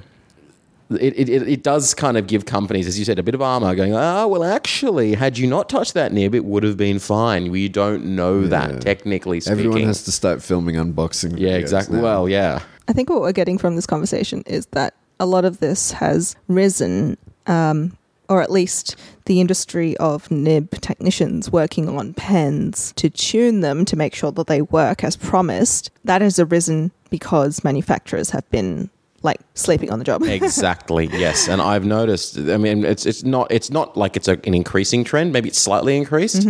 It, 1.00 1.14
it, 1.16 1.28
it 1.28 1.48
it 1.48 1.62
does 1.62 1.94
kind 1.94 2.16
of 2.16 2.26
give 2.26 2.46
companies, 2.46 2.86
as 2.86 2.98
you 2.98 3.04
said, 3.04 3.18
a 3.18 3.22
bit 3.22 3.34
of 3.34 3.42
armor 3.42 3.74
going, 3.74 3.94
ah, 3.94 4.26
well, 4.26 4.44
actually, 4.44 5.14
had 5.14 5.38
you 5.38 5.46
not 5.46 5.68
touched 5.68 5.94
that 5.94 6.12
nib, 6.12 6.34
it 6.34 6.44
would 6.44 6.62
have 6.62 6.76
been 6.76 6.98
fine. 6.98 7.50
We 7.50 7.68
don't 7.68 8.04
know 8.16 8.40
Yeah. 8.40 8.48
that, 8.48 8.80
technically 8.82 9.40
speaking. 9.40 9.58
Everyone 9.58 9.82
has 9.84 10.02
to 10.04 10.12
start 10.12 10.42
filming 10.42 10.76
unboxing. 10.76 11.34
yeah, 11.38 11.56
exactly. 11.56 11.96
now. 11.96 12.02
Well, 12.02 12.28
yeah. 12.28 12.60
I 12.88 12.92
think 12.92 13.08
what 13.10 13.20
we're 13.20 13.32
getting 13.32 13.58
from 13.58 13.76
this 13.76 13.86
conversation 13.86 14.42
is 14.46 14.66
that 14.72 14.94
a 15.20 15.26
lot 15.26 15.44
of 15.44 15.60
this 15.60 15.92
has 15.92 16.34
risen, 16.48 17.16
um, 17.46 17.96
or 18.28 18.42
at 18.42 18.50
least 18.50 18.96
the 19.26 19.40
industry 19.40 19.96
of 19.98 20.30
nib 20.30 20.70
technicians 20.80 21.50
working 21.52 21.88
on 21.88 22.12
pens 22.14 22.92
to 22.96 23.08
tune 23.10 23.60
them 23.60 23.84
to 23.84 23.94
make 23.96 24.14
sure 24.14 24.32
that 24.32 24.46
they 24.48 24.62
work 24.62 25.04
as 25.04 25.16
promised. 25.16 25.90
That 26.04 26.22
has 26.22 26.38
arisen 26.40 26.90
because 27.10 27.62
manufacturers 27.62 28.30
have 28.30 28.48
been 28.50 28.90
like 29.22 29.40
sleeping 29.54 29.90
on 29.90 29.98
the 29.98 30.04
job. 30.04 30.22
exactly 30.24 31.06
yes. 31.06 31.48
And 31.48 31.60
i've 31.62 31.84
noticed 31.84 32.38
i 32.38 32.56
mean 32.56 32.84
it's 32.84 33.06
it's 33.06 33.22
not 33.22 33.50
it's 33.50 33.70
not 33.70 33.96
like 33.96 34.16
it's 34.16 34.28
a, 34.28 34.32
an 34.44 34.54
increasing 34.54 35.04
trend 35.04 35.32
maybe 35.32 35.48
it's 35.48 35.58
slightly 35.58 35.96
increased 35.96 36.46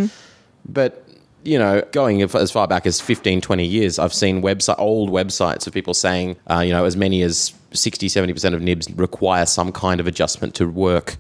but 0.69 1.07
you 1.45 1.59
know 1.59 1.83
going 1.93 2.23
as 2.23 2.51
far 2.51 2.69
back 2.69 2.87
as 2.87 3.01
15 3.01 3.41
20 3.41 3.67
years 3.67 3.99
i've 3.99 4.15
seen 4.15 4.43
website 4.43 4.79
old 4.79 5.11
websites 5.11 5.67
of 5.67 5.73
people 5.73 5.93
saying 5.93 6.37
uh, 6.49 6.61
you 6.61 6.73
know 6.73 6.85
as 6.85 6.97
many 6.97 7.23
as 7.23 7.53
60 7.75 8.09
70% 8.09 8.55
of 8.55 8.63
nibs 8.63 8.91
require 8.93 9.47
some 9.47 9.73
kind 9.73 10.01
of 10.01 10.07
adjustment 10.07 10.55
to 10.57 10.67
work. 10.69 11.17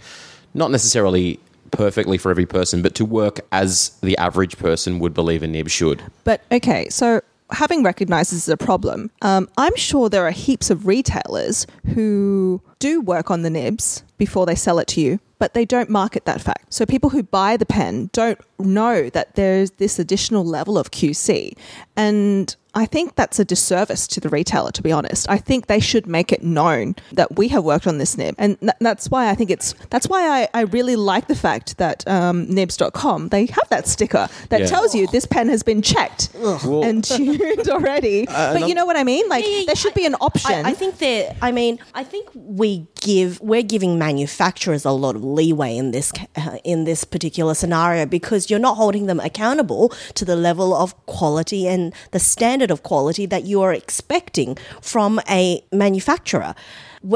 Not 0.55 0.71
necessarily 0.71 1.41
perfectly 1.71 2.19
for 2.19 2.31
every 2.31 2.45
person 2.45 2.83
but 2.83 2.95
to 2.95 3.05
work 3.05 3.41
as 3.51 3.97
the 4.03 4.17
average 4.19 4.59
person 4.59 4.99
would 4.99 5.15
believe 5.15 5.43
a 5.43 5.47
nib 5.47 5.71
should. 5.71 6.03
But 6.25 6.43
okay, 6.53 6.89
so 6.91 7.23
having 7.53 7.83
recognized 7.83 8.33
this 8.33 8.49
as 8.49 8.53
a 8.53 8.57
problem, 8.57 9.11
um, 9.23 9.49
I'm 9.57 9.77
sure 9.77 10.09
there 10.09 10.27
are 10.27 10.31
heaps 10.31 10.71
of 10.71 10.87
retailers 10.87 11.67
who 11.95 12.63
do 12.79 13.01
work 13.01 13.31
on 13.31 13.43
the 13.43 13.51
nibs 13.51 14.05
before 14.19 14.47
they 14.47 14.55
sell 14.55 14.79
it 14.79 14.89
to 14.89 15.01
you, 15.01 15.21
but 15.39 15.55
they 15.55 15.65
don't 15.65 15.91
market 15.91 16.25
that 16.25 16.41
fact. 16.41 16.73
So 16.73 16.87
people 16.87 17.11
who 17.11 17.23
buy 17.23 17.57
the 17.57 17.67
pen 17.67 18.11
don't 18.13 18.41
know 18.59 19.11
that 19.11 19.35
there's 19.35 19.73
this 19.73 19.99
additional 19.99 20.45
level 20.45 20.79
of 20.79 20.91
QC. 20.91 21.57
And 21.97 22.55
I 22.75 22.87
think 22.87 23.17
that's 23.17 23.39
a 23.39 23.45
disservice 23.45 24.07
to 24.09 24.21
the 24.21 24.29
retailer, 24.29 24.71
to 24.73 24.83
be 24.83 24.93
honest. 24.93 25.29
I 25.29 25.39
think 25.39 25.67
they 25.67 25.81
should 25.81 26.07
make 26.07 26.33
it 26.33 26.43
known 26.43 26.97
that 27.13 27.37
we 27.37 27.49
have 27.49 27.65
worked 27.65 27.87
on 27.87 27.99
this 27.99 28.17
nib. 28.17 28.35
And 28.39 28.59
th- 28.61 28.73
that's 28.81 29.11
why 29.11 29.29
I 29.29 29.35
think 29.35 29.51
it's, 29.51 29.75
that's 29.91 30.09
why 30.09 30.43
I, 30.43 30.49
I 30.55 30.61
really 30.63 30.97
like 30.97 31.29
the 31.29 31.35
fact 31.35 31.77
that 31.79 32.07
um, 32.09 32.47
nibs.com, 32.49 33.29
they 33.29 33.47
have 33.47 33.69
that 33.69 33.87
sticker 33.89 34.29
that 34.49 34.61
Yeah. 34.61 34.67
tells 34.67 34.95
you 34.95 35.07
this 35.09 35.27
pen 35.27 35.49
has 35.49 35.63
been 35.63 35.83
checked 35.83 36.31
and 36.35 37.05
tuned 37.05 37.69
already. 37.69 38.27
but 38.27 38.67
you 38.69 38.75
know 38.75 38.87
what 38.87 38.97
I 38.97 39.05
mean? 39.05 39.29
Like, 39.29 39.45
Yeah, 39.45 39.59
yeah, 39.59 39.65
there 39.67 39.77
should 39.77 39.95
be 39.95 40.07
an 40.07 40.15
option. 40.21 40.65
I, 40.67 40.71
I 40.71 40.73
think 40.75 40.99
that 40.99 41.37
I 41.43 41.53
mean 41.53 41.79
I 41.95 42.05
think 42.05 42.29
we 42.35 42.87
give 43.03 43.41
we're 43.41 43.63
giving 43.63 43.99
manufacturers 43.99 44.85
a 44.85 44.93
lot 44.93 45.17
of 45.17 45.25
leeway 45.25 45.77
in 45.77 45.91
this 45.91 46.13
uh, 46.37 46.59
in 46.65 46.85
this 46.85 47.05
particular 47.05 47.55
scenario 47.55 48.07
because 48.07 48.49
you're 48.49 48.61
not 48.61 48.77
holding 48.77 49.07
them 49.07 49.19
accountable 49.21 49.89
to 50.15 50.25
the 50.25 50.37
level 50.37 50.73
of 50.75 50.95
quality 51.07 51.67
and 51.67 51.93
the 52.13 52.21
standard 52.21 52.71
of 52.71 52.83
quality 52.83 53.27
that 53.27 53.45
you 53.45 53.61
are 53.61 53.73
expecting 53.73 54.57
from 54.81 55.21
a 55.29 55.63
manufacturer. 55.73 56.55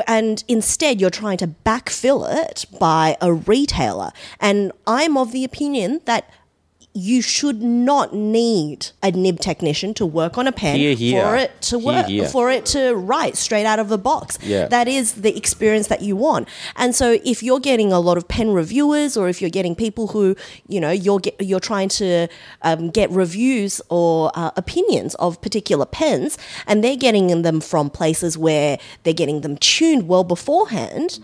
And 0.08 0.42
instead, 0.48 1.00
you're 1.00 1.10
trying 1.10 1.38
to 1.38 1.46
backfill 1.46 2.26
it 2.44 2.66
by 2.80 3.16
a 3.20 3.32
retailer. 3.32 4.10
And 4.40 4.72
I'm 4.86 5.16
of 5.16 5.30
the 5.30 5.44
opinion 5.44 6.00
that 6.06 6.28
you 6.96 7.20
should 7.20 7.62
not 7.62 8.14
need 8.14 8.86
a 9.02 9.10
nib 9.10 9.38
technician 9.38 9.92
to 9.92 10.06
work 10.06 10.38
on 10.38 10.46
a 10.46 10.52
pen 10.52 10.76
Hear, 10.76 10.94
hear. 10.94 11.22
for 11.22 11.36
it 11.36 11.60
to 11.60 11.78
work 11.78 12.06
hear. 12.06 12.26
for 12.26 12.50
it 12.50 12.64
to 12.66 12.94
write 12.94 13.36
straight 13.36 13.66
out 13.66 13.78
of 13.78 13.90
the 13.90 13.98
box. 13.98 14.38
Yeah. 14.42 14.66
That 14.66 14.88
is 14.88 15.12
the 15.12 15.36
experience 15.36 15.88
that 15.88 16.00
you 16.00 16.16
want. 16.16 16.48
And 16.74 16.94
so 16.94 17.18
if 17.22 17.42
you're 17.42 17.60
getting 17.60 17.92
a 17.92 18.00
lot 18.00 18.16
of 18.16 18.26
pen 18.28 18.50
reviewers 18.52 19.14
or 19.14 19.28
if 19.28 19.42
you're 19.42 19.50
getting 19.50 19.74
people 19.74 20.06
who, 20.08 20.36
you 20.68 20.80
know, 20.80 20.90
you're 20.90 21.18
get, 21.20 21.36
you're 21.38 21.60
trying 21.60 21.90
to 21.90 22.28
um, 22.62 22.88
get 22.88 23.10
reviews 23.10 23.82
or 23.90 24.32
uh, 24.34 24.52
opinions 24.56 25.14
of 25.16 25.40
particular 25.42 25.84
pens 25.84 26.38
and 26.66 26.82
they're 26.82 26.96
getting 26.96 27.42
them 27.42 27.60
from 27.60 27.90
places 27.90 28.38
where 28.38 28.78
they're 29.02 29.12
getting 29.12 29.42
them 29.42 29.58
tuned 29.58 30.08
well 30.08 30.24
beforehand, 30.24 31.18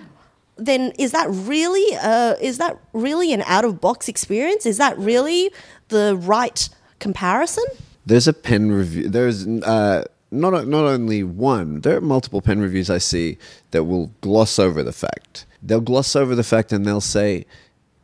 then 0.67 0.93
is 0.99 1.13
that 1.13 1.27
really 1.31 1.97
uh, 1.97 2.35
is 2.41 2.59
that 2.59 2.79
really 2.93 3.33
an 3.33 3.43
out 3.43 3.65
of 3.65 3.81
box 3.81 4.09
experience? 4.09 4.67
Is 4.67 4.79
that 4.79 4.99
really 4.99 5.51
the 5.89 6.17
right 6.17 6.69
comparison? 6.99 7.65
There's 8.05 8.29
a 8.29 8.33
pen 8.33 8.73
review. 8.73 9.09
There's 9.09 9.47
uh, 9.47 10.05
not 10.31 10.67
not 10.67 10.85
only 10.85 11.23
one. 11.23 11.81
There 11.81 11.97
are 11.97 12.01
multiple 12.01 12.41
pen 12.41 12.61
reviews 12.61 12.91
I 12.91 12.99
see 12.99 13.39
that 13.71 13.85
will 13.85 14.13
gloss 14.21 14.59
over 14.59 14.83
the 14.83 14.93
fact. 14.93 15.47
They'll 15.63 15.81
gloss 15.81 16.17
over 16.17 16.35
the 16.35 16.43
fact 16.43 16.73
and 16.73 16.85
they'll 16.85 17.01
say 17.01 17.47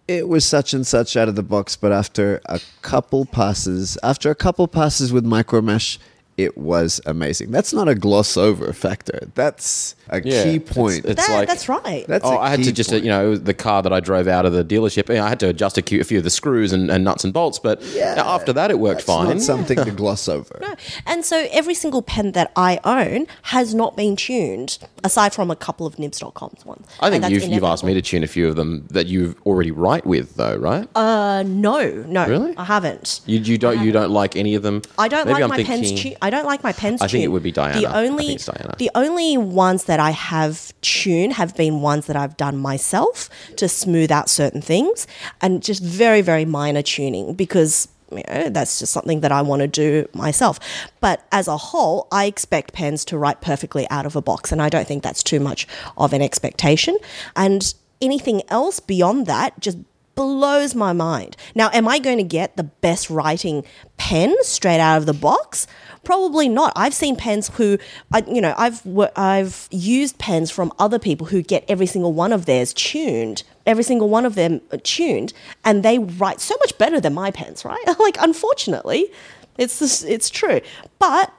it 0.07 0.27
was 0.27 0.45
such 0.45 0.73
and 0.73 0.87
such 0.87 1.17
out 1.17 1.29
of 1.29 1.35
the 1.35 1.43
box, 1.43 1.77
but 1.77 1.93
after 1.93 2.41
a 2.47 2.61
couple 2.81 3.27
passes, 3.27 3.99
after 4.03 4.31
a 4.31 4.35
couple 4.35 4.67
passes 4.67 5.13
with 5.13 5.25
micro 5.25 5.61
mesh, 5.61 5.99
it 6.39 6.57
was 6.57 7.01
amazing. 7.05 7.51
That's 7.51 7.73
not 7.75 7.89
a 7.89 7.95
gloss 7.95 8.37
over 8.37 8.73
factor. 8.73 9.29
That's 9.35 9.95
a 10.09 10.23
Yeah, 10.23 10.45
key 10.45 10.59
point. 10.61 11.05
it's- 11.05 11.27
That- 11.27 11.35
like- 11.35 11.49
that's 11.49 11.69
right. 11.69 12.07
That's 12.09 12.25
oh, 12.25 12.31
a 12.37 12.39
I 12.39 12.49
had 12.51 12.61
key 12.61 12.67
to 12.67 12.73
just, 12.73 12.91
uh, 12.91 12.95
point. 12.95 13.05
you 13.05 13.11
know, 13.11 13.37
the 13.37 13.53
car 13.53 13.83
that 13.83 13.93
I 13.93 14.01
drove 14.01 14.29
out 14.29 14.47
of 14.47 14.53
the 14.53 14.65
dealership, 14.65 15.09
you 15.09 15.17
know, 15.17 15.25
I 15.25 15.29
had 15.29 15.41
to 15.41 15.49
adjust 15.49 15.77
a 15.79 15.83
few, 15.83 16.01
of 16.19 16.25
the 16.25 16.31
screws 16.31 16.73
and, 16.73 16.91
and 16.91 17.05
nuts 17.05 17.25
and 17.25 17.33
bolts, 17.35 17.59
but 17.59 17.83
after 18.17 18.53
that, 18.55 18.71
it 18.71 18.79
worked 18.79 19.03
fine. 19.03 19.27
It's 19.37 19.47
not 19.49 19.57
something 19.59 19.85
to 19.85 19.91
gloss 20.03 20.29
over. 20.29 20.59
No. 20.63 20.75
And 21.07 21.25
so 21.25 21.47
every 21.51 21.75
single 21.75 22.01
pen 22.03 22.33
that 22.33 22.53
I 22.57 22.79
own 22.85 23.27
has 23.43 23.75
not 23.75 23.97
been 23.97 24.17
tuned, 24.17 24.79
aside 25.05 25.35
from 25.35 25.51
a 25.51 25.57
couple 25.57 25.87
of 25.87 25.99
nibs.com's 25.99 26.65
ones. 26.65 26.87
I 27.01 27.11
think 27.11 27.29
you've, 27.29 27.45
you've 27.45 27.65
asked 27.65 27.85
me 27.85 27.95
to 27.95 28.03
tune 28.03 28.23
a 28.23 28.27
few 28.29 28.47
of 28.49 28.57
them 28.57 28.87
that 28.91 29.07
you 29.09 29.35
already 29.45 29.73
write 29.73 30.07
with, 30.07 30.37
though, 30.37 30.57
right? 30.57 30.89
Uh, 30.95 31.43
no, 31.47 32.05
no, 32.07 32.27
Really? 32.29 32.57
I 32.57 32.65
haven't. 32.65 33.21
you, 33.27 33.39
you 33.41 33.59
don't 33.59 33.83
you 33.85 33.91
don't 33.93 34.11
like 34.11 34.37
any 34.37 34.55
of 34.55 34.63
them. 34.63 34.83
I 34.99 35.09
don't 35.09 35.27
Maybe 35.27 35.35
like 35.35 35.43
I'm 35.43 35.49
my 35.51 35.57
thinking- 35.57 35.83
pens. 35.97 36.03
Tu- 36.03 36.15
I 36.29 36.31
don't 36.31 36.47
like 36.47 36.63
my 36.63 36.73
pens. 36.73 37.03
I 37.03 37.09
think 37.09 37.25
it 37.25 37.29
would 37.29 37.43
be 37.43 37.53
Diana. 37.53 37.81
The 37.81 37.87
I 37.87 38.07
only, 38.07 38.27
think 38.27 38.37
it's 38.37 38.47
Diana. 38.47 38.75
the 38.79 38.91
only 38.95 39.37
ones 39.37 39.85
that 39.85 39.99
I 39.99 40.11
have 40.11 40.73
tuned 40.83 41.33
have 41.33 41.57
been 41.57 41.81
ones 41.81 42.07
that 42.07 42.17
I've 42.17 42.37
done 42.37 42.57
myself 42.57 43.29
to 43.57 43.69
smooth 43.69 44.13
out 44.13 44.29
certain 44.29 44.61
things, 44.63 45.07
and 45.41 45.63
just 45.63 45.83
very, 45.83 46.21
very 46.21 46.45
minor 46.45 46.83
tuning 46.83 47.35
because. 47.35 47.89
You 48.11 48.23
know, 48.27 48.49
that's 48.49 48.79
just 48.79 48.91
something 48.91 49.21
that 49.21 49.33
I 49.33 49.43
want 49.43 49.61
to 49.61 49.69
do 49.69 50.09
myself. 50.15 50.59
But 50.99 51.27
as 51.31 51.47
a 51.47 51.59
whole, 51.59 52.09
I 52.11 52.25
expect 52.25 52.73
pens 52.73 53.05
to 53.05 53.19
write 53.19 53.43
perfectly 53.43 53.87
out 53.91 54.07
of 54.07 54.17
a 54.17 54.23
box, 54.23 54.51
and 54.51 54.63
I 54.63 54.71
don't 54.71 54.89
think 54.89 55.03
that's 55.03 55.23
too 55.23 55.39
much 55.39 55.69
of 55.99 56.15
an 56.15 56.23
expectation. 56.23 56.97
And 57.37 57.75
anything 58.01 58.41
else 58.49 58.81
beyond 58.81 59.27
that 59.27 59.61
just 59.61 59.77
blows 60.19 60.75
my 60.75 60.93
mind. 60.93 61.37
Now, 61.55 61.71
am 61.73 61.87
I 61.87 62.01
going 62.01 62.19
to 62.19 62.25
get 62.25 62.57
the 62.57 62.65
best 62.65 63.09
writing 63.09 63.65
pen 63.99 64.35
straight 64.43 64.81
out 64.81 64.97
of 64.97 65.07
the 65.07 65.13
box? 65.13 65.69
Probably 66.03 66.49
not. 66.49 66.73
I've 66.75 66.93
seen 66.93 67.15
pens 67.15 67.49
who, 67.55 67.79
I, 68.13 68.25
you 68.27 68.41
know, 68.41 68.53
I've 68.59 68.83
I've 69.15 69.69
used 69.71 70.19
pens 70.19 70.51
from 70.51 70.73
other 70.77 70.99
people 70.99 71.29
who 71.29 71.41
get 71.41 71.65
every 71.69 71.87
single 71.87 72.13
one 72.13 72.33
of 72.33 72.47
theirs 72.47 72.75
tuned, 72.75 73.45
every 73.65 73.85
single 73.85 74.09
one 74.09 74.27
of 74.27 74.35
them 74.35 74.61
uh, 74.73 74.79
tuned, 74.83 75.33
and 75.65 75.85
they 75.85 76.01
write 76.01 76.41
so 76.41 76.57
much 76.59 76.77
better 76.79 77.01
than 77.01 77.15
my 77.15 77.31
pens, 77.31 77.65
right? 77.65 77.85
like, 78.01 78.17
unfortunately, 78.21 79.13
it's 79.57 80.03
it's 80.03 80.31
true. 80.31 80.61
But 80.99 81.33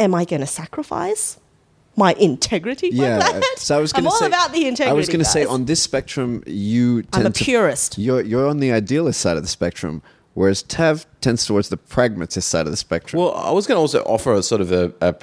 am 0.00 0.12
I 0.12 0.24
going 0.24 0.40
to 0.40 0.46
sacrifice? 0.48 1.38
My 1.98 2.12
integrity, 2.14 2.90
like 2.92 3.00
Yeah, 3.00 3.18
that? 3.18 3.42
so 3.58 3.76
I 3.76 3.80
was 3.80 3.92
going 3.92 4.06
I'm 4.06 4.10
to 4.10 4.14
all 4.14 4.20
say 4.20 4.26
about 4.26 4.52
the 4.52 4.66
integrity. 4.66 4.90
I 4.90 4.94
was 4.94 5.08
going 5.08 5.18
to 5.18 5.24
say 5.24 5.44
on 5.44 5.64
this 5.64 5.82
spectrum, 5.82 6.42
you 6.46 7.02
tend 7.02 7.26
I'm 7.26 7.30
a 7.32 7.34
to- 7.34 7.44
purist. 7.44 7.98
You're 7.98 8.22
you're 8.22 8.46
on 8.48 8.60
the 8.60 8.70
idealist 8.72 9.20
side 9.20 9.36
of 9.36 9.42
the 9.42 9.48
spectrum, 9.48 10.00
whereas 10.34 10.62
Tav 10.62 11.06
tends 11.20 11.44
towards 11.44 11.68
the 11.68 11.76
pragmatist 11.76 12.48
side 12.48 12.66
of 12.66 12.70
the 12.70 12.76
spectrum. 12.76 13.20
Well, 13.20 13.34
I 13.34 13.50
was 13.50 13.66
going 13.66 13.76
to 13.76 13.80
also 13.80 14.00
offer 14.04 14.32
a 14.32 14.42
sort 14.42 14.60
of 14.60 14.70
a, 14.72 14.92
a, 15.00 15.14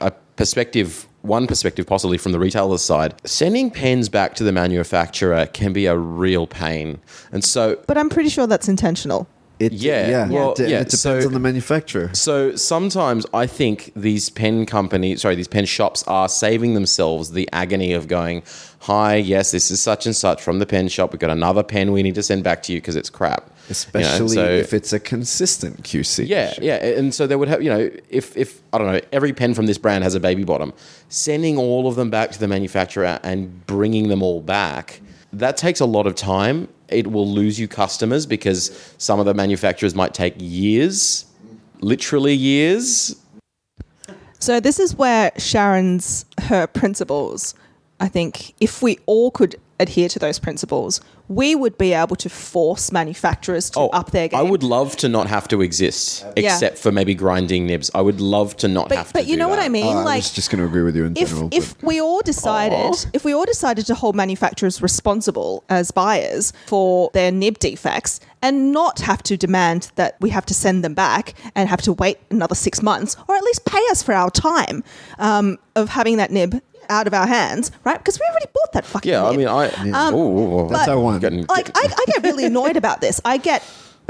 a 0.00 0.10
perspective, 0.36 1.06
one 1.22 1.46
perspective 1.48 1.86
possibly 1.86 2.16
from 2.16 2.32
the 2.32 2.38
retailer's 2.38 2.80
side. 2.82 3.14
Sending 3.26 3.70
pens 3.70 4.08
back 4.08 4.34
to 4.36 4.44
the 4.44 4.52
manufacturer 4.52 5.46
can 5.46 5.72
be 5.72 5.86
a 5.86 5.96
real 5.98 6.46
pain. 6.46 7.00
And 7.32 7.42
so, 7.44 7.76
But 7.88 7.98
I'm 7.98 8.08
pretty 8.08 8.28
sure 8.30 8.46
that's 8.46 8.68
intentional. 8.68 9.26
It, 9.60 9.72
yeah, 9.72 10.08
yeah, 10.08 10.28
well, 10.28 10.52
it, 10.52 10.60
it 10.60 10.68
yeah, 10.70 10.78
depends 10.78 11.00
so- 11.00 11.26
on 11.26 11.32
the 11.32 11.38
manufacturer. 11.38 12.10
so 12.14 12.56
sometimes 12.56 13.26
I 13.34 13.46
think 13.46 13.92
these 13.94 14.30
pen 14.30 14.66
companies, 14.66 15.22
sorry, 15.22 15.34
these 15.36 15.48
pen 15.48 15.66
shops 15.66 16.02
are 16.08 16.28
saving 16.28 16.74
themselves 16.74 17.30
the 17.32 17.48
agony 17.52 17.92
of 17.92 18.08
going, 18.08 18.42
"Hi, 18.80 19.16
yes, 19.16 19.50
this 19.52 19.70
is 19.70 19.80
such 19.80 20.06
and 20.06 20.16
such 20.16 20.42
from 20.42 20.58
the 20.58 20.66
pen 20.66 20.88
shop. 20.88 21.12
We've 21.12 21.20
got 21.20 21.30
another 21.30 21.62
pen 21.62 21.92
we 21.92 22.02
need 22.02 22.14
to 22.16 22.22
send 22.22 22.42
back 22.42 22.62
to 22.64 22.72
you 22.72 22.80
because 22.80 22.96
it's 22.96 23.10
crap." 23.10 23.42
You 23.44 23.50
know, 23.50 23.70
Especially 23.70 24.28
so- 24.34 24.48
if 24.50 24.72
it's 24.72 24.92
a 24.92 24.98
consistent 24.98 25.84
QC. 25.84 26.26
Yeah, 26.26 26.54
yeah, 26.60 26.76
and 26.76 27.14
so 27.14 27.26
they 27.26 27.36
would 27.36 27.48
have, 27.48 27.62
you 27.62 27.70
know, 27.70 27.90
if 28.08 28.36
if 28.36 28.62
I 28.72 28.78
don't 28.78 28.90
know, 28.92 29.00
every 29.12 29.32
pen 29.32 29.54
from 29.54 29.66
this 29.66 29.78
brand 29.78 30.02
has 30.04 30.14
a 30.14 30.20
baby 30.20 30.42
bottom, 30.44 30.72
sending 31.08 31.56
all 31.58 31.86
of 31.86 31.94
them 31.96 32.10
back 32.10 32.32
to 32.32 32.38
the 32.40 32.48
manufacturer 32.48 33.20
and 33.22 33.66
bringing 33.66 34.08
them 34.08 34.22
all 34.22 34.40
back, 34.40 35.00
that 35.32 35.56
takes 35.56 35.78
a 35.80 35.86
lot 35.86 36.06
of 36.08 36.14
time. 36.14 36.66
It 36.90 37.06
will 37.08 37.28
lose 37.28 37.58
you 37.58 37.68
customers 37.68 38.26
because 38.26 38.94
some 38.98 39.20
of 39.20 39.26
the 39.26 39.34
manufacturers 39.34 39.94
might 39.94 40.14
take 40.14 40.34
years, 40.38 41.24
literally 41.80 42.34
years. 42.34 43.16
So 44.38 44.60
this 44.60 44.80
is 44.80 44.94
where 44.96 45.30
Sharyn's 45.32 46.24
her 46.42 46.66
principles. 46.66 47.54
I 48.00 48.08
think 48.08 48.54
if 48.60 48.82
we 48.82 48.98
all 49.06 49.30
could 49.30 49.56
adhere 49.80 50.08
to 50.10 50.18
those 50.18 50.38
principles, 50.38 51.00
we 51.28 51.54
would 51.54 51.76
be 51.78 51.92
able 51.92 52.16
to 52.16 52.28
force 52.28 52.90
manufacturers 52.92 53.70
to 53.70 53.80
up 53.80 54.10
their 54.10 54.28
game. 54.28 54.38
Oh, 54.40 54.46
I 54.46 54.50
would 54.50 54.62
love 54.62 54.96
to 54.98 55.08
not 55.08 55.26
have 55.28 55.46
to 55.48 55.60
exist, 55.62 56.24
Yeah. 56.36 56.54
except 56.54 56.78
for 56.78 56.90
maybe 56.92 57.14
grinding 57.14 57.66
nibs. 57.66 57.90
I 57.94 58.00
would 58.00 58.20
love 58.20 58.56
to 58.58 58.68
not 58.68 58.88
but, 58.88 58.98
have 58.98 59.06
to. 59.08 59.12
but 59.12 59.26
you 59.26 59.34
do 59.36 59.40
know 59.40 59.48
what. 59.48 59.58
I 59.60 59.68
mean? 59.68 59.86
Uh, 59.86 60.00
I 60.00 60.04
like 60.04 60.16
was 60.22 60.30
just 60.32 60.50
going 60.50 60.58
to 60.60 60.66
agree 60.66 60.82
with 60.82 60.96
you 60.96 61.04
in 61.04 61.16
if 61.16 61.28
general. 61.30 61.48
if 61.52 61.78
but- 61.78 61.86
we 61.86 62.00
all 62.00 62.20
decided 62.22 62.78
Aw. 62.94 63.10
if 63.12 63.24
we 63.24 63.32
all 63.34 63.44
decided 63.44 63.86
to 63.86 63.94
hold 63.94 64.14
manufacturers 64.16 64.82
responsible 64.82 65.64
as 65.68 65.90
buyers 65.90 66.52
for 66.66 67.10
their 67.14 67.30
nib 67.32 67.58
defects 67.58 68.20
and 68.42 68.72
not 68.72 69.00
have 69.00 69.22
to 69.22 69.36
demand 69.36 69.90
that 69.96 70.16
we 70.20 70.30
have 70.30 70.46
to 70.46 70.54
send 70.54 70.82
them 70.82 70.94
back 70.94 71.34
and 71.54 71.68
have 71.68 71.82
to 71.82 71.92
wait 71.92 72.18
another 72.30 72.54
six 72.54 72.82
months 72.82 73.16
or 73.28 73.36
at 73.36 73.42
least 73.44 73.64
pay 73.66 73.82
us 73.90 74.02
for 74.02 74.14
our 74.14 74.30
time 74.30 74.82
um, 75.18 75.58
of 75.76 75.88
having 75.90 76.16
that 76.16 76.30
nib 76.30 76.60
out 76.90 77.06
of 77.06 77.14
our 77.14 77.26
hands, 77.26 77.70
right? 77.84 77.96
Because 77.98 78.18
we 78.18 78.26
already 78.30 78.46
bought 78.52 78.72
that 78.72 78.84
fucking 78.84 79.10
Yeah, 79.10 79.24
I 79.24 79.36
mean, 79.36 79.48
I. 79.48 79.68
Um, 79.92 80.14
ooh, 80.14 80.68
That's 80.68 80.86
but- 80.86 80.92
our 80.92 81.00
one. 81.00 81.18
getting- 81.20 81.46
like 81.46 81.70
I, 81.74 81.88
I 81.96 82.04
get 82.06 82.22
really 82.24 82.44
annoyed 82.44 82.76
about 82.76 83.00
this. 83.00 83.20
I 83.24 83.38
get 83.38 83.62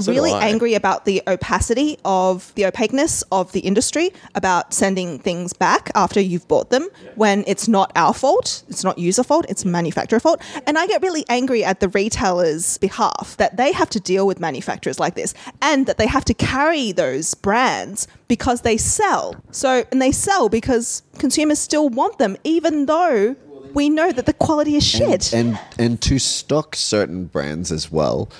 So 0.04 0.12
really 0.12 0.32
angry 0.32 0.74
about 0.74 1.04
the 1.04 1.22
opacity 1.26 1.98
of 2.04 2.52
the 2.54 2.66
opaqueness 2.66 3.22
of 3.30 3.52
the 3.52 3.60
industry 3.60 4.10
about 4.34 4.72
sending 4.72 5.18
things 5.18 5.52
back 5.52 5.90
after 5.94 6.20
you've 6.20 6.46
bought 6.48 6.70
them 6.70 6.88
when 7.14 7.44
it's 7.46 7.68
not 7.68 7.92
our 7.96 8.14
fault, 8.14 8.62
it's 8.68 8.84
not 8.84 8.98
user 8.98 9.22
fault, 9.22 9.46
it's 9.48 9.64
manufacturer 9.64 10.20
fault. 10.20 10.40
And 10.66 10.78
I 10.78 10.86
get 10.86 11.02
really 11.02 11.24
angry 11.28 11.64
at 11.64 11.80
the 11.80 11.88
retailers' 11.88 12.78
behalf 12.78 13.36
that 13.38 13.56
they 13.56 13.72
have 13.72 13.90
to 13.90 14.00
deal 14.00 14.26
with 14.26 14.40
manufacturers 14.40 14.98
like 14.98 15.14
this 15.14 15.34
and 15.62 15.86
that 15.86 15.98
they 15.98 16.06
have 16.06 16.24
to 16.26 16.34
carry 16.34 16.92
those 16.92 17.34
brands 17.34 18.06
because 18.28 18.62
they 18.62 18.76
sell. 18.76 19.34
So 19.50 19.84
and 19.90 20.00
they 20.00 20.12
sell 20.12 20.48
because 20.48 21.02
consumers 21.18 21.58
still 21.58 21.88
want 21.88 22.18
them 22.18 22.36
even 22.44 22.86
though 22.86 23.36
we 23.74 23.88
know 23.88 24.12
that 24.12 24.26
the 24.26 24.32
quality 24.32 24.76
is 24.76 24.84
shit. 24.84 25.32
And, 25.32 25.58
and 25.78 25.90
and 25.90 26.00
to 26.02 26.18
stock 26.18 26.76
certain 26.76 27.26
brands 27.26 27.72
as 27.72 27.90
well, 27.90 28.30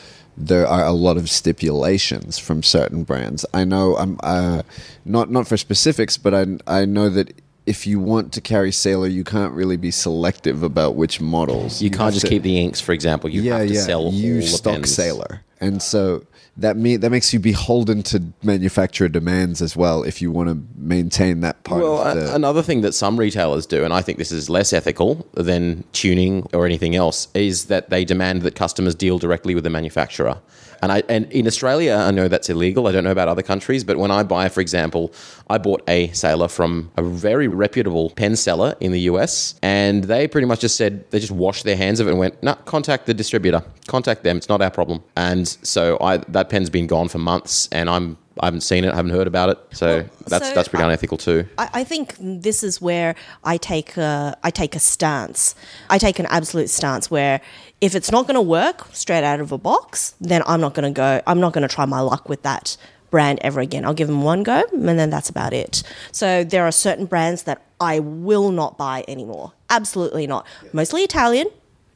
there 0.47 0.66
are 0.66 0.84
a 0.84 0.93
lot 0.93 1.16
of 1.16 1.28
stipulations 1.28 2.38
from 2.38 2.62
certain 2.62 3.05
brands. 3.05 3.45
I 3.53 3.64
know 3.64 3.97
I'm 3.97 4.18
uh, 4.22 4.62
not 5.05 5.30
not 5.30 5.47
for 5.47 5.57
specifics, 5.57 6.16
but 6.16 6.34
I 6.34 6.47
I 6.66 6.84
know 6.84 7.09
that 7.11 7.41
if 7.66 7.86
you 7.86 8.01
want 8.01 8.32
to 8.32 8.41
carry 8.41 8.72
Sailor, 8.72 9.07
you 9.07 9.22
can't 9.22 9.53
really 9.53 9.76
be 9.76 9.91
selective 9.91 10.62
about 10.62 10.97
which 10.97 11.20
models. 11.20 11.82
You 11.82 11.91
can't 11.91 12.12
just 12.14 12.26
to- 12.26 12.30
keep 12.30 12.43
the 12.43 12.59
inks, 12.59 12.80
for 12.80 12.93
example. 12.93 13.30
You 13.30 13.53
have 13.53 13.68
to 13.68 13.74
sell 13.76 14.12
you 14.12 14.36
all 14.36 14.41
the 14.41 14.47
stock. 14.47 14.86
Sailor, 14.86 15.43
and 15.61 15.82
so 15.82 16.24
that 16.57 16.76
me 16.76 16.96
that 16.96 17.11
makes 17.11 17.32
you 17.32 17.40
beholden 17.40 18.03
to 18.05 18.22
manufacturer 18.42 19.09
demands 19.09 19.62
as 19.62 19.76
well. 19.76 20.03
If 20.03 20.20
you 20.20 20.30
want 20.30 20.48
to 20.48 20.62
maintain 20.76 21.40
that 21.40 21.62
part 21.64 21.82
Well, 21.82 22.01
of 22.01 22.16
the 22.16 22.34
another 22.34 22.62
thing 22.62 22.80
that 22.82 22.92
some 22.92 23.18
retailers 23.18 23.66
do, 23.66 23.84
and 23.84 23.92
I 23.92 24.03
think 24.03 24.18
this 24.18 24.32
is 24.32 24.51
less 24.51 24.72
ethical 24.72 25.26
than 25.34 25.84
tuning 25.92 26.48
or 26.53 26.66
anything 26.66 26.94
else, 26.96 27.28
is 27.34 27.66
that 27.66 27.90
they 27.90 28.05
demand 28.05 28.42
that 28.42 28.55
customers 28.55 28.94
deal 28.94 29.18
directly 29.18 29.55
with 29.55 29.64
the 29.64 29.70
manufacturer. 29.70 30.38
And 30.83 30.93
I 30.93 31.03
and 31.09 31.31
in 31.33 31.47
Australia, 31.47 31.95
I 31.95 32.11
know 32.11 32.28
that's 32.28 32.49
illegal. 32.49 32.87
I 32.87 32.93
don't 32.93 33.05
know 33.05 33.11
about 33.11 33.28
other 33.28 33.43
countries, 33.43 33.85
but 33.85 33.97
when 33.99 34.11
I 34.11 34.22
buy, 34.22 34.49
for 34.49 34.61
example, 34.61 35.12
I 35.49 35.59
bought 35.59 35.83
a 35.89 36.09
sailor 36.12 36.49
from 36.49 36.91
a 36.97 37.03
very 37.03 37.49
reputable 37.49 38.11
pen 38.11 38.37
seller 38.37 38.74
in 38.81 38.93
the 38.93 39.01
US, 39.03 39.55
and 39.62 40.05
they 40.05 40.26
pretty 40.26 40.47
much 40.47 40.61
just 40.61 40.76
said 40.76 41.11
they 41.11 41.18
just 41.18 41.33
washed 41.33 41.64
their 41.64 41.76
hands 41.76 42.01
of 42.01 42.07
it 42.07 42.11
and 42.11 42.18
went, 42.18 42.43
"No, 42.43 42.55
contact 42.64 43.07
the 43.07 43.14
distributor, 43.14 43.62
contact 43.87 44.24
them. 44.24 44.37
It's 44.37 44.49
not 44.49 44.62
our 44.62 44.70
problem." 44.70 45.03
And 45.16 45.47
so 45.62 45.99
I 46.01 46.18
that 46.28 46.49
pen's 46.49 46.70
been 46.70 46.87
gone 46.87 47.09
for 47.09 47.18
months, 47.18 47.68
and 47.72 47.91
I'm 47.91 48.16
I 48.39 48.47
haven't 48.47 48.62
seen 48.62 48.85
it, 48.85 48.93
I 48.93 48.97
haven't 48.97 49.11
heard 49.11 49.26
about 49.26 49.51
it, 49.51 49.59
so 49.72 50.05
that's 50.26 50.49
so 50.49 50.55
that's 50.55 50.68
pretty 50.68 50.83
I- 50.83 50.87
unethical 50.87 51.18
too. 51.18 51.47
I, 51.59 51.68
I 51.74 51.85
think 51.85 52.14
this 52.18 52.62
is 52.62 52.81
where 52.81 53.14
I 53.45 53.59
take 53.59 53.97
a, 53.99 54.37
I 54.43 54.51
take 54.51 54.74
a 54.74 54.78
stance. 54.78 55.55
I 55.91 55.99
take 55.99 56.18
an 56.18 56.26
absolute 56.26 56.70
stance 56.70 57.11
where 57.11 57.41
if 57.81 57.95
it's 57.95 58.11
not 58.11 58.26
going 58.26 58.35
to 58.35 58.43
work 58.43 58.87
straight 58.93 59.24
out 59.24 59.41
of 59.41 59.53
a 59.53 59.59
box, 59.59 60.14
then 60.20 60.43
I'm 60.47 60.61
not 60.61 60.74
going 60.74 60.93
to 60.93 60.97
go. 60.97 61.22
I'm 61.26 61.41
not 61.41 61.53
going 61.53 61.66
to 61.66 61.74
try 61.74 61.87
my 61.87 62.01
luck 62.01 62.28
with 62.28 62.43
that 62.43 62.76
brand 63.11 63.39
ever 63.43 63.61
again. 63.61 63.85
I'll 63.85 63.95
give 63.95 64.09
them 64.09 64.22
one 64.22 64.43
go, 64.43 64.62
and 64.72 64.99
then 64.99 65.11
that's 65.11 65.28
about 65.28 65.53
it. 65.53 65.83
So 66.12 66.45
there 66.45 66.64
are 66.64 66.72
certain 66.72 67.07
brands 67.07 67.45
that 67.45 67.62
I 67.81 67.99
will 67.99 68.51
not 68.51 68.78
buy 68.78 69.05
anymore. 69.09 69.53
Absolutely 69.68 70.26
not. 70.26 70.47
Mostly 70.72 71.03
Italian. 71.03 71.47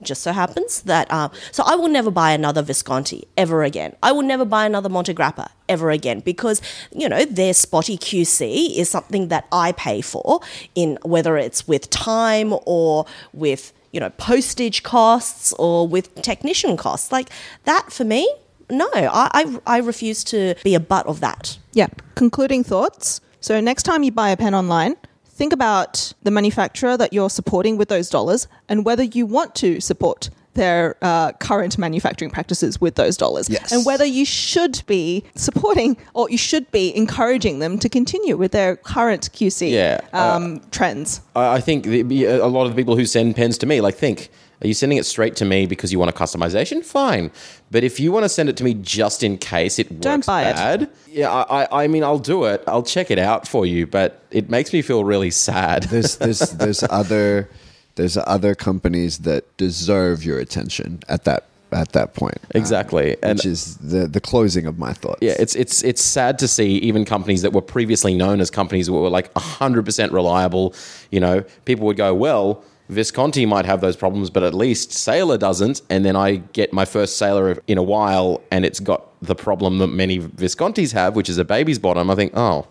Just 0.02 0.22
so 0.22 0.32
happens 0.32 0.82
that 0.82 1.06
uh, 1.10 1.30
so 1.50 1.62
I 1.64 1.76
will 1.76 1.88
never 1.88 2.10
buy 2.10 2.32
another 2.32 2.60
Visconti 2.60 3.26
ever 3.38 3.62
again. 3.62 3.94
I 4.02 4.12
will 4.12 4.22
never 4.22 4.44
buy 4.44 4.66
another 4.66 4.90
Montegrappa 4.90 5.48
ever 5.66 5.90
again 5.90 6.20
because 6.20 6.60
you 6.92 7.08
know 7.08 7.24
their 7.24 7.54
spotty 7.54 7.96
QC 7.96 8.76
is 8.76 8.90
something 8.90 9.28
that 9.28 9.46
I 9.50 9.72
pay 9.72 10.02
for 10.02 10.40
in 10.74 10.98
whether 11.04 11.38
it's 11.38 11.66
with 11.66 11.88
time 11.88 12.54
or 12.66 13.06
with 13.32 13.72
you 13.94 14.00
know 14.00 14.10
postage 14.10 14.82
costs 14.82 15.52
or 15.54 15.86
with 15.86 16.12
technician 16.16 16.76
costs 16.76 17.12
like 17.12 17.30
that 17.64 17.92
for 17.92 18.04
me. 18.04 18.28
No, 18.68 18.88
I 18.92 19.30
I, 19.32 19.76
I 19.76 19.78
refuse 19.78 20.24
to 20.24 20.56
be 20.64 20.74
a 20.74 20.80
butt 20.80 21.06
of 21.06 21.20
that. 21.20 21.58
Yeah. 21.72 21.86
Concluding 22.16 22.64
thoughts. 22.64 23.20
So 23.40 23.60
next 23.60 23.84
time 23.84 24.02
you 24.02 24.10
buy 24.10 24.30
a 24.30 24.36
pen 24.36 24.54
online, 24.54 24.96
think 25.26 25.52
about 25.52 26.12
the 26.22 26.30
manufacturer 26.30 26.96
that 26.96 27.12
you're 27.12 27.30
supporting 27.30 27.76
with 27.76 27.88
those 27.88 28.08
dollars 28.10 28.48
and 28.68 28.84
whether 28.84 29.02
you 29.02 29.26
want 29.26 29.54
to 29.56 29.80
support 29.80 30.30
their 30.54 30.96
uh, 31.02 31.32
current 31.32 31.76
manufacturing 31.78 32.30
practices 32.30 32.80
with 32.80 32.94
those 32.96 33.16
dollars. 33.16 33.48
Yes. 33.50 33.72
And 33.72 33.84
whether 33.84 34.04
you 34.04 34.24
should 34.24 34.82
be 34.86 35.24
supporting 35.34 35.96
or 36.14 36.30
you 36.30 36.38
should 36.38 36.70
be 36.72 36.94
encouraging 36.96 37.58
them 37.58 37.78
to 37.78 37.88
continue 37.88 38.36
with 38.36 38.52
their 38.52 38.76
current 38.76 39.30
QC 39.32 39.70
Yeah, 39.70 40.00
uh, 40.12 40.36
um, 40.36 40.60
trends. 40.70 41.20
I 41.36 41.56
I 41.56 41.60
think 41.60 41.84
the, 41.84 42.24
a 42.24 42.46
lot 42.46 42.64
of 42.66 42.70
the 42.74 42.76
people 42.76 42.96
who 42.96 43.06
send 43.06 43.36
pens 43.36 43.58
to 43.58 43.66
me, 43.66 43.80
like, 43.80 43.94
think, 43.96 44.30
are 44.62 44.66
you 44.66 44.74
sending 44.74 44.98
it 44.98 45.04
straight 45.06 45.36
to 45.36 45.44
me 45.44 45.66
because 45.66 45.92
you 45.92 45.98
want 45.98 46.10
a 46.10 46.14
customization? 46.14 46.84
Fine. 46.84 47.30
But 47.70 47.84
if 47.84 47.98
you 48.00 48.12
want 48.12 48.24
to 48.24 48.28
send 48.28 48.48
it 48.48 48.56
to 48.58 48.64
me 48.64 48.74
just 48.74 49.22
in 49.22 49.36
case 49.36 49.78
it 49.78 50.00
Don't 50.00 50.18
works 50.18 50.26
buy 50.26 50.44
it. 50.44 50.90
yeah, 51.08 51.30
I, 51.30 51.64
I- 51.64 51.84
I 51.84 51.88
mean, 51.88 52.02
I'll 52.04 52.18
do 52.18 52.44
it. 52.44 52.62
I'll 52.66 52.82
check 52.82 53.10
it 53.10 53.18
out 53.18 53.46
for 53.46 53.66
you, 53.66 53.86
but 53.86 54.22
it 54.30 54.48
makes 54.48 54.72
me 54.72 54.80
feel 54.82 55.04
really 55.04 55.30
sad. 55.30 55.82
There's 55.84 56.16
there's 56.16 56.38
there's 56.52 56.82
other 56.90 57.50
there's 57.96 58.16
other 58.16 58.54
companies 58.54 59.18
that 59.18 59.56
deserve 59.56 60.24
your 60.24 60.38
attention 60.38 61.02
at 61.08 61.24
that 61.24 61.44
at 61.72 61.92
that 61.92 62.14
point. 62.14 62.38
Uh, 62.44 62.58
exactly. 62.58 63.16
And- 63.22 63.38
which 63.38 63.46
is 63.46 63.76
the 63.78 64.06
the 64.06 64.20
closing 64.20 64.66
of 64.66 64.78
my 64.78 64.92
thoughts. 64.92 65.18
Yeah, 65.20 65.34
it's 65.38 65.54
it's 65.54 65.82
it's 65.82 66.02
sad 66.02 66.38
to 66.40 66.48
see 66.48 66.76
even 66.78 67.04
companies 67.04 67.42
that 67.42 67.52
were 67.52 67.62
previously 67.62 68.14
known 68.14 68.40
as 68.40 68.50
companies 68.50 68.86
that 68.86 68.92
were 68.92 69.08
like 69.08 69.30
hundred 69.36 69.84
percent 69.84 70.12
reliable. 70.12 70.74
You 71.10 71.20
know, 71.20 71.44
people 71.64 71.86
would 71.86 71.96
go, 71.96 72.14
well, 72.14 72.64
Visconti 72.88 73.46
might 73.46 73.64
have 73.64 73.80
those 73.80 73.96
problems, 73.96 74.30
but 74.30 74.42
at 74.42 74.54
least 74.54 74.92
Sailor 74.92 75.38
doesn't. 75.38 75.82
And 75.88 76.04
then 76.04 76.16
I 76.16 76.36
get 76.36 76.72
my 76.72 76.84
first 76.84 77.16
Sailor 77.16 77.58
in 77.66 77.78
a 77.78 77.82
while, 77.82 78.42
and 78.50 78.64
it's 78.64 78.80
got 78.80 79.08
the 79.22 79.34
problem 79.34 79.78
that 79.78 79.88
many 79.88 80.20
Viscontis 80.20 80.92
have, 80.92 81.16
which 81.16 81.28
is 81.28 81.38
a 81.38 81.44
baby's 81.44 81.78
bottom. 81.78 82.10
I 82.10 82.14
think, 82.14 82.32
oh, 82.36 82.66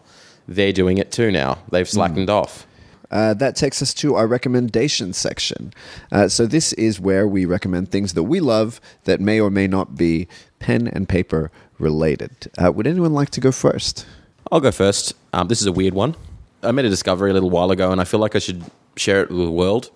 they're 0.47 0.73
doing 0.73 0.97
it 0.97 1.11
too 1.11 1.31
now. 1.31 1.57
They've 1.71 1.87
hmm. 1.87 1.95
slackened 1.95 2.29
off. 2.29 2.67
Uh, 3.13 3.33
that 3.35 3.55
takes 3.55 3.79
us 3.79 3.93
to 3.93 4.15
our 4.15 4.25
recommendation 4.25 5.13
section. 5.13 5.71
Uh, 6.11 6.27
so 6.27 6.47
this 6.47 6.73
is 6.73 6.99
where 6.99 7.27
we 7.27 7.45
recommend 7.45 7.91
things 7.91 8.15
that 8.15 8.23
we 8.23 8.39
love 8.39 8.81
that 9.03 9.21
may 9.21 9.39
or 9.39 9.51
may 9.51 9.67
not 9.67 9.95
be 9.95 10.27
pen 10.57 10.87
and 10.87 11.07
paper 11.07 11.51
related. 11.77 12.31
Uh, 12.57 12.71
would 12.71 12.87
anyone 12.87 13.13
like 13.13 13.29
to 13.29 13.39
go 13.39 13.51
first? 13.51 14.07
I'll 14.51 14.59
go 14.59 14.71
first. 14.71 15.13
Um, 15.31 15.47
this 15.47 15.61
is 15.61 15.67
a 15.67 15.71
weird 15.71 15.93
one. 15.93 16.15
I 16.63 16.71
made 16.71 16.85
a 16.85 16.89
discovery 16.89 17.29
a 17.29 17.33
little 17.33 17.51
while 17.51 17.69
ago, 17.69 17.91
and 17.91 18.01
I 18.01 18.03
feel 18.03 18.19
like 18.19 18.35
I 18.35 18.39
should 18.39 18.63
share 18.95 19.21
it 19.21 19.29
with 19.29 19.45
the 19.45 19.51
world. 19.51 19.91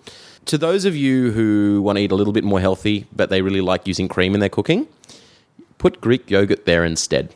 To 0.46 0.56
those 0.56 0.84
of 0.84 0.94
you 0.94 1.32
who 1.32 1.82
want 1.82 1.98
to 1.98 2.02
eat 2.02 2.12
a 2.12 2.14
little 2.14 2.32
bit 2.32 2.44
more 2.44 2.60
healthy, 2.60 3.06
but 3.12 3.30
they 3.30 3.42
really 3.42 3.60
like 3.60 3.88
using 3.88 4.06
cream 4.06 4.34
in 4.34 4.40
their 4.40 4.48
cooking, 4.48 4.86
put 5.78 6.00
Greek 6.00 6.30
yogurt 6.30 6.66
there 6.66 6.84
instead. 6.84 7.34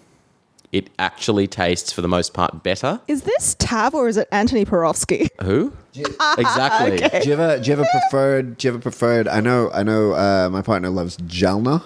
It 0.73 0.89
actually 0.99 1.47
tastes, 1.47 1.93
for 1.93 2.01
the 2.01 2.09
most 2.09 2.33
part, 2.33 2.63
better. 2.63 2.99
Is 3.07 3.23
this 3.23 3.55
Tav 3.59 3.95
or 3.95 4.09
is 4.09 4.17
it 4.17 4.27
Anthony 4.33 4.65
Porofsky? 4.65 5.29
Who? 5.43 5.73
exactly. 6.39 6.97
Do 7.21 7.29
you 7.29 7.35
ever 7.35 7.59
do 7.61 7.67
you 7.69 7.73
ever 7.75 7.85
preferred? 7.91 8.57
Do 8.59 8.67
you 8.69 8.73
ever 8.75 8.81
preferred? 8.81 9.29
I 9.29 9.41
know 9.41 9.71
I 9.73 9.83
know. 9.83 10.13
Uh, 10.13 10.49
my 10.51 10.63
partner 10.63 10.89
loves 10.91 11.17
Jalna. 11.19 11.83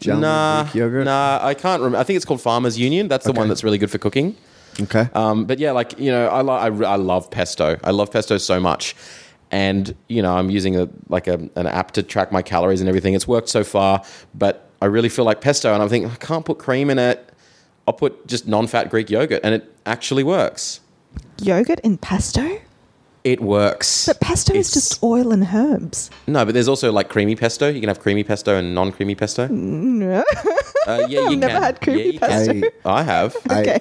Jalna 0.00 0.20
Nah, 0.20 0.62
Greek 0.64 0.74
yogurt. 0.74 1.04
nah, 1.04 1.38
I 1.42 1.54
can't 1.54 1.80
remember. 1.80 1.98
I 1.98 2.02
think 2.04 2.16
it's 2.16 2.24
called 2.26 2.40
Farmers 2.42 2.78
Union. 2.78 3.08
That's 3.08 3.24
the 3.24 3.30
Okay. 3.30 3.38
one 3.38 3.48
that's 3.48 3.64
really 3.64 3.78
good 3.78 3.90
for 3.90 3.98
cooking. 3.98 4.36
Okay. 4.80 5.08
Um, 5.14 5.46
but 5.46 5.58
yeah, 5.58 5.70
like 5.70 5.98
you 5.98 6.10
know, 6.10 6.26
I, 6.28 6.40
lo- 6.42 6.52
I 6.54 6.66
I 6.66 6.96
love 6.96 7.30
pesto. 7.30 7.78
I 7.82 7.92
love 7.92 8.10
pesto 8.10 8.36
so 8.38 8.60
much, 8.60 8.94
and 9.50 9.94
you 10.08 10.20
know, 10.20 10.36
I'm 10.36 10.50
using 10.50 10.76
a 10.76 10.88
like 11.08 11.28
a, 11.28 11.34
an 11.56 11.66
app 11.66 11.92
to 11.92 12.02
track 12.02 12.30
my 12.32 12.42
calories 12.42 12.80
and 12.80 12.88
everything. 12.88 13.14
It's 13.14 13.26
worked 13.28 13.48
so 13.48 13.64
far, 13.64 14.02
but 14.34 14.68
I 14.82 14.86
really 14.86 15.08
feel 15.08 15.24
like 15.24 15.40
pesto, 15.40 15.72
and 15.72 15.82
I'm 15.82 15.88
thinking 15.88 16.10
I 16.10 16.16
can't 16.16 16.44
put 16.44 16.58
cream 16.58 16.90
in 16.90 16.98
it. 16.98 17.32
I'll 17.86 17.94
put 17.94 18.26
just 18.26 18.46
non-fat 18.46 18.90
Greek 18.90 19.10
yogurt, 19.10 19.40
and 19.44 19.54
it 19.54 19.72
actually 19.84 20.24
works. 20.24 20.80
Yogurt 21.40 21.80
in 21.80 21.98
pesto? 21.98 22.60
It 23.24 23.40
works. 23.40 24.06
But 24.06 24.20
pesto 24.20 24.54
is 24.54 24.70
just 24.70 25.02
oil 25.02 25.32
and 25.32 25.44
herbs. 25.52 26.10
no, 26.28 26.44
but 26.44 26.54
there's 26.54 26.68
also 26.68 26.92
like 26.92 27.08
creamy 27.08 27.34
pesto. 27.34 27.68
You 27.68 27.80
can 27.80 27.88
have 27.88 27.98
creamy 28.00 28.22
pesto 28.22 28.56
and 28.56 28.74
non-creamy 28.74 29.14
pesto. 29.16 29.48
No. 29.50 30.22
Uh, 30.86 31.06
yeah, 31.08 31.20
you 31.22 31.26
I've 31.30 31.38
never 31.38 31.60
had 31.60 31.80
creamy 31.80 32.14
yeah, 32.14 32.20
pesto. 32.20 32.60
I 32.84 33.02
have. 33.02 33.36
Okay. 33.50 33.80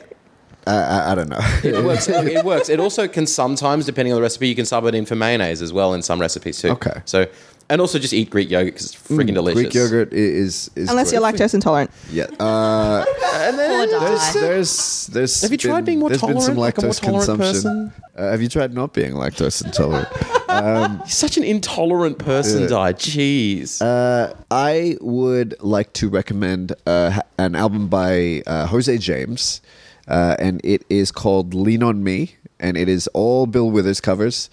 I, 0.65 0.71
I, 0.73 1.11
I 1.11 1.15
don't 1.15 1.29
know. 1.29 1.39
It 1.63 1.83
works. 1.85 2.07
Look, 2.09 2.25
it 2.25 2.43
works. 2.43 2.69
It 2.69 2.79
also 2.79 3.07
can 3.07 3.27
sometimes, 3.27 3.85
depending 3.85 4.13
on 4.13 4.17
the 4.17 4.23
recipe, 4.23 4.47
you 4.47 4.55
can 4.55 4.65
sub 4.65 4.85
it 4.85 4.95
in 4.95 5.05
for 5.05 5.15
mayonnaise 5.15 5.61
as 5.61 5.71
well 5.71 5.93
in 5.93 6.01
some 6.01 6.19
recipes 6.19 6.59
too. 6.59 6.69
Okay. 6.69 7.01
So, 7.05 7.27
and 7.69 7.81
also 7.81 7.97
just 7.99 8.13
eat 8.13 8.29
Greek 8.29 8.49
yogurt 8.49 8.73
because 8.73 8.87
it's 8.93 8.95
freaking 8.95 9.33
delicious. 9.33 9.61
Greek 9.61 9.73
yogurt 9.73 10.13
i- 10.13 10.15
is 10.15 10.69
is 10.75 10.89
Unless 10.89 11.11
you're 11.11 11.21
great. 11.21 11.35
lactose 11.35 11.53
intolerant. 11.53 11.91
Yeah. 12.11 12.25
Uh, 12.39 13.03
And 13.35 13.59
then, 13.59 13.89
Poor 13.89 13.99
there's, 13.99 14.33
there's, 14.33 15.07
there's. 15.07 15.41
Have 15.41 15.51
you 15.51 15.57
tried 15.57 15.77
been- 15.81 15.85
being 15.85 15.99
more 15.99 16.09
there's 16.09 16.21
been 16.21 16.39
some 16.39 16.55
tolerant, 16.55 16.59
like 16.59 16.77
a 16.77 16.81
more 16.83 16.91
lactose 16.91 17.01
tolerant 17.01 17.25
consumption. 17.41 17.93
Uh, 18.15 18.31
have 18.31 18.41
you 18.41 18.47
tried 18.49 18.73
not 18.73 18.93
being 18.93 19.11
lactose 19.13 19.63
intolerant? 19.65 20.07
You're 20.49 21.07
such 21.07 21.35
an 21.37 21.43
intolerant 21.43 22.17
person, 22.17 22.61
Yeah. 22.61 22.67
Di. 22.67 22.93
Jeez. 22.93 23.81
Uh, 23.81 24.33
I 24.49 24.97
would 25.01 25.55
like 25.59 25.91
to 25.93 26.07
recommend 26.07 26.71
uh, 26.85 27.09
ha- 27.11 27.21
an 27.37 27.55
album 27.55 27.87
by 27.89 28.41
uh, 28.47 28.67
Jose 28.67 28.97
James, 28.99 29.59
uh, 30.07 30.37
and 30.39 30.61
it 30.63 30.85
is 30.89 31.11
called 31.11 31.53
"Lean 31.53 31.83
on 31.83 32.03
Me," 32.05 32.35
and 32.59 32.77
it 32.77 32.87
is 32.87 33.07
all 33.07 33.47
Bill 33.47 33.69
Withers 33.69 33.99
covers. 33.99 34.49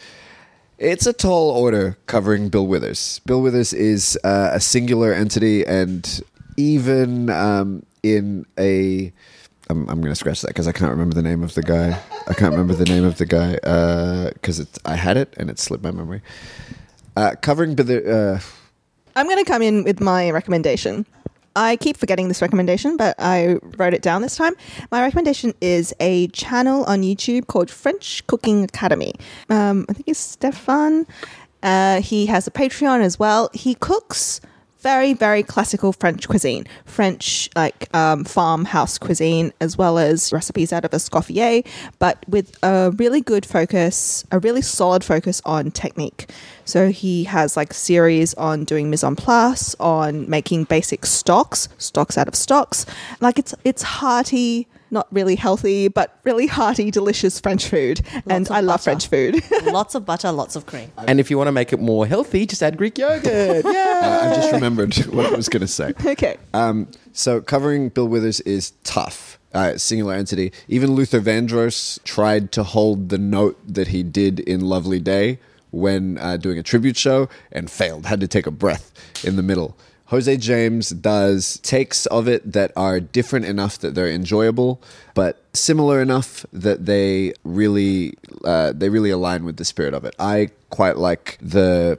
It's 0.83 1.07
a 1.07 1.13
tall 1.13 1.51
order 1.51 1.97
covering 2.07 2.49
Bill 2.49 2.67
Withers. 2.67 3.21
Bill 3.25 3.41
Withers 3.41 3.73
is 3.73 4.19
uh, 4.25 4.51
a 4.53 4.59
singular 4.59 5.13
entity, 5.13 5.65
and 5.65 6.21
even 6.57 7.31
um, 7.31 7.87
in 8.03 8.47
a 8.59 9.13
I'm, 9.71 9.89
I'm 9.89 10.01
going 10.01 10.11
to 10.11 10.17
scratch 10.17 10.41
that 10.41 10.49
because 10.49 10.67
I 10.67 10.73
can't 10.73 10.91
remember 10.91 11.15
the 11.15 11.23
name 11.23 11.45
of 11.45 11.55
the 11.55 11.63
guy. 11.63 12.01
I 12.27 12.35
can't 12.35 12.51
remember 12.51 12.75
the 12.75 12.85
name 12.85 13.05
of 13.05 13.19
the 13.19 13.27
guy 13.27 13.53
because 14.33 14.59
it's 14.59 14.77
I 14.85 14.97
had 14.97 15.17
it 15.17 15.33
and 15.37 15.51
it 15.51 15.61
slipped 15.61 15.85
my 15.85 15.93
memory. 15.93 16.21
Uh, 17.17 17.37
covering 17.41 17.77
Bill. 17.77 18.35
Uh, 18.35 18.41
I'm 19.15 19.27
going 19.27 19.39
to 19.39 19.49
come 19.49 19.63
in 19.63 19.85
with 19.85 20.01
my 20.01 20.33
recommendation. 20.33 21.07
I 21.55 21.77
keep 21.77 21.97
forgetting 21.97 22.29
this 22.29 22.41
recommendation, 22.41 22.97
but 22.97 23.15
I 23.19 23.59
wrote 23.77 23.95
it 23.95 24.03
down 24.03 24.23
this 24.23 24.37
time. 24.37 24.55
My 24.91 25.03
recommendation 25.03 25.55
is 25.61 25.95
a 26.01 26.29
channel 26.29 26.85
on 26.85 27.03
YouTube 27.03 27.47
called 27.47 27.71
French 27.71 28.27
Cooking 28.27 28.65
Academy. 28.65 29.15
Um, 29.51 29.87
I 29.89 29.93
think 29.93 30.09
it's 30.09 30.19
Stefan. 30.19 31.07
Uh, 31.63 32.01
he 32.01 32.27
has 32.27 32.47
a 32.47 32.51
Patreon 32.51 33.03
as 33.03 33.19
well. 33.19 33.51
He 33.53 33.75
cooks 33.75 34.41
very, 34.83 35.15
very 35.15 35.43
classical 35.43 35.93
French 35.93 36.29
cuisine, 36.29 36.67
French 36.85 37.49
like 37.55 37.89
um, 37.95 38.25
farmhouse 38.25 38.99
cuisine, 38.99 39.53
as 39.61 39.79
well 39.79 39.99
as 39.99 40.33
recipes 40.33 40.73
out 40.73 40.85
of 40.85 40.91
Escoffier, 40.91 41.65
but 41.99 42.25
with 42.29 42.57
a 42.63 42.93
really 42.97 43.21
good 43.21 43.47
focus, 43.47 44.25
a 44.33 44.39
really 44.41 44.63
solid 44.63 45.05
focus 45.05 45.41
on 45.45 45.71
technique. 45.71 46.29
So 46.65 46.91
he 46.91 47.25
has 47.25 47.57
like 47.57 47.73
series 47.73 48.35
on 48.35 48.65
doing 48.65 48.91
mise 48.91 49.05
en 49.05 49.17
place, 49.17 49.75
on 49.81 50.29
making 50.29 50.65
basic 50.65 51.07
stocks, 51.07 51.69
stocks 51.79 52.19
out 52.19 52.29
of 52.29 52.35
stocks. 52.35 52.85
Like 53.21 53.39
it's 53.39 53.55
it's 53.65 53.83
hearty, 53.83 54.67
not 54.93 55.09
really 55.11 55.35
healthy, 55.35 55.89
but 55.89 56.19
really 56.25 56.47
hearty, 56.47 56.91
delicious 56.91 57.41
French 57.41 57.69
food, 57.69 58.03
and 58.29 58.47
of 58.47 58.53
I 58.53 58.61
love 58.61 58.75
butter. 58.75 58.83
French 58.83 59.09
food. 59.09 59.43
lots 59.65 59.95
of 59.95 60.05
butter, 60.05 60.31
lots 60.31 60.55
of 60.55 60.67
cream. 60.67 60.93
and 61.09 61.19
if 61.19 61.31
you 61.31 61.39
want 61.39 61.49
to 61.49 61.53
make 61.53 61.73
it 61.73 61.81
more 61.81 62.07
healthy, 62.07 62.47
just 62.47 62.63
add 62.63 62.77
Greek 62.77 62.99
yogurt. 62.99 63.65
yeah. 63.65 64.31
I 64.31 64.37
just 64.37 64.53
remembered 64.53 64.95
what 65.07 65.27
I 65.27 65.37
was 65.37 65.49
going 65.49 65.63
to 65.63 65.69
say. 65.69 65.95
okay. 66.05 66.37
Um, 66.55 66.89
so 67.13 67.41
covering 67.41 67.89
Bill 67.89 68.07
Withers 68.07 68.41
is 68.41 68.73
tough. 68.85 69.39
Uh, 69.55 69.77
singular 69.77 70.15
entity. 70.15 70.51
Even 70.67 70.93
Luther 70.93 71.21
Vandross 71.21 72.03
tried 72.05 72.53
to 72.53 72.63
hold 72.63 73.11
the 73.11 73.19
note 73.19 73.59
that 73.67 73.89
he 73.89 74.03
did 74.03 74.41
in 74.41 74.63
Lovely 74.63 74.99
Day 74.99 75.41
when 75.73 76.17
uh, 76.19 76.39
doing 76.39 76.59
a 76.59 76.63
tribute 76.63 76.97
show 76.97 77.29
and 77.51 77.71
failed. 77.71 78.07
Had 78.07 78.21
to 78.21 78.29
take 78.29 78.47
a 78.47 78.51
breath 78.51 78.93
in 79.25 79.37
the 79.37 79.43
middle. 79.43 79.77
Jose 80.13 80.37
James 80.37 80.91
does 80.91 81.57
takes 81.63 82.05
of 82.05 82.29
it 82.29 82.53
that 82.53 82.71
are 82.77 83.01
different 83.01 83.47
enough 83.47 83.79
that 83.79 83.95
they're 83.95 84.11
enjoyable, 84.11 84.79
but 85.15 85.43
similar 85.55 86.03
enough 86.03 86.45
that 86.53 86.85
they 86.85 87.33
really 87.45 88.13
uh, 88.45 88.73
they 88.73 88.91
really 88.91 89.09
align 89.09 89.47
with 89.47 89.57
the 89.57 89.65
spirit 89.65 89.95
of 89.95 90.05
it. 90.05 90.15
I 90.19 90.51
quite 90.69 90.99
like 90.99 91.39
the 91.41 91.99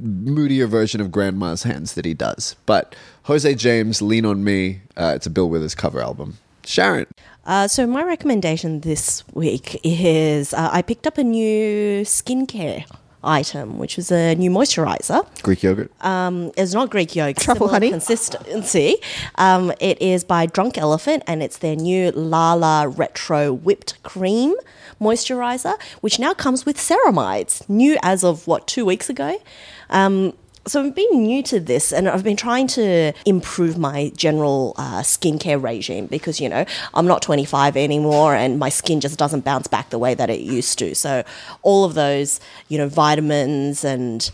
moodier 0.00 0.66
version 0.66 1.02
of 1.02 1.12
Grandma's 1.12 1.64
Hands 1.64 1.92
that 1.92 2.06
he 2.06 2.14
does. 2.14 2.56
But 2.64 2.96
Jose 3.24 3.54
James, 3.56 4.00
Lean 4.00 4.24
on 4.24 4.42
Me, 4.42 4.80
uh, 4.96 5.12
it's 5.14 5.26
a 5.26 5.30
Bill 5.30 5.50
Withers 5.50 5.74
cover 5.74 6.00
album. 6.00 6.38
Sharyn, 6.62 7.06
Uh, 7.44 7.68
so 7.68 7.86
my 7.86 8.02
recommendation 8.04 8.80
this 8.80 9.22
week 9.34 9.78
is 9.84 10.54
uh, 10.54 10.70
I 10.72 10.80
picked 10.80 11.06
up 11.06 11.18
a 11.18 11.24
new 11.24 12.04
skincare 12.04 12.86
item, 13.22 13.78
which 13.78 13.96
was 13.96 14.10
a 14.10 14.34
new 14.34 14.50
moisturizer. 14.50 15.26
Greek 15.42 15.62
yogurt. 15.62 15.90
Um, 16.04 16.52
it's 16.56 16.74
not 16.74 16.90
Greek 16.90 17.14
yogurt. 17.16 17.42
Truffle 17.42 17.68
honey? 17.68 17.90
consistency. 17.90 18.96
Um, 19.36 19.72
it 19.80 20.00
is 20.00 20.24
by 20.24 20.46
Drunk 20.46 20.78
Elephant, 20.78 21.22
and 21.26 21.42
it's 21.42 21.58
their 21.58 21.76
new 21.76 22.10
Lala 22.12 22.88
Retro 22.88 23.52
Whipped 23.52 24.02
Cream 24.02 24.54
moisturizer, 25.00 25.80
which 26.00 26.18
now 26.18 26.34
comes 26.34 26.66
with 26.66 26.76
ceramides, 26.76 27.68
new 27.68 27.96
as 28.02 28.24
of 28.24 28.46
what 28.46 28.66
two 28.66 28.84
weeks 28.84 29.08
ago. 29.08 29.40
Um, 29.90 30.34
so 30.68 30.84
I've 30.84 30.94
been 30.94 31.22
new 31.22 31.42
to 31.44 31.60
this, 31.60 31.92
and 31.92 32.08
I've 32.08 32.24
been 32.24 32.36
trying 32.36 32.66
to 32.68 33.12
improve 33.24 33.78
my 33.78 34.12
general 34.16 34.74
uh, 34.76 35.00
skincare 35.00 35.62
regime 35.62 36.06
because 36.06 36.40
you 36.40 36.48
know 36.48 36.64
I'm 36.94 37.06
not 37.06 37.22
25 37.22 37.76
anymore, 37.76 38.34
and 38.34 38.58
my 38.58 38.68
skin 38.68 39.00
just 39.00 39.18
doesn't 39.18 39.44
bounce 39.44 39.66
back 39.66 39.90
the 39.90 39.98
way 39.98 40.14
that 40.14 40.30
it 40.30 40.40
used 40.40 40.78
to. 40.80 40.94
So 40.94 41.24
all 41.62 41.84
of 41.84 41.94
those, 41.94 42.40
you 42.68 42.78
know, 42.78 42.88
vitamins 42.88 43.84
and 43.84 44.30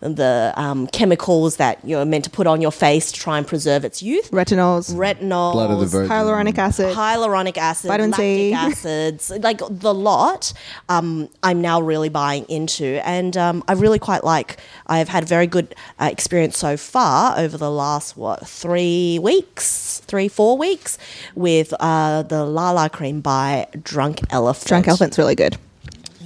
the 0.00 0.52
um, 0.56 0.86
chemicals 0.88 1.56
that 1.56 1.78
you're 1.84 2.04
meant 2.04 2.24
to 2.24 2.30
put 2.30 2.46
on 2.46 2.60
your 2.60 2.70
face 2.70 3.10
to 3.12 3.18
try 3.20 3.38
and 3.38 3.46
preserve 3.46 3.84
its 3.84 4.02
youth, 4.02 4.30
Retinols, 4.30 4.94
retinol, 4.94 5.52
Blood 5.52 5.70
of 5.70 5.80
the 5.80 5.86
virgin. 5.86 6.10
hyaluronic 6.10 6.58
acid. 6.58 6.94
hyaluronic 6.96 7.56
acid, 7.56 7.88
Vitamin 7.88 8.12
C. 8.12 8.52
lactic 8.52 8.78
acids, 8.78 9.30
like 9.40 9.60
the 9.68 9.92
lot. 9.94 10.52
Um, 10.88 11.28
I'm 11.42 11.60
now 11.60 11.80
really 11.80 12.08
buying 12.08 12.44
into, 12.48 13.00
and 13.04 13.36
um, 13.36 13.64
I 13.66 13.72
really 13.72 13.98
quite 13.98 14.24
like. 14.24 14.58
I've 14.86 15.08
had 15.08 15.26
very 15.28 15.46
good 15.46 15.74
uh, 16.00 16.08
experience 16.10 16.56
so 16.58 16.76
far 16.76 17.38
over 17.38 17.58
the 17.58 17.70
last 17.70 18.16
what 18.16 18.46
three 18.48 19.18
weeks, 19.18 20.00
three 20.06 20.28
four 20.28 20.56
weeks 20.56 20.96
with 21.34 21.74
uh, 21.80 22.22
the 22.22 22.44
Lala 22.44 22.88
cream 22.88 23.20
by 23.20 23.66
Drunk 23.82 24.20
Elephant. 24.30 24.68
Drunk 24.68 24.88
Elephant's 24.88 25.18
really 25.18 25.34
good. 25.34 25.56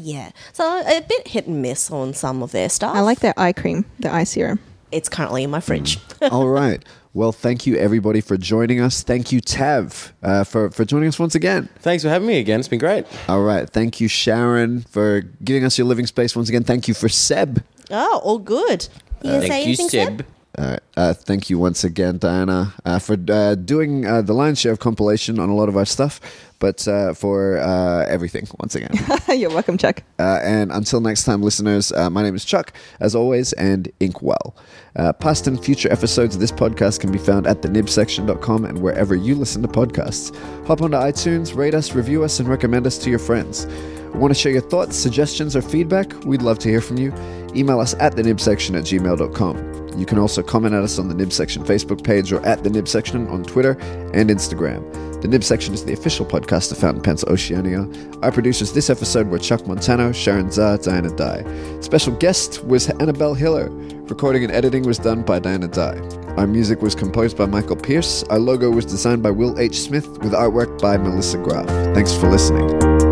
Yeah. 0.02 0.30
So 0.52 0.64
a 0.64 1.00
bit 1.00 1.28
hit 1.28 1.46
and 1.46 1.62
miss 1.62 1.90
on 1.90 2.12
some 2.14 2.42
of 2.42 2.52
their 2.52 2.68
stuff. 2.68 2.94
I 2.94 3.00
like 3.00 3.20
their 3.20 3.34
eye 3.36 3.52
cream, 3.52 3.84
the 4.00 4.12
eye 4.12 4.24
serum. 4.24 4.58
It's 4.90 5.08
currently 5.08 5.44
in 5.44 5.50
my 5.50 5.60
fridge. 5.60 5.98
All 6.30 6.48
right. 6.48 6.84
Well, 7.14 7.32
thank 7.32 7.66
you 7.66 7.76
everybody 7.76 8.20
for 8.20 8.36
joining 8.36 8.80
us. 8.80 9.02
Thank 9.02 9.32
you, 9.32 9.40
Tav, 9.40 10.12
uh, 10.22 10.44
for 10.44 10.70
for 10.70 10.84
joining 10.84 11.08
us 11.08 11.18
once 11.18 11.34
again. 11.34 11.68
Thanks 11.80 12.02
for 12.02 12.08
having 12.08 12.26
me 12.26 12.38
again. 12.38 12.58
It's 12.58 12.68
been 12.68 12.78
great. 12.78 13.06
All 13.28 13.42
right. 13.42 13.68
Thank 13.68 14.00
you, 14.00 14.08
Sharyn, 14.08 14.88
for 14.88 15.22
giving 15.44 15.64
us 15.64 15.76
your 15.78 15.86
living 15.86 16.06
space 16.06 16.34
once 16.34 16.48
again. 16.48 16.64
Thank 16.64 16.88
you 16.88 16.94
for 16.94 17.08
Seb. 17.08 17.62
oh, 17.90 18.20
all 18.24 18.38
good. 18.38 18.88
You 19.22 19.30
gonna 19.30 19.42
say 19.42 19.48
Thank 19.48 19.66
you, 19.66 19.68
anything, 19.68 19.88
Seb. 19.88 20.26
All 20.58 20.66
right. 20.66 20.80
Uh, 20.98 21.14
thank 21.14 21.48
you 21.48 21.58
once 21.58 21.82
again, 21.82 22.18
Diana, 22.18 22.74
uh, 22.84 22.98
for 22.98 23.16
uh, 23.30 23.54
doing 23.54 24.04
uh, 24.04 24.20
the 24.20 24.34
lion's 24.34 24.60
share 24.60 24.72
of 24.72 24.80
compilation 24.80 25.38
on 25.38 25.48
a 25.48 25.54
lot 25.54 25.70
of 25.70 25.78
our 25.78 25.86
stuff, 25.86 26.20
but 26.58 26.86
uh, 26.86 27.14
for 27.14 27.56
uh, 27.58 28.04
everything 28.06 28.46
once 28.60 28.74
again. 28.74 28.90
You're 29.38 29.48
welcome, 29.48 29.78
Chuck. 29.78 30.02
Uh, 30.18 30.40
and 30.42 30.70
until 30.70 31.00
next 31.00 31.24
time, 31.24 31.42
listeners, 31.42 31.90
uh, 31.92 32.10
my 32.10 32.22
name 32.22 32.34
is 32.34 32.44
Chuck, 32.44 32.74
as 33.00 33.14
always, 33.14 33.54
and 33.54 33.90
Inkwell. 34.00 34.54
Uh, 34.94 35.14
past 35.14 35.46
and 35.46 35.62
future 35.64 35.90
episodes 35.90 36.34
of 36.34 36.40
this 36.42 36.52
podcast 36.52 37.00
can 37.00 37.10
be 37.10 37.18
found 37.18 37.46
at 37.46 37.62
thenibsection.com 37.62 38.66
and 38.66 38.78
wherever 38.82 39.14
you 39.14 39.34
listen 39.34 39.62
to 39.62 39.68
podcasts. 39.68 40.36
Hop 40.66 40.82
onto 40.82 40.98
iTunes, 40.98 41.56
rate 41.56 41.72
us, 41.72 41.94
review 41.94 42.24
us, 42.24 42.40
and 42.40 42.48
recommend 42.48 42.86
us 42.86 42.98
to 42.98 43.08
your 43.08 43.18
friends. 43.18 43.66
Want 44.14 44.30
to 44.30 44.38
share 44.38 44.52
your 44.52 44.60
thoughts, 44.60 44.96
suggestions, 44.96 45.56
or 45.56 45.62
feedback? 45.62 46.12
We'd 46.24 46.42
love 46.42 46.58
to 46.58 46.68
hear 46.68 46.82
from 46.82 46.98
you. 46.98 47.14
Email 47.56 47.80
us 47.80 47.94
at 47.94 48.14
thenibsection 48.14 48.76
at 48.76 48.84
gmail.com. 48.84 49.81
You 49.96 50.06
can 50.06 50.18
also 50.18 50.42
comment 50.42 50.74
at 50.74 50.82
us 50.82 50.98
on 50.98 51.08
the 51.08 51.14
Nib 51.14 51.32
Section 51.32 51.64
Facebook 51.64 52.02
page 52.02 52.32
or 52.32 52.44
at 52.46 52.64
the 52.64 52.70
Nib 52.70 52.88
Section 52.88 53.26
on 53.28 53.42
Twitter 53.44 53.72
and 54.14 54.30
Instagram. 54.30 54.82
The 55.22 55.28
Nib 55.28 55.44
Section 55.44 55.72
is 55.72 55.84
the 55.84 55.92
official 55.92 56.26
podcast 56.26 56.72
of 56.72 56.78
Fountain 56.78 57.02
Pens 57.02 57.22
Oceania. 57.24 57.88
Our 58.22 58.32
producers 58.32 58.72
this 58.72 58.90
episode 58.90 59.28
were 59.28 59.38
Chuck 59.38 59.66
Montano, 59.66 60.10
Sharyn 60.10 60.52
Zah, 60.52 60.78
Diana 60.78 61.14
Dye. 61.14 61.44
Special 61.80 62.12
guest 62.12 62.64
was 62.64 62.88
Anabelle 62.88 63.36
Hiller. 63.36 63.68
Recording 64.08 64.42
and 64.42 64.52
editing 64.52 64.82
was 64.82 64.98
done 64.98 65.22
by 65.22 65.38
Diana 65.38 65.68
Dye. 65.68 66.00
Our 66.36 66.46
music 66.46 66.82
was 66.82 66.94
composed 66.94 67.36
by 67.36 67.46
Michael 67.46 67.76
Pierce. 67.76 68.24
Our 68.24 68.38
logo 68.38 68.70
was 68.70 68.84
designed 68.84 69.22
by 69.22 69.30
Will 69.30 69.58
H. 69.58 69.80
Smith 69.80 70.08
with 70.18 70.32
artwork 70.32 70.80
by 70.80 70.96
Melissa 70.96 71.38
Graff. 71.38 71.66
Thanks 71.94 72.12
for 72.14 72.28
listening. 72.28 73.11